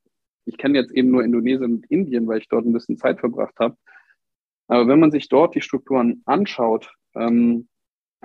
ich 0.45 0.57
kenne 0.57 0.77
jetzt 0.77 0.91
eben 0.91 1.11
nur 1.11 1.23
Indonesien 1.23 1.75
und 1.75 1.91
Indien, 1.91 2.27
weil 2.27 2.39
ich 2.39 2.47
dort 2.47 2.65
ein 2.65 2.73
bisschen 2.73 2.97
Zeit 2.97 3.19
verbracht 3.19 3.55
habe, 3.59 3.75
aber 4.67 4.87
wenn 4.87 4.99
man 4.99 5.11
sich 5.11 5.29
dort 5.29 5.55
die 5.55 5.61
Strukturen 5.61 6.21
anschaut, 6.25 6.91
ähm, 7.15 7.67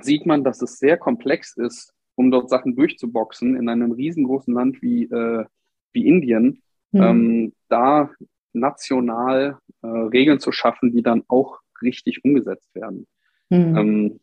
sieht 0.00 0.26
man, 0.26 0.44
dass 0.44 0.62
es 0.62 0.78
sehr 0.78 0.96
komplex 0.96 1.56
ist, 1.56 1.92
um 2.14 2.30
dort 2.30 2.48
Sachen 2.48 2.76
durchzuboxen 2.76 3.56
in 3.56 3.68
einem 3.68 3.92
riesengroßen 3.92 4.52
Land 4.54 4.82
wie, 4.82 5.04
äh, 5.04 5.44
wie 5.92 6.06
Indien, 6.06 6.62
mhm. 6.92 7.02
ähm, 7.02 7.52
da 7.68 8.10
national 8.52 9.58
äh, 9.82 9.86
Regeln 9.86 10.40
zu 10.40 10.52
schaffen, 10.52 10.92
die 10.92 11.02
dann 11.02 11.22
auch 11.28 11.60
richtig 11.82 12.24
umgesetzt 12.24 12.74
werden. 12.74 13.06
Mhm. 13.48 13.76
Ähm, 13.76 14.20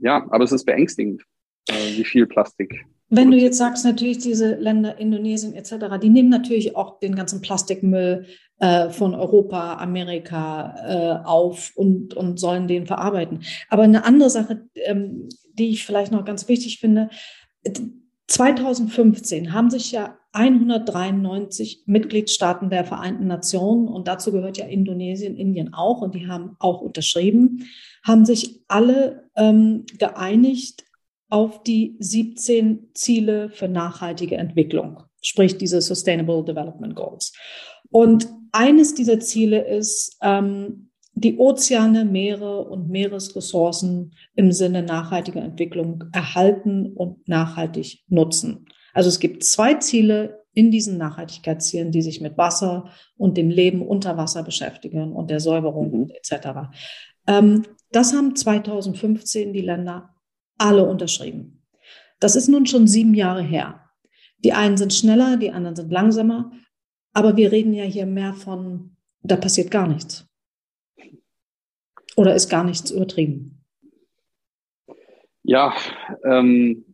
ja, 0.00 0.26
aber 0.30 0.44
es 0.44 0.52
ist 0.52 0.64
beängstigend, 0.64 1.22
äh, 1.68 1.96
wie 1.96 2.04
viel 2.04 2.26
Plastik. 2.26 2.84
Wenn 3.12 3.32
du 3.32 3.36
jetzt 3.36 3.58
sagst, 3.58 3.84
natürlich 3.84 4.18
diese 4.18 4.54
Länder, 4.54 4.98
Indonesien 4.98 5.52
etc., 5.54 5.98
die 6.00 6.10
nehmen 6.10 6.28
natürlich 6.28 6.76
auch 6.76 7.00
den 7.00 7.16
ganzen 7.16 7.40
Plastikmüll 7.40 8.26
äh, 8.60 8.90
von 8.90 9.16
Europa, 9.16 9.78
Amerika 9.78 10.74
äh, 10.86 11.26
auf 11.26 11.72
und, 11.74 12.14
und 12.14 12.38
sollen 12.38 12.68
den 12.68 12.86
verarbeiten. 12.86 13.42
Aber 13.68 13.82
eine 13.82 14.04
andere 14.04 14.30
Sache, 14.30 14.68
ähm, 14.76 15.28
die 15.54 15.70
ich 15.70 15.84
vielleicht 15.84 16.12
noch 16.12 16.24
ganz 16.24 16.46
wichtig 16.46 16.78
finde, 16.78 17.10
2015 18.28 19.52
haben 19.52 19.70
sich 19.70 19.90
ja 19.90 20.19
193 20.32 21.84
Mitgliedstaaten 21.86 22.70
der 22.70 22.84
Vereinten 22.84 23.26
Nationen, 23.26 23.88
und 23.88 24.06
dazu 24.06 24.32
gehört 24.32 24.58
ja 24.58 24.66
Indonesien, 24.66 25.36
Indien 25.36 25.74
auch, 25.74 26.02
und 26.02 26.14
die 26.14 26.28
haben 26.28 26.56
auch 26.58 26.80
unterschrieben, 26.80 27.66
haben 28.04 28.24
sich 28.24 28.60
alle 28.68 29.28
ähm, 29.36 29.84
geeinigt 29.98 30.84
auf 31.28 31.62
die 31.62 31.96
17 31.98 32.90
Ziele 32.94 33.50
für 33.50 33.68
nachhaltige 33.68 34.36
Entwicklung, 34.36 35.02
sprich 35.20 35.58
diese 35.58 35.80
Sustainable 35.80 36.44
Development 36.44 36.94
Goals. 36.94 37.32
Und 37.90 38.28
eines 38.52 38.94
dieser 38.94 39.20
Ziele 39.20 39.66
ist, 39.66 40.16
ähm, 40.22 40.90
die 41.14 41.38
Ozeane, 41.38 42.04
Meere 42.04 42.64
und 42.64 42.88
Meeresressourcen 42.88 44.14
im 44.36 44.52
Sinne 44.52 44.82
nachhaltiger 44.82 45.42
Entwicklung 45.42 46.04
erhalten 46.12 46.92
und 46.94 47.28
nachhaltig 47.28 48.04
nutzen. 48.08 48.66
Also 48.92 49.08
es 49.08 49.20
gibt 49.20 49.44
zwei 49.44 49.74
Ziele 49.74 50.44
in 50.52 50.70
diesen 50.70 50.98
Nachhaltigkeitszielen, 50.98 51.92
die 51.92 52.02
sich 52.02 52.20
mit 52.20 52.36
Wasser 52.36 52.90
und 53.16 53.36
dem 53.36 53.50
Leben 53.50 53.82
unter 53.82 54.16
Wasser 54.16 54.42
beschäftigen 54.42 55.12
und 55.12 55.30
der 55.30 55.40
Säuberung 55.40 55.92
mhm. 55.92 56.10
etc. 56.10 56.70
Ähm, 57.26 57.62
das 57.92 58.12
haben 58.12 58.34
2015 58.34 59.52
die 59.52 59.60
Länder 59.60 60.14
alle 60.58 60.84
unterschrieben. 60.84 61.62
Das 62.18 62.36
ist 62.36 62.48
nun 62.48 62.66
schon 62.66 62.86
sieben 62.86 63.14
Jahre 63.14 63.42
her. 63.42 63.80
Die 64.38 64.52
einen 64.52 64.76
sind 64.76 64.92
schneller, 64.92 65.36
die 65.36 65.50
anderen 65.50 65.76
sind 65.76 65.90
langsamer, 65.90 66.52
aber 67.12 67.36
wir 67.36 67.52
reden 67.52 67.72
ja 67.72 67.84
hier 67.84 68.06
mehr 68.06 68.34
von, 68.34 68.96
da 69.22 69.36
passiert 69.36 69.70
gar 69.70 69.86
nichts. 69.86 70.26
Oder 72.16 72.34
ist 72.34 72.48
gar 72.48 72.64
nichts 72.64 72.90
übertrieben? 72.90 73.64
Ja, 75.42 75.74
ähm, 76.24 76.89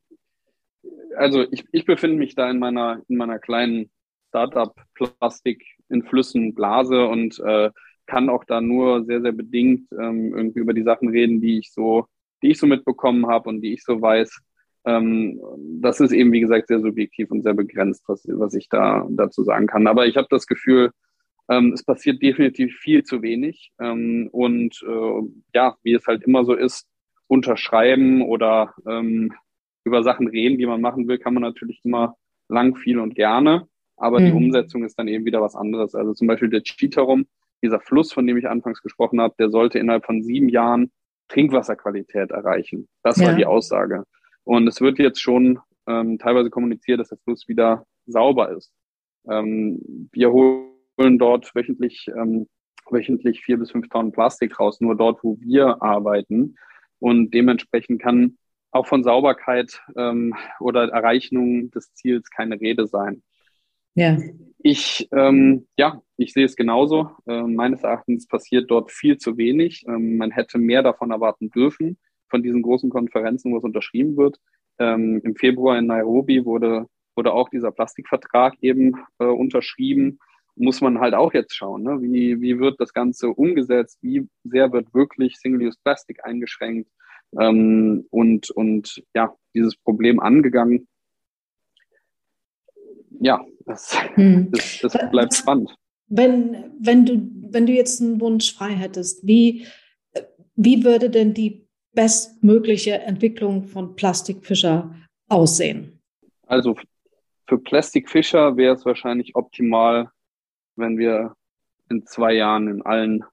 also 1.17 1.45
ich, 1.51 1.64
ich 1.73 1.85
befinde 1.85 2.17
mich 2.17 2.35
da 2.35 2.51
in 2.51 2.59
meiner, 2.59 3.03
in 3.09 3.17
meiner 3.17 3.39
kleinen 3.39 3.91
Startup-Plastik 4.29 5.64
in 5.89 6.03
Flüssen 6.03 6.55
Blase 6.55 7.07
und 7.07 7.39
äh, 7.41 7.71
kann 8.07 8.29
auch 8.29 8.45
da 8.45 8.61
nur 8.61 9.05
sehr, 9.05 9.21
sehr 9.21 9.33
bedingt 9.33 9.89
ähm, 9.93 10.35
irgendwie 10.35 10.61
über 10.61 10.75
die 10.75 10.83
Sachen 10.83 11.09
reden, 11.09 11.41
die 11.41 11.59
ich 11.59 11.73
so, 11.73 12.07
die 12.43 12.51
ich 12.51 12.59
so 12.59 12.67
mitbekommen 12.67 13.27
habe 13.27 13.49
und 13.49 13.61
die 13.62 13.75
ich 13.75 13.83
so 13.83 14.01
weiß. 14.01 14.41
Ähm, 14.85 15.41
das 15.81 16.01
ist 16.01 16.12
eben, 16.12 16.33
wie 16.33 16.41
gesagt, 16.41 16.69
sehr 16.69 16.81
subjektiv 16.81 17.31
und 17.31 17.43
sehr 17.43 17.55
begrenzt, 17.55 18.05
was, 18.07 18.23
was 18.29 18.55
ich 18.55 18.69
da 18.69 19.07
dazu 19.11 19.43
sagen 19.43 19.67
kann. 19.67 19.87
Aber 19.87 20.07
ich 20.07 20.17
habe 20.17 20.29
das 20.31 20.47
Gefühl, 20.47 20.93
ähm, 21.49 21.73
es 21.73 21.85
passiert 21.85 22.23
definitiv 22.23 22.77
viel 22.77 23.03
zu 23.03 23.23
wenig. 23.23 23.73
Ähm, 23.81 24.29
und 24.33 24.81
äh, 24.87 25.23
ja, 25.55 25.77
wie 25.83 25.95
es 25.95 26.07
halt 26.07 26.23
immer 26.25 26.45
so 26.45 26.55
ist, 26.55 26.87
unterschreiben 27.29 28.23
oder 28.23 28.75
ähm, 28.89 29.33
über 29.87 30.03
Sachen 30.03 30.26
reden, 30.26 30.59
die 30.59 30.66
man 30.66 30.80
machen 30.80 31.07
will, 31.07 31.18
kann 31.18 31.32
man 31.32 31.43
natürlich 31.43 31.80
immer 31.84 32.16
lang, 32.49 32.76
viel 32.76 32.99
und 32.99 33.14
gerne. 33.14 33.68
Aber 33.97 34.20
mhm. 34.20 34.24
die 34.26 34.32
Umsetzung 34.32 34.84
ist 34.84 34.99
dann 34.99 35.09
eben 35.09 35.24
wieder 35.24 35.41
was 35.41 35.55
anderes. 35.55 35.95
Also 35.95 36.12
zum 36.12 36.26
Beispiel 36.26 36.51
der 36.51 36.62
Cheaterum, 36.62 37.26
dieser 37.62 37.80
Fluss, 37.80 38.12
von 38.12 38.26
dem 38.26 38.37
ich 38.37 38.49
anfangs 38.49 38.82
gesprochen 38.82 39.20
habe, 39.20 39.34
der 39.39 39.49
sollte 39.51 39.78
innerhalb 39.78 40.05
von 40.05 40.22
sieben 40.22 40.49
Jahren 40.49 40.91
Trinkwasserqualität 41.28 42.30
erreichen. 42.30 42.89
Das 43.03 43.18
ja. 43.18 43.28
war 43.28 43.34
die 43.34 43.47
Aussage. 43.47 44.05
Und 44.45 44.66
es 44.66 44.80
wird 44.80 44.99
jetzt 44.99 45.20
schon 45.20 45.61
ähm, 45.87 46.18
teilweise 46.18 46.51
kommuniziert, 46.51 47.01
dass 47.01 47.09
der 47.09 47.18
Fluss 47.18 47.49
wieder 47.49 47.87
sauber 48.07 48.51
ist. 48.51 48.72
Ähm, 49.28 50.09
wir 50.12 50.32
holen 50.32 51.18
dort 51.18 51.55
wöchentlich, 51.55 52.09
ähm, 52.09 52.49
wöchentlich 52.91 53.45
vier 53.45 53.57
bis 53.57 53.70
fünf 53.70 53.89
Tonnen 53.89 54.12
Plastik 54.12 54.59
raus, 54.61 54.80
nur 54.80 54.97
dort, 54.97 55.22
wo 55.22 55.39
wir 55.41 55.82
arbeiten. 55.82 56.57
Und 56.99 57.32
dementsprechend 57.34 58.01
kann 58.01 58.39
auch 58.77 58.87
von 58.87 59.03
Sauberkeit 59.03 59.83
ähm, 59.97 60.35
oder 60.61 60.89
Erreichung 60.89 61.70
des 61.70 61.93
Ziels 61.95 62.31
keine 62.31 62.61
Rede 62.61 62.87
sein. 62.87 63.22
Ja. 63.95 64.18
Ich, 64.59 65.09
ähm, 65.12 65.66
ja, 65.79 66.03
ich 66.16 66.33
sehe 66.33 66.45
es 66.45 66.57
genauso. 66.57 67.11
Äh, 67.27 67.43
meines 67.43 67.83
Erachtens 67.83 68.27
passiert 68.27 68.70
dort 68.70 68.91
viel 68.93 69.16
zu 69.16 69.37
wenig. 69.39 69.85
Ähm, 69.89 70.16
man 70.16 70.31
hätte 70.31 70.59
mehr 70.59 70.83
davon 70.83 71.11
erwarten 71.11 71.51
dürfen, 71.51 71.99
von 72.29 72.43
diesen 72.43 72.62
großen 72.62 72.91
Konferenzen, 72.91 73.53
wo 73.53 73.59
es 73.59 73.64
unterschrieben 73.64 74.16
wird. 74.16 74.39
Ähm, 74.79 75.20
Im 75.24 75.35
Februar 75.37 75.79
in 75.79 75.87
Nairobi 75.87 76.45
wurde, 76.45 76.87
wurde 77.14 77.33
auch 77.33 77.49
dieser 77.49 77.70
Plastikvertrag 77.70 78.55
eben 78.61 78.95
äh, 79.18 79.24
unterschrieben. 79.24 80.18
Muss 80.57 80.81
man 80.81 81.01
halt 81.01 81.14
auch 81.14 81.33
jetzt 81.33 81.55
schauen, 81.55 81.83
ne? 81.83 82.01
wie, 82.01 82.41
wie 82.41 82.59
wird 82.59 82.81
das 82.81 82.93
Ganze 82.93 83.29
umgesetzt, 83.29 83.99
wie 84.03 84.27
sehr 84.45 84.72
wird 84.72 84.93
wirklich 84.95 85.37
Single-Use 85.37 85.79
Plastic 85.83 86.24
eingeschränkt 86.24 86.91
ähm, 87.39 88.07
und, 88.11 88.51
und 88.51 89.03
ja, 89.14 89.35
dieses 89.55 89.77
Problem 89.77 90.20
angegangen. 90.20 90.89
Ja, 93.20 93.45
das, 93.64 93.97
hm. 94.14 94.51
das, 94.53 94.81
das 94.83 95.11
bleibt 95.11 95.35
spannend. 95.35 95.74
Wenn, 96.09 96.72
wenn, 96.79 97.05
du, 97.05 97.29
wenn 97.51 97.66
du 97.66 97.72
jetzt 97.72 98.01
einen 98.01 98.20
Wunsch 98.20 98.55
frei 98.55 98.70
hättest, 98.70 99.27
wie, 99.27 99.66
wie 100.55 100.85
würde 100.85 101.11
denn 101.11 101.35
die 101.35 101.66
bestmögliche 101.93 103.01
Entwicklung 103.01 103.64
von 103.64 103.97
Plastikfischer 103.97 104.95
aussehen? 105.29 106.01
Also 106.47 106.77
für 107.49 107.59
Plastikfischer 107.59 108.57
wäre 108.57 108.74
es 108.74 108.85
wahrscheinlich 108.85 109.35
optimal, 109.35 110.11
wenn 110.77 110.99
wir 110.99 111.35
in 111.89 112.05
zwei 112.05 112.35
Jahren 112.35 112.68
in 112.68 112.83
allen 112.83 113.24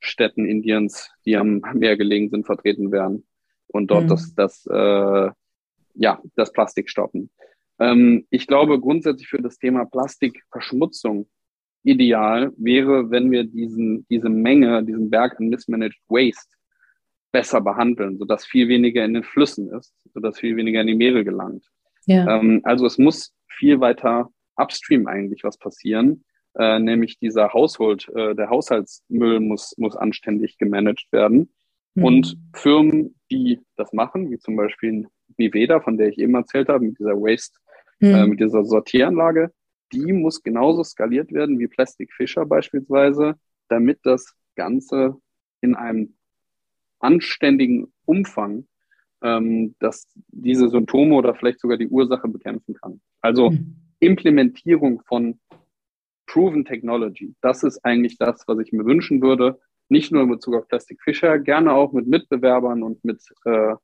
Städten 0.00 0.46
Indiens, 0.46 1.10
die 1.24 1.36
am 1.36 1.62
Meer 1.74 1.96
gelegen 1.96 2.30
sind, 2.30 2.46
vertreten 2.46 2.90
wären 2.90 3.24
und 3.72 3.90
dort 3.90 4.04
mhm. 4.04 4.08
das, 4.08 4.34
das, 4.34 4.66
äh, 4.66 5.30
ja, 5.94 6.20
das 6.36 6.52
Plastik 6.52 6.90
stoppen. 6.90 7.30
Ähm, 7.78 8.26
ich 8.30 8.46
glaube 8.46 8.80
grundsätzlich 8.80 9.28
für 9.28 9.42
das 9.42 9.58
Thema 9.58 9.84
Plastikverschmutzung 9.86 11.28
ideal 11.82 12.52
wäre, 12.56 13.10
wenn 13.10 13.30
wir 13.30 13.44
diesen, 13.44 14.06
diese 14.08 14.28
Menge, 14.28 14.84
diesen 14.84 15.10
Berg 15.10 15.40
an 15.40 15.48
Mismanaged 15.48 15.98
Waste 16.08 16.56
besser 17.32 17.60
behandeln, 17.60 18.18
sodass 18.18 18.44
viel 18.44 18.68
weniger 18.68 19.04
in 19.04 19.14
den 19.14 19.22
Flüssen 19.22 19.70
ist, 19.70 19.94
sodass 20.12 20.38
viel 20.38 20.56
weniger 20.56 20.80
in 20.80 20.88
die 20.88 20.94
Meere 20.94 21.24
gelangt. 21.24 21.64
Ja. 22.06 22.36
Ähm, 22.36 22.60
also 22.64 22.86
es 22.86 22.98
muss 22.98 23.32
viel 23.48 23.80
weiter 23.80 24.30
upstream 24.56 25.06
eigentlich 25.06 25.44
was 25.44 25.56
passieren, 25.58 26.24
äh, 26.58 26.78
nämlich 26.78 27.18
dieser 27.18 27.52
Haushalt, 27.52 28.08
äh, 28.14 28.34
der 28.34 28.50
Haushaltsmüll 28.50 29.40
muss, 29.40 29.74
muss 29.78 29.96
anständig 29.96 30.58
gemanagt 30.58 31.06
werden. 31.12 31.52
Mhm. 31.94 32.04
Und 32.04 32.38
Firmen, 32.54 33.14
die 33.30 33.60
das 33.76 33.92
machen, 33.92 34.30
wie 34.30 34.38
zum 34.38 34.56
Beispiel 34.56 35.08
Viveda, 35.36 35.80
von 35.80 35.96
der 35.96 36.08
ich 36.08 36.18
eben 36.18 36.34
erzählt 36.34 36.68
habe, 36.68 36.84
mit 36.84 36.98
dieser 36.98 37.14
Waste, 37.14 37.58
mhm. 38.00 38.14
äh, 38.14 38.26
mit 38.26 38.40
dieser 38.40 38.64
Sortieranlage, 38.64 39.52
die 39.92 40.12
muss 40.12 40.42
genauso 40.42 40.84
skaliert 40.84 41.32
werden 41.32 41.58
wie 41.58 41.66
Plastic 41.66 42.12
Fisher 42.12 42.46
beispielsweise, 42.46 43.34
damit 43.68 43.98
das 44.04 44.34
Ganze 44.56 45.16
in 45.60 45.74
einem 45.74 46.14
anständigen 47.00 47.92
Umfang 48.04 48.66
ähm, 49.22 49.74
dass 49.78 50.06
diese 50.28 50.68
Symptome 50.68 51.14
oder 51.14 51.34
vielleicht 51.34 51.60
sogar 51.60 51.76
die 51.76 51.88
Ursache 51.88 52.28
bekämpfen 52.28 52.74
kann. 52.74 53.00
Also 53.20 53.50
mhm. 53.50 53.76
Implementierung 54.00 55.02
von 55.06 55.38
Proven 56.26 56.64
Technology, 56.64 57.34
das 57.40 57.62
ist 57.62 57.84
eigentlich 57.84 58.16
das, 58.16 58.44
was 58.46 58.58
ich 58.60 58.72
mir 58.72 58.84
wünschen 58.84 59.20
würde, 59.20 59.60
nicht 59.90 60.12
nur 60.12 60.22
in 60.22 60.30
Bezug 60.30 60.54
auf 60.54 60.68
Plastic 60.68 61.00
Fisher, 61.02 61.38
gerne 61.38 61.72
auch 61.72 61.92
mit 61.92 62.06
Mitbewerbern 62.06 62.82
und 62.82 63.04
mit 63.04 63.22
äh, 63.44 63.74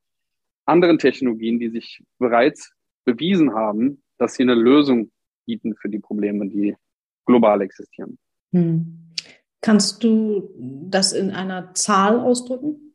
anderen 0.64 0.98
Technologien, 0.98 1.58
die 1.58 1.70
sich 1.70 2.02
bereits 2.18 2.72
bewiesen 3.04 3.54
haben, 3.54 4.02
dass 4.18 4.34
sie 4.34 4.42
eine 4.42 4.54
Lösung 4.54 5.10
bieten 5.46 5.74
für 5.76 5.88
die 5.88 5.98
Probleme, 5.98 6.48
die 6.48 6.76
global 7.24 7.60
existieren. 7.60 8.18
Hm. 8.52 9.12
Kannst 9.60 10.04
du 10.04 10.50
das 10.58 11.12
in 11.12 11.30
einer 11.30 11.74
Zahl 11.74 12.20
ausdrücken? 12.20 12.94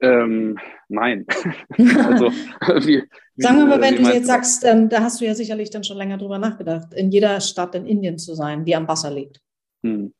Ähm, 0.00 0.58
nein. 0.88 1.26
also, 1.70 2.30
wie, 2.86 3.02
Sagen 3.36 3.58
wir 3.58 3.66
mal, 3.66 3.80
wenn 3.80 3.96
du 3.96 4.02
jetzt 4.02 4.26
sagst, 4.26 4.64
ähm, 4.64 4.88
da 4.88 5.02
hast 5.02 5.20
du 5.20 5.24
ja 5.24 5.34
sicherlich 5.34 5.70
dann 5.70 5.84
schon 5.84 5.96
länger 5.96 6.18
drüber 6.18 6.38
nachgedacht, 6.38 6.92
in 6.94 7.10
jeder 7.10 7.40
Stadt 7.40 7.74
in 7.74 7.86
Indien 7.86 8.18
zu 8.18 8.34
sein, 8.34 8.64
die 8.64 8.76
am 8.76 8.86
Wasser 8.86 9.10
liegt. 9.10 9.40
Hm. 9.82 10.12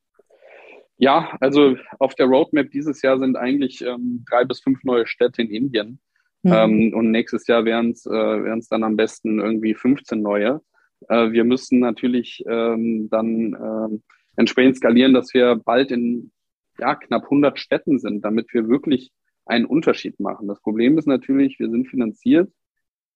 Ja, 0.98 1.36
also 1.40 1.76
auf 1.98 2.14
der 2.14 2.26
Roadmap 2.26 2.70
dieses 2.70 3.02
Jahr 3.02 3.18
sind 3.18 3.36
eigentlich 3.36 3.82
ähm, 3.82 4.24
drei 4.28 4.44
bis 4.44 4.60
fünf 4.60 4.82
neue 4.82 5.06
Städte 5.06 5.42
in 5.42 5.50
Indien. 5.50 6.00
Mhm. 6.42 6.52
Ähm, 6.52 6.94
und 6.94 7.10
nächstes 7.10 7.46
Jahr 7.46 7.64
wären 7.64 7.90
es 7.90 8.06
äh, 8.06 8.60
dann 8.70 8.82
am 8.82 8.96
besten 8.96 9.40
irgendwie 9.40 9.74
15 9.74 10.22
neue. 10.22 10.62
Äh, 11.08 11.32
wir 11.32 11.44
müssen 11.44 11.80
natürlich 11.80 12.42
ähm, 12.48 13.08
dann 13.10 13.52
äh, 13.54 13.98
entsprechend 14.36 14.76
skalieren, 14.76 15.12
dass 15.12 15.34
wir 15.34 15.56
bald 15.56 15.90
in 15.90 16.30
ja, 16.78 16.94
knapp 16.94 17.24
100 17.24 17.58
Städten 17.58 17.98
sind, 17.98 18.24
damit 18.24 18.52
wir 18.52 18.68
wirklich 18.68 19.10
einen 19.44 19.66
Unterschied 19.66 20.18
machen. 20.20 20.48
Das 20.48 20.60
Problem 20.60 20.98
ist 20.98 21.06
natürlich, 21.06 21.58
wir 21.58 21.70
sind 21.70 21.88
finanziert 21.88 22.50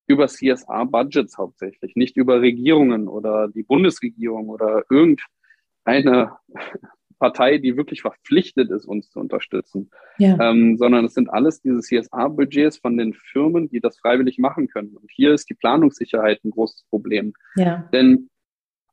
über 0.06 0.26
CSR-Budgets 0.26 1.38
hauptsächlich, 1.38 1.94
nicht 1.94 2.16
über 2.16 2.40
Regierungen 2.40 3.06
oder 3.08 3.48
die 3.48 3.62
Bundesregierung 3.62 4.48
oder 4.48 4.84
irgendeine 4.90 6.36
Partei, 7.20 7.58
die 7.58 7.76
wirklich 7.76 8.00
verpflichtet 8.00 8.70
ist, 8.70 8.86
uns 8.86 9.10
zu 9.10 9.20
unterstützen, 9.20 9.90
ja. 10.18 10.36
ähm, 10.40 10.76
sondern 10.78 11.04
es 11.04 11.14
sind 11.14 11.30
alles 11.30 11.60
diese 11.60 11.80
CSA-Budgets 11.80 12.78
von 12.78 12.96
den 12.96 13.12
Firmen, 13.12 13.68
die 13.68 13.80
das 13.80 13.98
freiwillig 13.98 14.38
machen 14.38 14.66
können. 14.68 14.96
Und 14.96 15.08
hier 15.12 15.32
ist 15.34 15.48
die 15.48 15.54
Planungssicherheit 15.54 16.42
ein 16.44 16.50
großes 16.50 16.86
Problem. 16.88 17.34
Ja. 17.54 17.88
Denn 17.92 18.28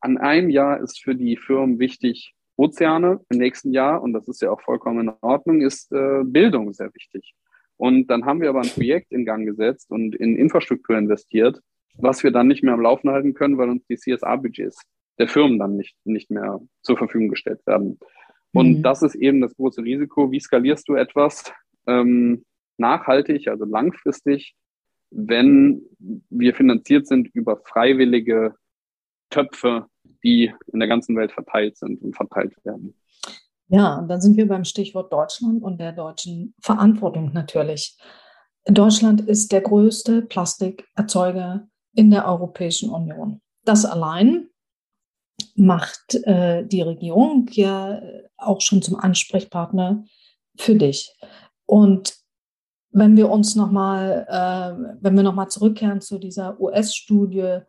an 0.01 0.17
einem 0.17 0.49
Jahr 0.49 0.79
ist 0.79 1.01
für 1.01 1.15
die 1.15 1.37
Firmen 1.37 1.79
wichtig, 1.79 2.35
Ozeane 2.57 3.21
im 3.29 3.37
nächsten 3.37 3.71
Jahr, 3.71 4.01
und 4.01 4.13
das 4.13 4.27
ist 4.27 4.41
ja 4.41 4.51
auch 4.51 4.61
vollkommen 4.61 5.07
in 5.07 5.13
Ordnung, 5.21 5.61
ist 5.61 5.91
äh, 5.91 6.23
Bildung 6.23 6.73
sehr 6.73 6.93
wichtig. 6.93 7.33
Und 7.77 8.07
dann 8.07 8.25
haben 8.25 8.41
wir 8.41 8.49
aber 8.49 8.61
ein 8.61 8.69
Projekt 8.69 9.11
in 9.11 9.25
Gang 9.25 9.45
gesetzt 9.45 9.91
und 9.91 10.15
in 10.15 10.35
Infrastruktur 10.35 10.97
investiert, 10.97 11.61
was 11.97 12.23
wir 12.23 12.31
dann 12.31 12.47
nicht 12.47 12.63
mehr 12.63 12.73
am 12.73 12.81
Laufen 12.81 13.09
halten 13.09 13.33
können, 13.33 13.57
weil 13.57 13.69
uns 13.69 13.85
die 13.85 13.95
CSA-Budgets 13.95 14.81
der 15.19 15.27
Firmen 15.27 15.59
dann 15.59 15.75
nicht, 15.75 15.97
nicht 16.05 16.29
mehr 16.29 16.59
zur 16.81 16.97
Verfügung 16.97 17.29
gestellt 17.29 17.65
werden. 17.65 17.99
Und 18.53 18.79
mhm. 18.79 18.83
das 18.83 19.01
ist 19.01 19.15
eben 19.15 19.41
das 19.41 19.55
große 19.55 19.81
Risiko. 19.81 20.31
Wie 20.31 20.39
skalierst 20.39 20.87
du 20.87 20.95
etwas 20.95 21.51
ähm, 21.85 22.45
nachhaltig, 22.77 23.47
also 23.47 23.65
langfristig, 23.65 24.55
wenn 25.09 25.81
wir 26.29 26.53
finanziert 26.53 27.07
sind 27.07 27.27
über 27.33 27.57
freiwillige 27.65 28.55
Töpfe, 29.29 29.87
die 30.23 30.53
in 30.71 30.79
der 30.79 30.87
ganzen 30.87 31.15
Welt 31.15 31.31
verteilt 31.31 31.77
sind 31.77 32.01
und 32.01 32.15
verteilt 32.15 32.53
werden? 32.63 32.95
Ja, 33.69 34.05
dann 34.07 34.21
sind 34.21 34.37
wir 34.37 34.47
beim 34.47 34.63
Stichwort 34.63 35.11
Deutschland 35.11 35.61
und 35.61 35.79
der 35.79 35.91
deutschen 35.91 36.53
Verantwortung 36.61 37.33
natürlich. 37.33 37.97
Deutschland 38.65 39.21
ist 39.21 39.51
der 39.51 39.61
größte 39.61 40.21
Plastikerzeuger 40.21 41.67
in 41.93 42.11
der 42.11 42.27
Europäischen 42.27 42.89
Union. 42.89 43.41
Das 43.63 43.85
allein 43.85 44.49
macht 45.57 46.15
äh, 46.25 46.65
die 46.65 46.81
Regierung 46.81 47.47
ja 47.51 47.99
auch 48.37 48.61
schon 48.61 48.81
zum 48.81 48.95
Ansprechpartner 48.95 50.05
für 50.55 50.75
dich. 50.75 51.13
Und 51.65 52.15
wenn 52.91 53.17
wir 53.17 53.29
uns 53.29 53.55
nochmal, 53.55 54.25
äh, 54.29 54.97
wenn 55.01 55.15
wir 55.15 55.23
nochmal 55.23 55.49
zurückkehren 55.49 55.99
zu 55.99 56.19
dieser 56.19 56.59
US-Studie 56.59 57.59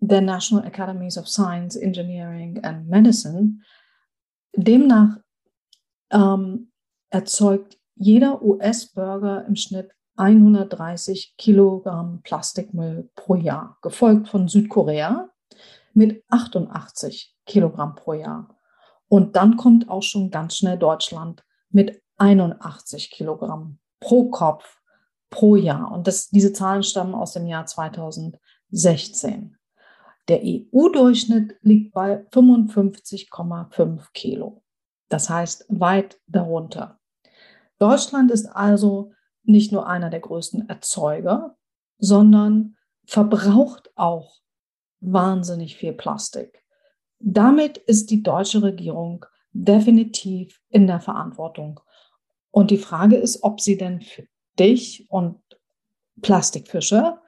der 0.00 0.20
National 0.20 0.66
Academies 0.66 1.18
of 1.18 1.28
Science, 1.28 1.76
Engineering 1.76 2.64
and 2.64 2.88
Medicine, 2.88 3.60
demnach 4.56 5.18
ähm, 6.10 6.72
erzeugt 7.10 7.78
jeder 7.94 8.42
US-Bürger 8.42 9.44
im 9.46 9.56
Schnitt 9.56 9.90
130 10.16 11.34
Kilogramm 11.36 12.22
Plastikmüll 12.22 13.10
pro 13.14 13.34
Jahr, 13.34 13.76
gefolgt 13.82 14.28
von 14.28 14.48
Südkorea 14.48 15.28
mit 15.98 16.24
88 16.28 17.36
Kilogramm 17.44 17.96
pro 17.96 18.14
Jahr. 18.14 18.56
Und 19.08 19.34
dann 19.36 19.56
kommt 19.56 19.90
auch 19.90 20.02
schon 20.02 20.30
ganz 20.30 20.56
schnell 20.56 20.78
Deutschland 20.78 21.44
mit 21.70 22.00
81 22.18 23.10
Kilogramm 23.10 23.80
pro 24.00 24.30
Kopf 24.30 24.80
pro 25.28 25.56
Jahr. 25.56 25.90
Und 25.90 26.06
das, 26.06 26.28
diese 26.28 26.52
Zahlen 26.52 26.84
stammen 26.84 27.16
aus 27.16 27.32
dem 27.32 27.46
Jahr 27.46 27.66
2016. 27.66 29.56
Der 30.28 30.40
EU-Durchschnitt 30.44 31.56
liegt 31.62 31.92
bei 31.92 32.24
55,5 32.32 34.06
Kilo. 34.12 34.62
Das 35.08 35.28
heißt 35.28 35.66
weit 35.68 36.20
darunter. 36.26 37.00
Deutschland 37.78 38.30
ist 38.30 38.46
also 38.46 39.12
nicht 39.42 39.72
nur 39.72 39.88
einer 39.88 40.10
der 40.10 40.20
größten 40.20 40.68
Erzeuger, 40.68 41.56
sondern 41.98 42.76
verbraucht 43.06 43.90
auch 43.96 44.38
wahnsinnig 45.00 45.76
viel 45.76 45.92
Plastik. 45.92 46.62
Damit 47.20 47.78
ist 47.78 48.10
die 48.10 48.22
deutsche 48.22 48.62
Regierung 48.62 49.24
definitiv 49.52 50.60
in 50.68 50.86
der 50.86 51.00
Verantwortung. 51.00 51.80
Und 52.50 52.70
die 52.70 52.78
Frage 52.78 53.16
ist, 53.16 53.42
ob 53.42 53.60
sie 53.60 53.76
denn 53.76 54.00
für 54.00 54.24
dich 54.58 55.06
und 55.10 55.40
Plastikfische 56.22 57.18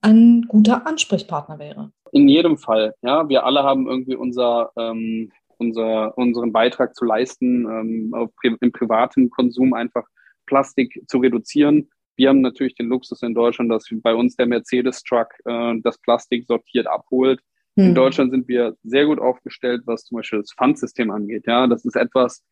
ein 0.00 0.42
guter 0.48 0.86
Ansprechpartner 0.86 1.58
wäre. 1.58 1.92
In 2.12 2.28
jedem 2.28 2.56
Fall, 2.58 2.94
ja. 3.02 3.28
Wir 3.28 3.44
alle 3.44 3.62
haben 3.62 3.88
irgendwie 3.88 4.14
unser, 4.14 4.70
ähm, 4.76 5.32
unser, 5.58 6.16
unseren 6.16 6.52
Beitrag 6.52 6.94
zu 6.94 7.04
leisten, 7.04 7.66
ähm, 7.66 8.30
im 8.60 8.72
privaten 8.72 9.30
Konsum 9.30 9.74
einfach 9.74 10.04
Plastik 10.46 11.02
zu 11.08 11.18
reduzieren. 11.18 11.90
Wir 12.16 12.30
haben 12.30 12.40
natürlich 12.40 12.74
den 12.74 12.88
Luxus 12.88 13.22
in 13.22 13.34
Deutschland, 13.34 13.70
dass 13.70 13.86
bei 14.02 14.14
uns 14.14 14.36
der 14.36 14.46
Mercedes-Truck 14.46 15.28
äh, 15.44 15.74
das 15.82 15.98
Plastik 15.98 16.46
sortiert 16.46 16.86
abholt. 16.86 17.40
Mhm. 17.76 17.82
In 17.82 17.88
hm. 17.88 17.94
Deutschland 17.94 18.30
sind 18.30 18.48
wir 18.48 18.74
sehr 18.82 19.06
gut 19.06 19.18
aufgestellt, 19.18 19.82
was 19.84 20.04
zum 20.04 20.16
Beispiel 20.16 20.40
das 20.40 20.52
Pfandsystem 20.52 21.10
angeht. 21.10 21.44
Ja, 21.46 21.66
das 21.66 21.84
ist 21.84 21.96
etwas, 21.96 22.42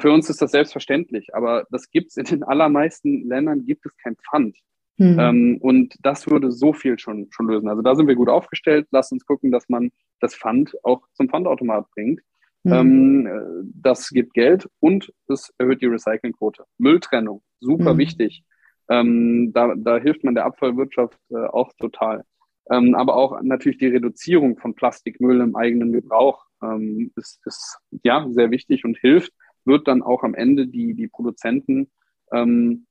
für 0.00 0.10
uns 0.10 0.28
ist 0.28 0.42
das 0.42 0.50
selbstverständlich, 0.50 1.34
aber 1.34 1.66
das 1.70 1.90
gibt 1.90 2.10
es 2.10 2.16
in 2.16 2.24
den 2.24 2.42
allermeisten 2.42 3.28
Ländern 3.28 3.64
gibt 3.64 3.86
es 3.86 3.96
kein 3.96 4.16
Pfand. 4.16 4.56
Mhm. 4.96 5.18
Ähm, 5.18 5.58
und 5.60 5.94
das 6.02 6.28
würde 6.28 6.50
so 6.50 6.72
viel 6.72 6.98
schon, 6.98 7.28
schon 7.30 7.46
lösen. 7.46 7.68
Also 7.68 7.82
da 7.82 7.94
sind 7.94 8.08
wir 8.08 8.16
gut 8.16 8.28
aufgestellt. 8.28 8.88
Lasst 8.90 9.12
uns 9.12 9.24
gucken, 9.24 9.52
dass 9.52 9.68
man 9.68 9.90
das 10.20 10.34
Pfand 10.34 10.74
auch 10.82 11.02
zum 11.12 11.28
Pfandautomat 11.28 11.88
bringt. 11.92 12.20
Mhm. 12.64 12.72
Ähm, 12.72 13.72
das 13.74 14.10
gibt 14.10 14.34
Geld 14.34 14.68
und 14.80 15.12
es 15.28 15.52
erhöht 15.58 15.80
die 15.82 15.86
Recyclingquote. 15.86 16.64
Mülltrennung, 16.78 17.42
super 17.60 17.94
mhm. 17.94 17.98
wichtig. 17.98 18.44
Ähm, 18.88 19.52
da, 19.52 19.74
da 19.76 19.98
hilft 19.98 20.24
man 20.24 20.34
der 20.34 20.46
Abfallwirtschaft 20.46 21.18
äh, 21.30 21.36
auch 21.36 21.72
total. 21.78 22.24
Ähm, 22.70 22.94
aber 22.94 23.16
auch 23.16 23.40
natürlich 23.42 23.78
die 23.78 23.88
Reduzierung 23.88 24.58
von 24.58 24.74
Plastikmüll 24.74 25.40
im 25.40 25.56
eigenen 25.56 25.92
Gebrauch 25.92 26.44
ähm, 26.62 27.12
ist, 27.16 27.40
ist 27.44 27.78
ja 28.02 28.26
sehr 28.30 28.50
wichtig 28.50 28.84
und 28.84 28.98
hilft, 28.98 29.32
wird 29.64 29.88
dann 29.88 30.02
auch 30.02 30.22
am 30.22 30.34
Ende 30.34 30.66
die, 30.66 30.94
die 30.94 31.08
Produzenten 31.08 31.90
ähm, 32.32 32.86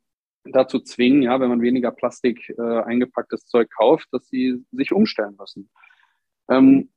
dazu 0.46 0.80
zwingen, 0.80 1.24
ja, 1.24 1.40
wenn 1.40 1.50
man 1.50 1.62
weniger 1.62 1.92
Plastik 1.92 2.50
äh, 2.58 2.62
eingepacktes 2.62 3.46
Zeug 3.46 3.70
kauft, 3.76 4.08
dass 4.12 4.28
sie 4.28 4.64
sich 4.72 4.92
umstellen 4.92 5.36
müssen. 5.38 5.70
Ähm, 6.50 6.90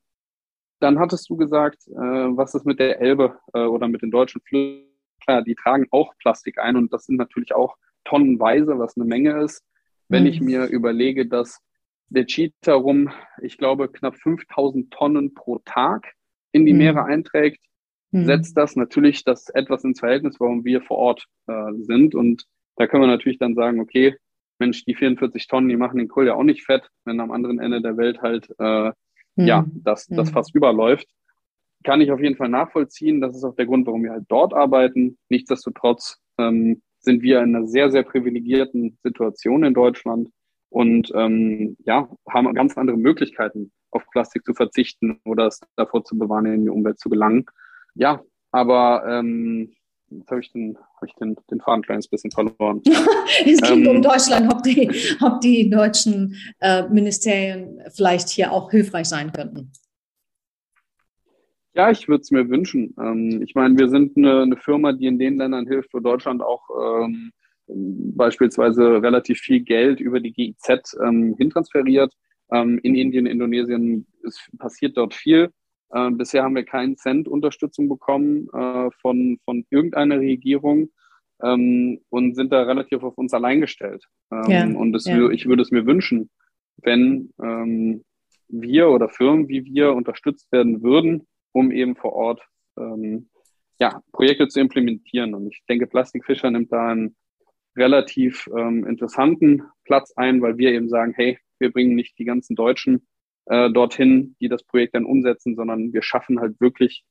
dann 0.79 0.99
hattest 0.99 1.29
du 1.29 1.37
gesagt, 1.37 1.87
äh, 1.89 1.93
was 1.93 2.55
ist 2.55 2.65
mit 2.65 2.79
der 2.79 3.01
Elbe 3.01 3.39
äh, 3.53 3.61
oder 3.61 3.89
mit 3.89 4.03
den 4.03 4.11
deutschen 4.11 4.41
Flüssen? 4.43 4.87
Klar, 5.23 5.43
die 5.43 5.55
tragen 5.55 5.87
auch 5.91 6.15
Plastik 6.19 6.59
ein 6.59 6.77
und 6.77 6.93
das 6.95 7.05
sind 7.05 7.17
natürlich 7.17 7.55
auch 7.55 7.77
tonnenweise, 8.05 8.79
was 8.79 8.97
eine 8.97 9.07
Menge 9.07 9.43
ist. 9.43 9.63
Wenn 10.09 10.25
mhm. 10.25 10.29
ich 10.29 10.41
mir 10.41 10.67
überlege, 10.67 11.27
dass 11.27 11.61
der 12.09 12.27
Cheetah 12.27 12.75
rum, 12.75 13.11
ich 13.41 13.57
glaube, 13.57 13.89
knapp 13.89 14.17
5000 14.17 14.91
Tonnen 14.91 15.35
pro 15.35 15.61
Tag 15.65 16.13
in 16.53 16.67
die 16.67 16.73
mhm. 16.73 16.79
Meere 16.79 17.05
einträgt, 17.05 17.61
mhm. 18.11 18.25
setzt 18.27 18.57
das 18.57 18.77
natürlich 18.77 19.25
das 19.25 19.49
etwas 19.51 19.85
ins 19.85 20.01
Verhältnis, 20.01 20.41
warum 20.41 20.65
wir 20.65 20.83
vor 20.83 20.99
Ort 20.99 21.25
äh, 21.47 21.73
sind. 21.79 22.15
Und 22.15 22.45
da 22.77 22.87
können 22.87 23.05
wir 23.05 23.09
natürlich 23.09 23.39
dann 23.39 23.55
sagen, 23.55 23.81
okay, 23.81 24.17
Mensch, 24.59 24.85
die 24.85 24.95
44 24.95 25.47
Tonnen, 25.47 25.69
die 25.69 25.77
machen 25.77 25.99
den 25.99 26.09
Kohl 26.09 26.27
ja 26.27 26.35
auch 26.35 26.43
nicht 26.43 26.65
fett, 26.65 26.89
wenn 27.05 27.21
am 27.21 27.31
anderen 27.31 27.61
Ende 27.61 27.81
der 27.81 27.97
Welt 27.97 28.21
halt, 28.21 28.49
äh, 28.59 28.93
ja, 29.37 29.63
mhm. 29.63 29.83
das, 29.85 30.07
das 30.09 30.31
mhm. 30.31 30.35
fast 30.35 30.55
überläuft. 30.55 31.09
Kann 31.83 32.03
ich 32.03 32.13
auf 32.13 32.21
jeden 32.21 32.37
Fall 32.37 32.51
nachvollziehen. 32.51 33.23
Das 33.23 33.35
ist 33.35 33.45
auch 33.45 33.55
der 33.55 33.65
Grund, 33.65 33.87
warum 33.87 34.03
wir 34.03 34.11
halt 34.11 34.27
dort 34.29 34.53
arbeiten. 34.53 35.17
Nichtsdestotrotz 35.31 36.21
ähm, 36.37 36.83
sind 37.01 37.23
wir 37.23 37.41
in 37.41 37.57
einer 37.57 37.67
sehr, 37.67 37.91
sehr 37.91 38.03
privilegierten 38.03 38.99
Situation 39.03 39.65
in 39.65 39.75
Deutschland 39.75 40.29
und 40.69 41.11
ähm, 41.15 41.77
ja, 41.85 42.09
haben 42.29 42.55
ganz 42.55 42.77
andere 42.77 42.97
Möglichkeiten, 42.97 43.73
auf 43.91 44.07
Plastik 44.13 44.45
zu 44.45 44.55
verzichten 44.55 45.21
oder 45.25 45.49
es 45.49 45.61
davor 45.77 46.05
zu 46.05 46.17
bewahren, 46.17 46.47
in 46.47 46.63
die 46.63 46.71
Umwelt 46.71 46.99
zu 46.99 47.09
gelangen. 47.09 47.45
Ja, 47.95 48.23
aber 48.53 49.05
ähm, 49.09 49.73
jetzt 50.11 50.31
habe 50.31 50.41
ich, 50.41 50.53
den, 50.53 50.79
hab 50.79 51.05
ich 51.05 51.15
den, 51.15 51.37
den 51.51 51.61
Faden 51.61 51.81
ein 51.81 51.83
kleines 51.83 52.09
bisschen 52.09 52.31
verloren. 52.31 52.83
es 53.45 53.61
ging 53.61 53.85
ähm, 53.85 53.97
um 53.97 54.03
Deutschland, 54.03 54.53
ob 54.53 54.63
die, 54.63 54.91
ob 55.23 55.41
die 55.41 55.69
deutschen 55.71 56.37
äh, 56.61 56.89
Ministerien 56.89 57.81
vielleicht 57.93 58.29
hier 58.29 58.53
auch 58.53 58.71
hilfreich 58.71 59.09
sein 59.09 59.33
könnten. 59.33 59.73
Ja, 61.73 61.91
ich 61.91 62.09
würde 62.09 62.23
es 62.23 62.31
mir 62.31 62.49
wünschen. 62.49 62.95
Ähm, 63.01 63.43
ich 63.43 63.55
meine, 63.55 63.79
wir 63.79 63.89
sind 63.89 64.17
eine, 64.17 64.43
eine, 64.43 64.57
Firma, 64.57 64.93
die 64.93 65.07
in 65.07 65.19
den 65.19 65.39
Ländern 65.39 65.67
hilft, 65.67 65.95
wo 65.95 66.01
Deutschland 66.01 66.43
auch 66.43 66.63
ähm, 67.05 67.33
beispielsweise 67.69 69.03
relativ 69.03 69.39
viel 69.39 69.61
Geld 69.61 70.01
über 70.01 70.21
die 70.21 70.33
GIZ 70.33 70.97
ähm, 71.03 71.37
hintransferiert. 71.39 72.13
Ähm, 72.53 72.81
in 72.83 72.97
Indien, 72.97 73.27
Indonesien 73.27 74.07
es 74.27 74.49
passiert 74.59 74.97
dort 74.97 75.15
viel. 75.15 75.51
Äh, 75.91 76.11
bisher 76.11 76.43
haben 76.43 76.57
wir 76.57 76.65
keinen 76.65 76.97
Cent 76.97 77.29
Unterstützung 77.29 77.89
bekommen 77.89 78.49
äh, 78.53 78.91
von, 79.01 79.39
von 79.45 79.65
irgendeiner 79.71 80.19
Regierung 80.19 80.91
ähm, 81.43 82.01
und 82.11 82.35
sind 82.35 82.53
da 82.53 82.63
relativ 82.63 83.03
auf 83.03 83.17
uns 83.19 83.33
allein 83.33 83.61
gestellt. 83.61 84.05
Ähm, 84.33 84.51
ja, 84.51 84.65
und 84.65 84.93
das, 84.93 85.05
ja. 85.05 85.31
ich 85.31 85.47
würde 85.47 85.63
es 85.63 85.71
mir 85.71 85.87
wünschen, 85.87 86.31
wenn 86.83 87.33
ähm, 87.43 88.05
wir 88.49 88.89
oder 88.89 89.09
Firmen 89.09 89.49
wie 89.49 89.65
wir 89.65 89.93
unterstützt 89.93 90.51
werden 90.53 90.83
würden, 90.83 91.27
um 91.53 91.71
eben 91.71 91.97
vor 91.97 92.13
Ort 92.13 92.43
ähm, 92.79 93.29
ja, 93.79 94.03
Projekte 94.13 94.49
zu 94.49 94.61
implementieren. 94.61 95.35
Und 95.35 95.49
ich 95.49 95.63
denke, 95.69 95.87
Plastikfischer 95.87 96.51
nimmt 96.51 96.73
da 96.73 96.89
einen 96.89 97.17
relativ 97.77 98.49
ähm, 98.57 98.87
interessanten 98.87 99.63
Platz 99.85 100.13
ein, 100.17 100.43
weil 100.43 100.59
wir 100.59 100.73
eben 100.73 100.89
sagen, 100.89 101.13
hey, 101.17 101.39
wir 101.59 101.73
bringen 101.73 101.95
nicht 101.95 102.19
die 102.19 102.25
ganzen 102.25 102.57
Deutschen 102.57 103.07
äh, 103.47 103.71
dorthin, 103.71 104.37
die 104.41 104.49
das 104.49 104.65
Projekt 104.65 104.95
dann 104.95 105.05
umsetzen, 105.05 105.57
sondern 105.57 105.93
wir 105.93 106.03
schaffen 106.03 106.41
halt 106.41 106.61
wirklich 106.61 107.05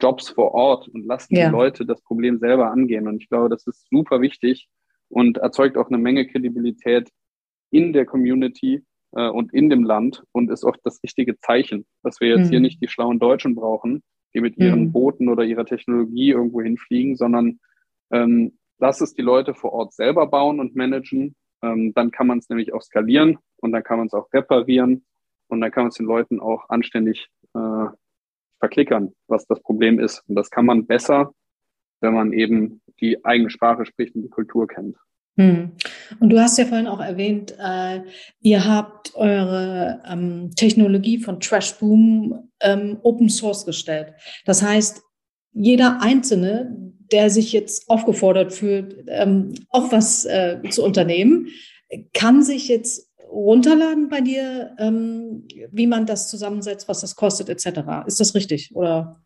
Jobs 0.00 0.28
vor 0.28 0.52
Ort 0.52 0.88
und 0.88 1.06
lassen 1.06 1.36
ja. 1.36 1.46
die 1.46 1.52
Leute 1.52 1.86
das 1.86 2.02
Problem 2.02 2.38
selber 2.38 2.70
angehen. 2.70 3.08
Und 3.08 3.22
ich 3.22 3.28
glaube, 3.28 3.48
das 3.48 3.66
ist 3.66 3.88
super 3.90 4.20
wichtig 4.20 4.68
und 5.08 5.38
erzeugt 5.38 5.76
auch 5.76 5.88
eine 5.88 5.98
Menge 5.98 6.26
Kredibilität 6.26 7.10
in 7.70 7.92
der 7.92 8.06
Community 8.06 8.84
äh, 9.12 9.28
und 9.28 9.52
in 9.52 9.70
dem 9.70 9.84
Land 9.84 10.24
und 10.32 10.50
ist 10.50 10.64
auch 10.64 10.76
das 10.82 11.02
richtige 11.02 11.38
Zeichen, 11.38 11.86
dass 12.02 12.20
wir 12.20 12.28
jetzt 12.28 12.46
mhm. 12.46 12.50
hier 12.50 12.60
nicht 12.60 12.82
die 12.82 12.88
schlauen 12.88 13.18
Deutschen 13.18 13.54
brauchen, 13.54 14.02
die 14.34 14.40
mit 14.40 14.56
ihren 14.56 14.86
mhm. 14.86 14.92
Booten 14.92 15.28
oder 15.28 15.44
ihrer 15.44 15.64
Technologie 15.64 16.30
irgendwo 16.30 16.62
hinfliegen, 16.62 17.16
sondern 17.16 17.60
ähm, 18.10 18.58
lass 18.78 19.00
es 19.00 19.14
die 19.14 19.22
Leute 19.22 19.54
vor 19.54 19.72
Ort 19.72 19.94
selber 19.94 20.26
bauen 20.26 20.60
und 20.60 20.74
managen. 20.76 21.34
Ähm, 21.62 21.92
dann 21.94 22.10
kann 22.10 22.26
man 22.26 22.38
es 22.38 22.48
nämlich 22.48 22.72
auch 22.72 22.82
skalieren 22.82 23.38
und 23.58 23.72
dann 23.72 23.84
kann 23.84 23.98
man 23.98 24.06
es 24.06 24.14
auch 24.14 24.32
reparieren 24.32 25.04
und 25.48 25.60
dann 25.60 25.70
kann 25.70 25.84
man 25.84 25.90
es 25.90 25.96
den 25.96 26.06
Leuten 26.06 26.40
auch 26.40 26.68
anständig 26.68 27.28
äh, 27.54 27.86
verklickern, 28.58 29.12
was 29.28 29.46
das 29.46 29.60
Problem 29.60 29.98
ist. 29.98 30.22
Und 30.28 30.36
das 30.36 30.50
kann 30.50 30.66
man 30.66 30.86
besser, 30.86 31.32
wenn 32.00 32.14
man 32.14 32.32
eben 32.32 32.80
die 33.00 33.24
eigene 33.24 33.50
Sprache 33.50 33.84
spricht 33.84 34.14
und 34.14 34.22
die 34.22 34.28
Kultur 34.28 34.66
kennt. 34.66 34.96
Hm. 35.36 35.72
Und 36.20 36.28
du 36.30 36.38
hast 36.38 36.58
ja 36.58 36.66
vorhin 36.66 36.86
auch 36.86 37.00
erwähnt, 37.00 37.54
äh, 37.58 38.00
ihr 38.40 38.66
habt 38.66 39.14
eure 39.14 40.02
ähm, 40.06 40.50
Technologie 40.56 41.18
von 41.18 41.40
Trashboom 41.40 42.50
ähm, 42.60 42.98
Open 43.02 43.30
Source 43.30 43.64
gestellt. 43.64 44.12
Das 44.44 44.62
heißt, 44.62 45.02
jeder 45.54 46.02
Einzelne, 46.02 46.76
der 47.12 47.30
sich 47.30 47.52
jetzt 47.52 47.88
aufgefordert 47.88 48.52
fühlt, 48.52 49.04
ähm, 49.08 49.54
auch 49.70 49.90
was 49.90 50.24
äh, 50.24 50.60
zu 50.70 50.84
unternehmen, 50.84 51.48
kann 52.12 52.42
sich 52.42 52.68
jetzt 52.68 53.10
runterladen 53.30 54.08
bei 54.08 54.20
dir, 54.20 54.74
ähm, 54.78 55.46
wie 55.70 55.86
man 55.86 56.04
das 56.04 56.28
zusammensetzt, 56.28 56.88
was 56.88 57.00
das 57.00 57.16
kostet, 57.16 57.48
etc. 57.48 58.06
Ist 58.06 58.20
das 58.20 58.34
richtig? 58.34 58.74
Oder? 58.74 59.21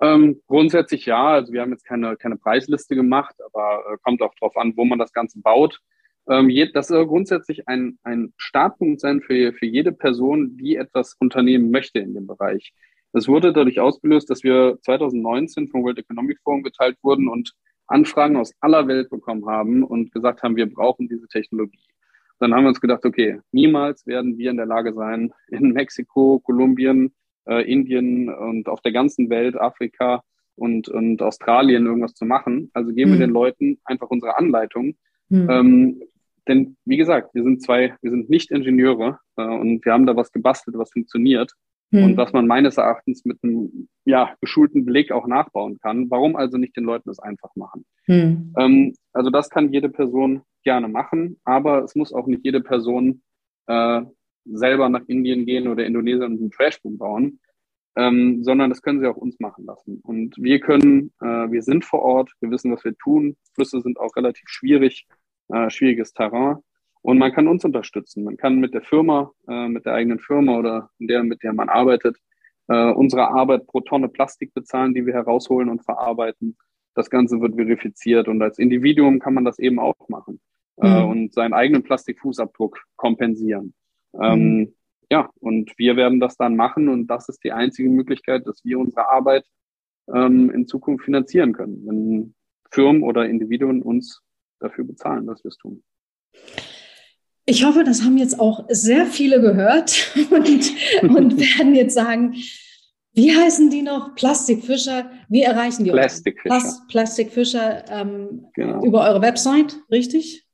Ähm, 0.00 0.40
grundsätzlich 0.46 1.06
ja. 1.06 1.28
Also 1.28 1.52
wir 1.52 1.60
haben 1.60 1.72
jetzt 1.72 1.84
keine, 1.84 2.16
keine 2.16 2.36
Preisliste 2.36 2.94
gemacht, 2.94 3.34
aber 3.44 3.84
äh, 3.92 3.96
kommt 4.02 4.22
auch 4.22 4.34
darauf 4.40 4.56
an, 4.56 4.72
wo 4.76 4.84
man 4.84 4.98
das 4.98 5.12
Ganze 5.12 5.40
baut. 5.40 5.80
Ähm, 6.28 6.48
je, 6.48 6.70
das 6.72 6.88
soll 6.88 7.06
grundsätzlich 7.06 7.68
ein, 7.68 7.98
ein 8.02 8.32
Startpunkt 8.36 9.00
sein 9.00 9.20
für, 9.20 9.52
für 9.52 9.66
jede 9.66 9.92
Person, 9.92 10.56
die 10.56 10.76
etwas 10.76 11.16
unternehmen 11.18 11.70
möchte 11.70 11.98
in 11.98 12.14
dem 12.14 12.26
Bereich. 12.26 12.72
Das 13.12 13.26
wurde 13.28 13.52
dadurch 13.52 13.80
ausgelöst, 13.80 14.30
dass 14.30 14.44
wir 14.44 14.78
2019 14.82 15.68
vom 15.68 15.82
World 15.82 15.98
Economic 15.98 16.38
Forum 16.42 16.62
geteilt 16.62 16.96
wurden 17.02 17.28
und 17.28 17.52
Anfragen 17.88 18.36
aus 18.36 18.54
aller 18.60 18.86
Welt 18.86 19.10
bekommen 19.10 19.46
haben 19.46 19.82
und 19.82 20.12
gesagt 20.12 20.42
haben, 20.42 20.54
wir 20.54 20.72
brauchen 20.72 21.08
diese 21.08 21.26
Technologie. 21.26 21.80
Dann 22.38 22.54
haben 22.54 22.62
wir 22.64 22.68
uns 22.68 22.80
gedacht, 22.80 23.04
okay, 23.04 23.40
niemals 23.50 24.06
werden 24.06 24.38
wir 24.38 24.50
in 24.50 24.56
der 24.56 24.66
Lage 24.66 24.94
sein, 24.94 25.32
in 25.48 25.72
Mexiko, 25.72 26.38
Kolumbien, 26.38 27.12
äh, 27.46 27.70
Indien 27.70 28.28
und 28.28 28.68
auf 28.68 28.80
der 28.80 28.92
ganzen 28.92 29.30
Welt, 29.30 29.56
Afrika 29.58 30.22
und, 30.56 30.88
und 30.88 31.22
Australien 31.22 31.86
irgendwas 31.86 32.14
zu 32.14 32.24
machen. 32.24 32.70
Also 32.74 32.92
geben 32.92 33.10
mhm. 33.10 33.14
wir 33.14 33.26
den 33.26 33.34
Leuten 33.34 33.78
einfach 33.84 34.08
unsere 34.10 34.36
Anleitung. 34.36 34.94
Mhm. 35.28 35.50
Ähm, 35.50 36.02
denn 36.48 36.76
wie 36.84 36.96
gesagt, 36.96 37.34
wir 37.34 37.42
sind 37.42 37.62
zwei, 37.62 37.94
wir 38.02 38.10
sind 38.10 38.28
nicht 38.28 38.50
Ingenieure 38.50 39.18
äh, 39.36 39.42
und 39.42 39.84
wir 39.84 39.92
haben 39.92 40.06
da 40.06 40.16
was 40.16 40.32
gebastelt, 40.32 40.76
was 40.76 40.90
funktioniert 40.90 41.52
mhm. 41.90 42.04
und 42.04 42.16
was 42.16 42.32
man 42.32 42.46
meines 42.46 42.76
Erachtens 42.76 43.24
mit 43.24 43.38
einem 43.42 43.88
ja, 44.04 44.34
geschulten 44.40 44.84
Blick 44.84 45.12
auch 45.12 45.26
nachbauen 45.26 45.78
kann. 45.78 46.10
Warum 46.10 46.36
also 46.36 46.58
nicht 46.58 46.76
den 46.76 46.84
Leuten 46.84 47.08
das 47.08 47.18
einfach 47.18 47.54
machen? 47.54 47.84
Mhm. 48.06 48.54
Ähm, 48.58 48.94
also 49.12 49.30
das 49.30 49.50
kann 49.50 49.72
jede 49.72 49.88
Person 49.88 50.42
gerne 50.64 50.88
machen, 50.88 51.38
aber 51.44 51.84
es 51.84 51.94
muss 51.94 52.12
auch 52.12 52.26
nicht 52.26 52.44
jede 52.44 52.60
Person 52.60 53.22
äh, 53.66 54.02
selber 54.52 54.88
nach 54.88 55.02
Indien 55.06 55.46
gehen 55.46 55.68
oder 55.68 55.86
Indonesien 55.86 56.32
und 56.32 56.40
einen 56.40 56.50
Trashboom 56.50 56.98
bauen, 56.98 57.40
ähm, 57.96 58.42
sondern 58.44 58.70
das 58.70 58.82
können 58.82 59.00
sie 59.00 59.06
auch 59.06 59.16
uns 59.16 59.40
machen 59.40 59.64
lassen. 59.66 60.00
Und 60.02 60.36
wir 60.38 60.60
können, 60.60 61.12
äh, 61.20 61.50
wir 61.50 61.62
sind 61.62 61.84
vor 61.84 62.02
Ort, 62.02 62.32
wir 62.40 62.50
wissen, 62.50 62.72
was 62.72 62.84
wir 62.84 62.96
tun. 62.96 63.36
Flüsse 63.54 63.80
sind 63.80 63.98
auch 63.98 64.14
relativ 64.16 64.48
schwierig, 64.48 65.06
äh, 65.48 65.70
schwieriges 65.70 66.12
Terrain. 66.12 66.58
Und 67.02 67.18
man 67.18 67.32
kann 67.32 67.48
uns 67.48 67.64
unterstützen. 67.64 68.24
Man 68.24 68.36
kann 68.36 68.56
mit 68.56 68.74
der 68.74 68.82
Firma, 68.82 69.32
äh, 69.48 69.68
mit 69.68 69.86
der 69.86 69.94
eigenen 69.94 70.18
Firma 70.18 70.58
oder 70.58 70.90
der, 70.98 71.22
mit 71.24 71.42
der 71.42 71.52
man 71.52 71.68
arbeitet, 71.68 72.18
äh, 72.68 72.92
unsere 72.92 73.28
Arbeit 73.28 73.66
pro 73.66 73.80
Tonne 73.80 74.08
Plastik 74.08 74.54
bezahlen, 74.54 74.94
die 74.94 75.06
wir 75.06 75.14
herausholen 75.14 75.68
und 75.68 75.82
verarbeiten. 75.84 76.56
Das 76.94 77.10
Ganze 77.10 77.40
wird 77.40 77.56
verifiziert 77.56 78.28
und 78.28 78.42
als 78.42 78.58
Individuum 78.58 79.18
kann 79.18 79.34
man 79.34 79.44
das 79.44 79.58
eben 79.58 79.78
auch 79.78 80.08
machen 80.08 80.40
äh, 80.76 81.02
mhm. 81.02 81.08
und 81.08 81.34
seinen 81.34 81.54
eigenen 81.54 81.82
Plastikfußabdruck 81.82 82.78
kompensieren. 82.96 83.74
Ähm, 84.14 84.58
mhm. 84.58 84.74
Ja, 85.10 85.28
und 85.40 85.72
wir 85.76 85.96
werden 85.96 86.20
das 86.20 86.36
dann 86.36 86.54
machen 86.54 86.88
und 86.88 87.08
das 87.08 87.28
ist 87.28 87.42
die 87.42 87.52
einzige 87.52 87.90
Möglichkeit, 87.90 88.46
dass 88.46 88.64
wir 88.64 88.78
unsere 88.78 89.08
Arbeit 89.08 89.44
ähm, 90.14 90.50
in 90.50 90.66
Zukunft 90.66 91.04
finanzieren 91.04 91.52
können, 91.52 91.84
wenn 91.86 92.34
Firmen 92.70 93.02
oder 93.02 93.26
Individuen 93.26 93.82
uns 93.82 94.22
dafür 94.60 94.84
bezahlen, 94.84 95.26
dass 95.26 95.42
wir 95.42 95.48
es 95.48 95.56
tun. 95.56 95.82
Ich 97.44 97.64
hoffe, 97.64 97.82
das 97.82 98.04
haben 98.04 98.18
jetzt 98.18 98.38
auch 98.38 98.66
sehr 98.68 99.06
viele 99.06 99.40
gehört 99.40 100.14
und, 100.30 100.48
und 101.02 101.38
werden 101.58 101.74
jetzt 101.74 101.94
sagen, 101.94 102.36
wie 103.12 103.34
heißen 103.34 103.70
die 103.70 103.82
noch? 103.82 104.14
Plastikfischer. 104.14 105.10
Wie 105.28 105.42
erreichen 105.42 105.82
die 105.82 105.90
Plastikfischer. 105.90 106.86
Plastikfischer 106.88 107.84
ähm, 107.90 108.46
genau. 108.54 108.84
über 108.84 109.02
eure 109.02 109.20
Website, 109.20 109.80
richtig? 109.90 110.46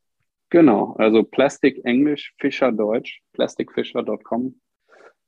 Genau, 0.51 0.95
also 0.99 1.25
Plastik 1.25 1.85
Englisch, 1.85 2.35
Fischer 2.39 2.73
Deutsch, 2.73 3.21
plasticfischer.com. 3.33 4.61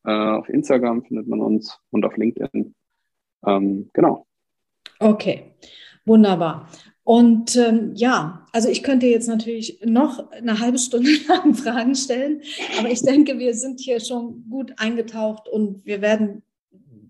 Äh, 0.05 0.11
auf 0.11 0.49
Instagram 0.49 1.03
findet 1.05 1.27
man 1.27 1.41
uns 1.41 1.79
und 1.91 2.05
auf 2.05 2.16
LinkedIn. 2.16 2.75
Ähm, 3.47 3.91
genau. 3.93 4.27
Okay, 5.01 5.55
wunderbar. 6.05 6.69
Und 7.03 7.57
ähm, 7.57 7.93
ja, 7.95 8.47
also 8.53 8.69
ich 8.69 8.83
könnte 8.83 9.07
jetzt 9.07 9.29
natürlich 9.29 9.81
noch 9.83 10.31
eine 10.31 10.61
halbe 10.61 10.79
Stunde 10.79 11.11
lang 11.29 11.55
Fragen 11.55 11.95
stellen, 11.95 12.43
aber 12.79 12.91
ich 12.91 13.01
denke, 13.01 13.39
wir 13.39 13.55
sind 13.55 13.81
hier 13.81 13.99
schon 13.99 14.45
gut 14.51 14.75
eingetaucht 14.77 15.49
und 15.49 15.85
wir 15.87 16.03
werden 16.03 16.43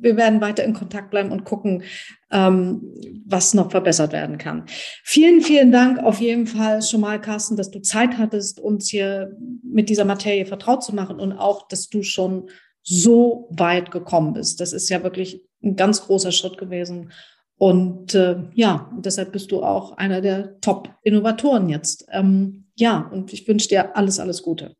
wir 0.00 0.16
werden 0.16 0.40
weiter 0.40 0.64
in 0.64 0.74
Kontakt 0.74 1.10
bleiben 1.10 1.30
und 1.30 1.44
gucken, 1.44 1.82
ähm, 2.30 2.94
was 3.26 3.54
noch 3.54 3.70
verbessert 3.70 4.12
werden 4.12 4.38
kann. 4.38 4.64
Vielen, 5.02 5.40
vielen 5.40 5.72
Dank 5.72 5.98
auf 5.98 6.20
jeden 6.20 6.46
Fall 6.46 6.82
schon 6.82 7.00
mal, 7.00 7.20
Carsten, 7.20 7.56
dass 7.56 7.70
du 7.70 7.80
Zeit 7.80 8.18
hattest, 8.18 8.60
uns 8.60 8.88
hier 8.88 9.36
mit 9.62 9.88
dieser 9.88 10.04
Materie 10.04 10.46
vertraut 10.46 10.82
zu 10.82 10.94
machen 10.94 11.18
und 11.20 11.32
auch, 11.32 11.68
dass 11.68 11.88
du 11.88 12.02
schon 12.02 12.48
so 12.82 13.48
weit 13.50 13.90
gekommen 13.90 14.32
bist. 14.32 14.60
Das 14.60 14.72
ist 14.72 14.88
ja 14.88 15.02
wirklich 15.02 15.42
ein 15.62 15.76
ganz 15.76 16.02
großer 16.02 16.32
Schritt 16.32 16.58
gewesen. 16.58 17.12
Und 17.56 18.14
äh, 18.14 18.44
ja, 18.54 18.90
deshalb 18.96 19.32
bist 19.32 19.50
du 19.50 19.62
auch 19.62 19.96
einer 19.96 20.20
der 20.20 20.60
Top-Innovatoren 20.60 21.68
jetzt. 21.68 22.06
Ähm, 22.10 22.66
ja, 22.76 23.08
und 23.12 23.32
ich 23.32 23.48
wünsche 23.48 23.68
dir 23.68 23.96
alles, 23.96 24.20
alles 24.20 24.42
Gute. 24.42 24.76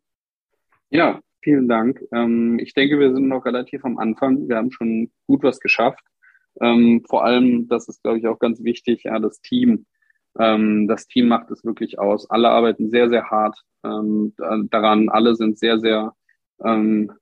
Ja, 0.90 1.20
Vielen 1.48 1.66
Dank. 1.66 2.04
Ähm, 2.12 2.58
ich 2.58 2.74
denke, 2.74 3.00
wir 3.00 3.14
sind 3.14 3.26
noch 3.26 3.46
relativ 3.46 3.82
am 3.82 3.96
Anfang. 3.96 4.50
Wir 4.50 4.56
haben 4.56 4.70
schon 4.70 5.10
gut 5.26 5.42
was 5.42 5.60
geschafft. 5.60 6.04
Ähm, 6.60 7.02
vor 7.08 7.24
allem, 7.24 7.68
das 7.68 7.88
ist, 7.88 8.02
glaube 8.02 8.18
ich, 8.18 8.26
auch 8.26 8.38
ganz 8.38 8.62
wichtig, 8.62 9.04
ja, 9.04 9.18
das 9.18 9.40
Team. 9.40 9.86
Ähm, 10.38 10.86
das 10.88 11.06
Team 11.06 11.28
macht 11.28 11.50
es 11.50 11.64
wirklich 11.64 11.98
aus. 11.98 12.28
Alle 12.28 12.50
arbeiten 12.50 12.90
sehr, 12.90 13.08
sehr 13.08 13.30
hart 13.30 13.56
ähm, 13.82 14.34
daran. 14.68 15.08
Alle 15.08 15.36
sind 15.36 15.58
sehr, 15.58 15.80
sehr, 15.80 16.12
ähm, 16.62 17.12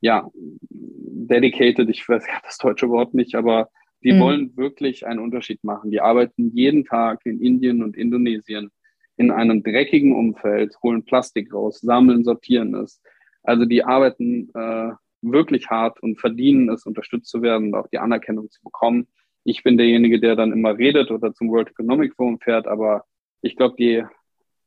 ja, 0.00 0.30
dedicated. 0.70 1.90
Ich 1.90 2.08
weiß 2.08 2.24
das 2.44 2.58
deutsche 2.58 2.88
Wort 2.88 3.14
nicht, 3.14 3.34
aber 3.34 3.68
die 4.04 4.12
mhm. 4.12 4.20
wollen 4.20 4.56
wirklich 4.56 5.08
einen 5.08 5.18
Unterschied 5.18 5.64
machen. 5.64 5.90
Die 5.90 6.00
arbeiten 6.00 6.52
jeden 6.54 6.84
Tag 6.84 7.22
in 7.24 7.40
Indien 7.40 7.82
und 7.82 7.96
Indonesien 7.96 8.70
in 9.16 9.32
einem 9.32 9.64
dreckigen 9.64 10.14
Umfeld, 10.14 10.72
holen 10.84 11.04
Plastik 11.04 11.52
raus, 11.52 11.80
sammeln, 11.80 12.22
sortieren 12.22 12.76
es 12.76 13.02
also 13.42 13.64
die 13.64 13.84
arbeiten 13.84 14.50
äh, 14.54 14.92
wirklich 15.22 15.68
hart 15.68 16.02
und 16.02 16.20
verdienen 16.20 16.68
es, 16.70 16.86
unterstützt 16.86 17.28
zu 17.28 17.42
werden 17.42 17.68
und 17.68 17.74
auch 17.74 17.88
die 17.88 17.98
Anerkennung 17.98 18.50
zu 18.50 18.62
bekommen. 18.62 19.08
Ich 19.44 19.62
bin 19.62 19.76
derjenige, 19.76 20.20
der 20.20 20.36
dann 20.36 20.52
immer 20.52 20.76
redet 20.76 21.10
oder 21.10 21.32
zum 21.32 21.50
World 21.50 21.70
Economic 21.70 22.14
Forum 22.14 22.38
fährt, 22.40 22.66
aber 22.66 23.04
ich 23.40 23.56
glaube, 23.56 23.76
die 23.78 24.04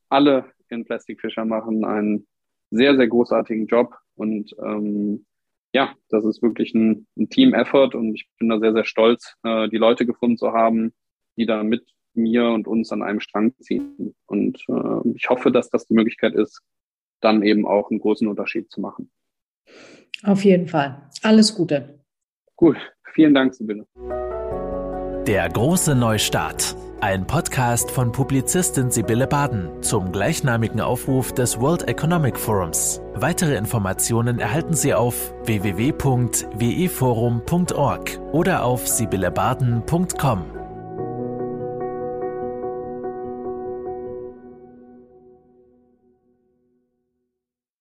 alle 0.09 0.45
in 0.69 0.86
Plastic 0.86 1.21
Fisher 1.21 1.45
machen 1.45 1.86
einen 1.86 2.28
sehr, 2.71 2.95
sehr 2.95 3.07
großartigen 3.07 3.67
Job 3.67 3.95
und 4.15 4.55
ähm, 4.63 5.26
ja, 5.73 5.93
das 6.09 6.23
ist 6.23 6.41
wirklich 6.41 6.73
ein, 6.73 7.05
ein 7.17 7.30
Team-Effort 7.30 7.95
und 7.95 8.15
ich 8.15 8.30
bin 8.39 8.47
da 8.47 8.59
sehr, 8.59 8.71
sehr 8.71 8.86
stolz, 8.86 9.36
äh, 9.43 9.67
die 9.67 9.78
Leute 9.78 10.05
gefunden 10.05 10.38
zu 10.38 10.53
haben, 10.53 10.93
die 11.38 11.45
da 11.45 11.63
mit 11.63 11.84
mir 12.13 12.45
und 12.47 12.65
uns 12.65 12.93
an 12.93 13.03
einem 13.03 13.19
Strang 13.19 13.53
ziehen. 13.59 14.15
Und 14.26 14.63
äh, 14.69 15.09
ich 15.15 15.30
hoffe, 15.30 15.51
dass 15.51 15.69
das 15.69 15.86
die 15.86 15.93
Möglichkeit 15.93 16.34
ist, 16.34 16.61
dann 17.22 17.43
eben 17.43 17.66
auch 17.66 17.89
einen 17.89 17.99
großen 17.99 18.28
Unterschied 18.28 18.72
zu 18.72 18.82
machen. 18.82 19.09
Auf 20.24 20.43
jeden 20.43 20.68
Fall. 20.68 21.09
Alles 21.24 21.55
Gute. 21.55 21.99
Gut. 22.55 22.78
Vielen 23.13 23.34
Dank, 23.34 23.55
Sibylle. 23.55 23.88
Der 25.28 25.49
große 25.49 25.95
Neustart. 25.95 26.76
Ein 27.01 27.28
Podcast 27.28 27.91
von 27.91 28.11
Publizistin 28.11 28.89
Sibylle 28.89 29.28
Baden 29.28 29.70
zum 29.82 30.11
gleichnamigen 30.11 30.82
Aufruf 30.82 31.34
des 31.34 31.59
World 31.59 31.88
Economic 31.88 32.38
Forums. 32.38 33.01
Weitere 33.13 33.55
Informationen 33.55 34.39
erhalten 34.39 34.74
Sie 34.74 34.93
auf 34.93 35.34
www.weforum.org 35.45 38.20
oder 38.32 38.63
auf 38.63 38.88
sibyllebaden.com. 38.88 40.64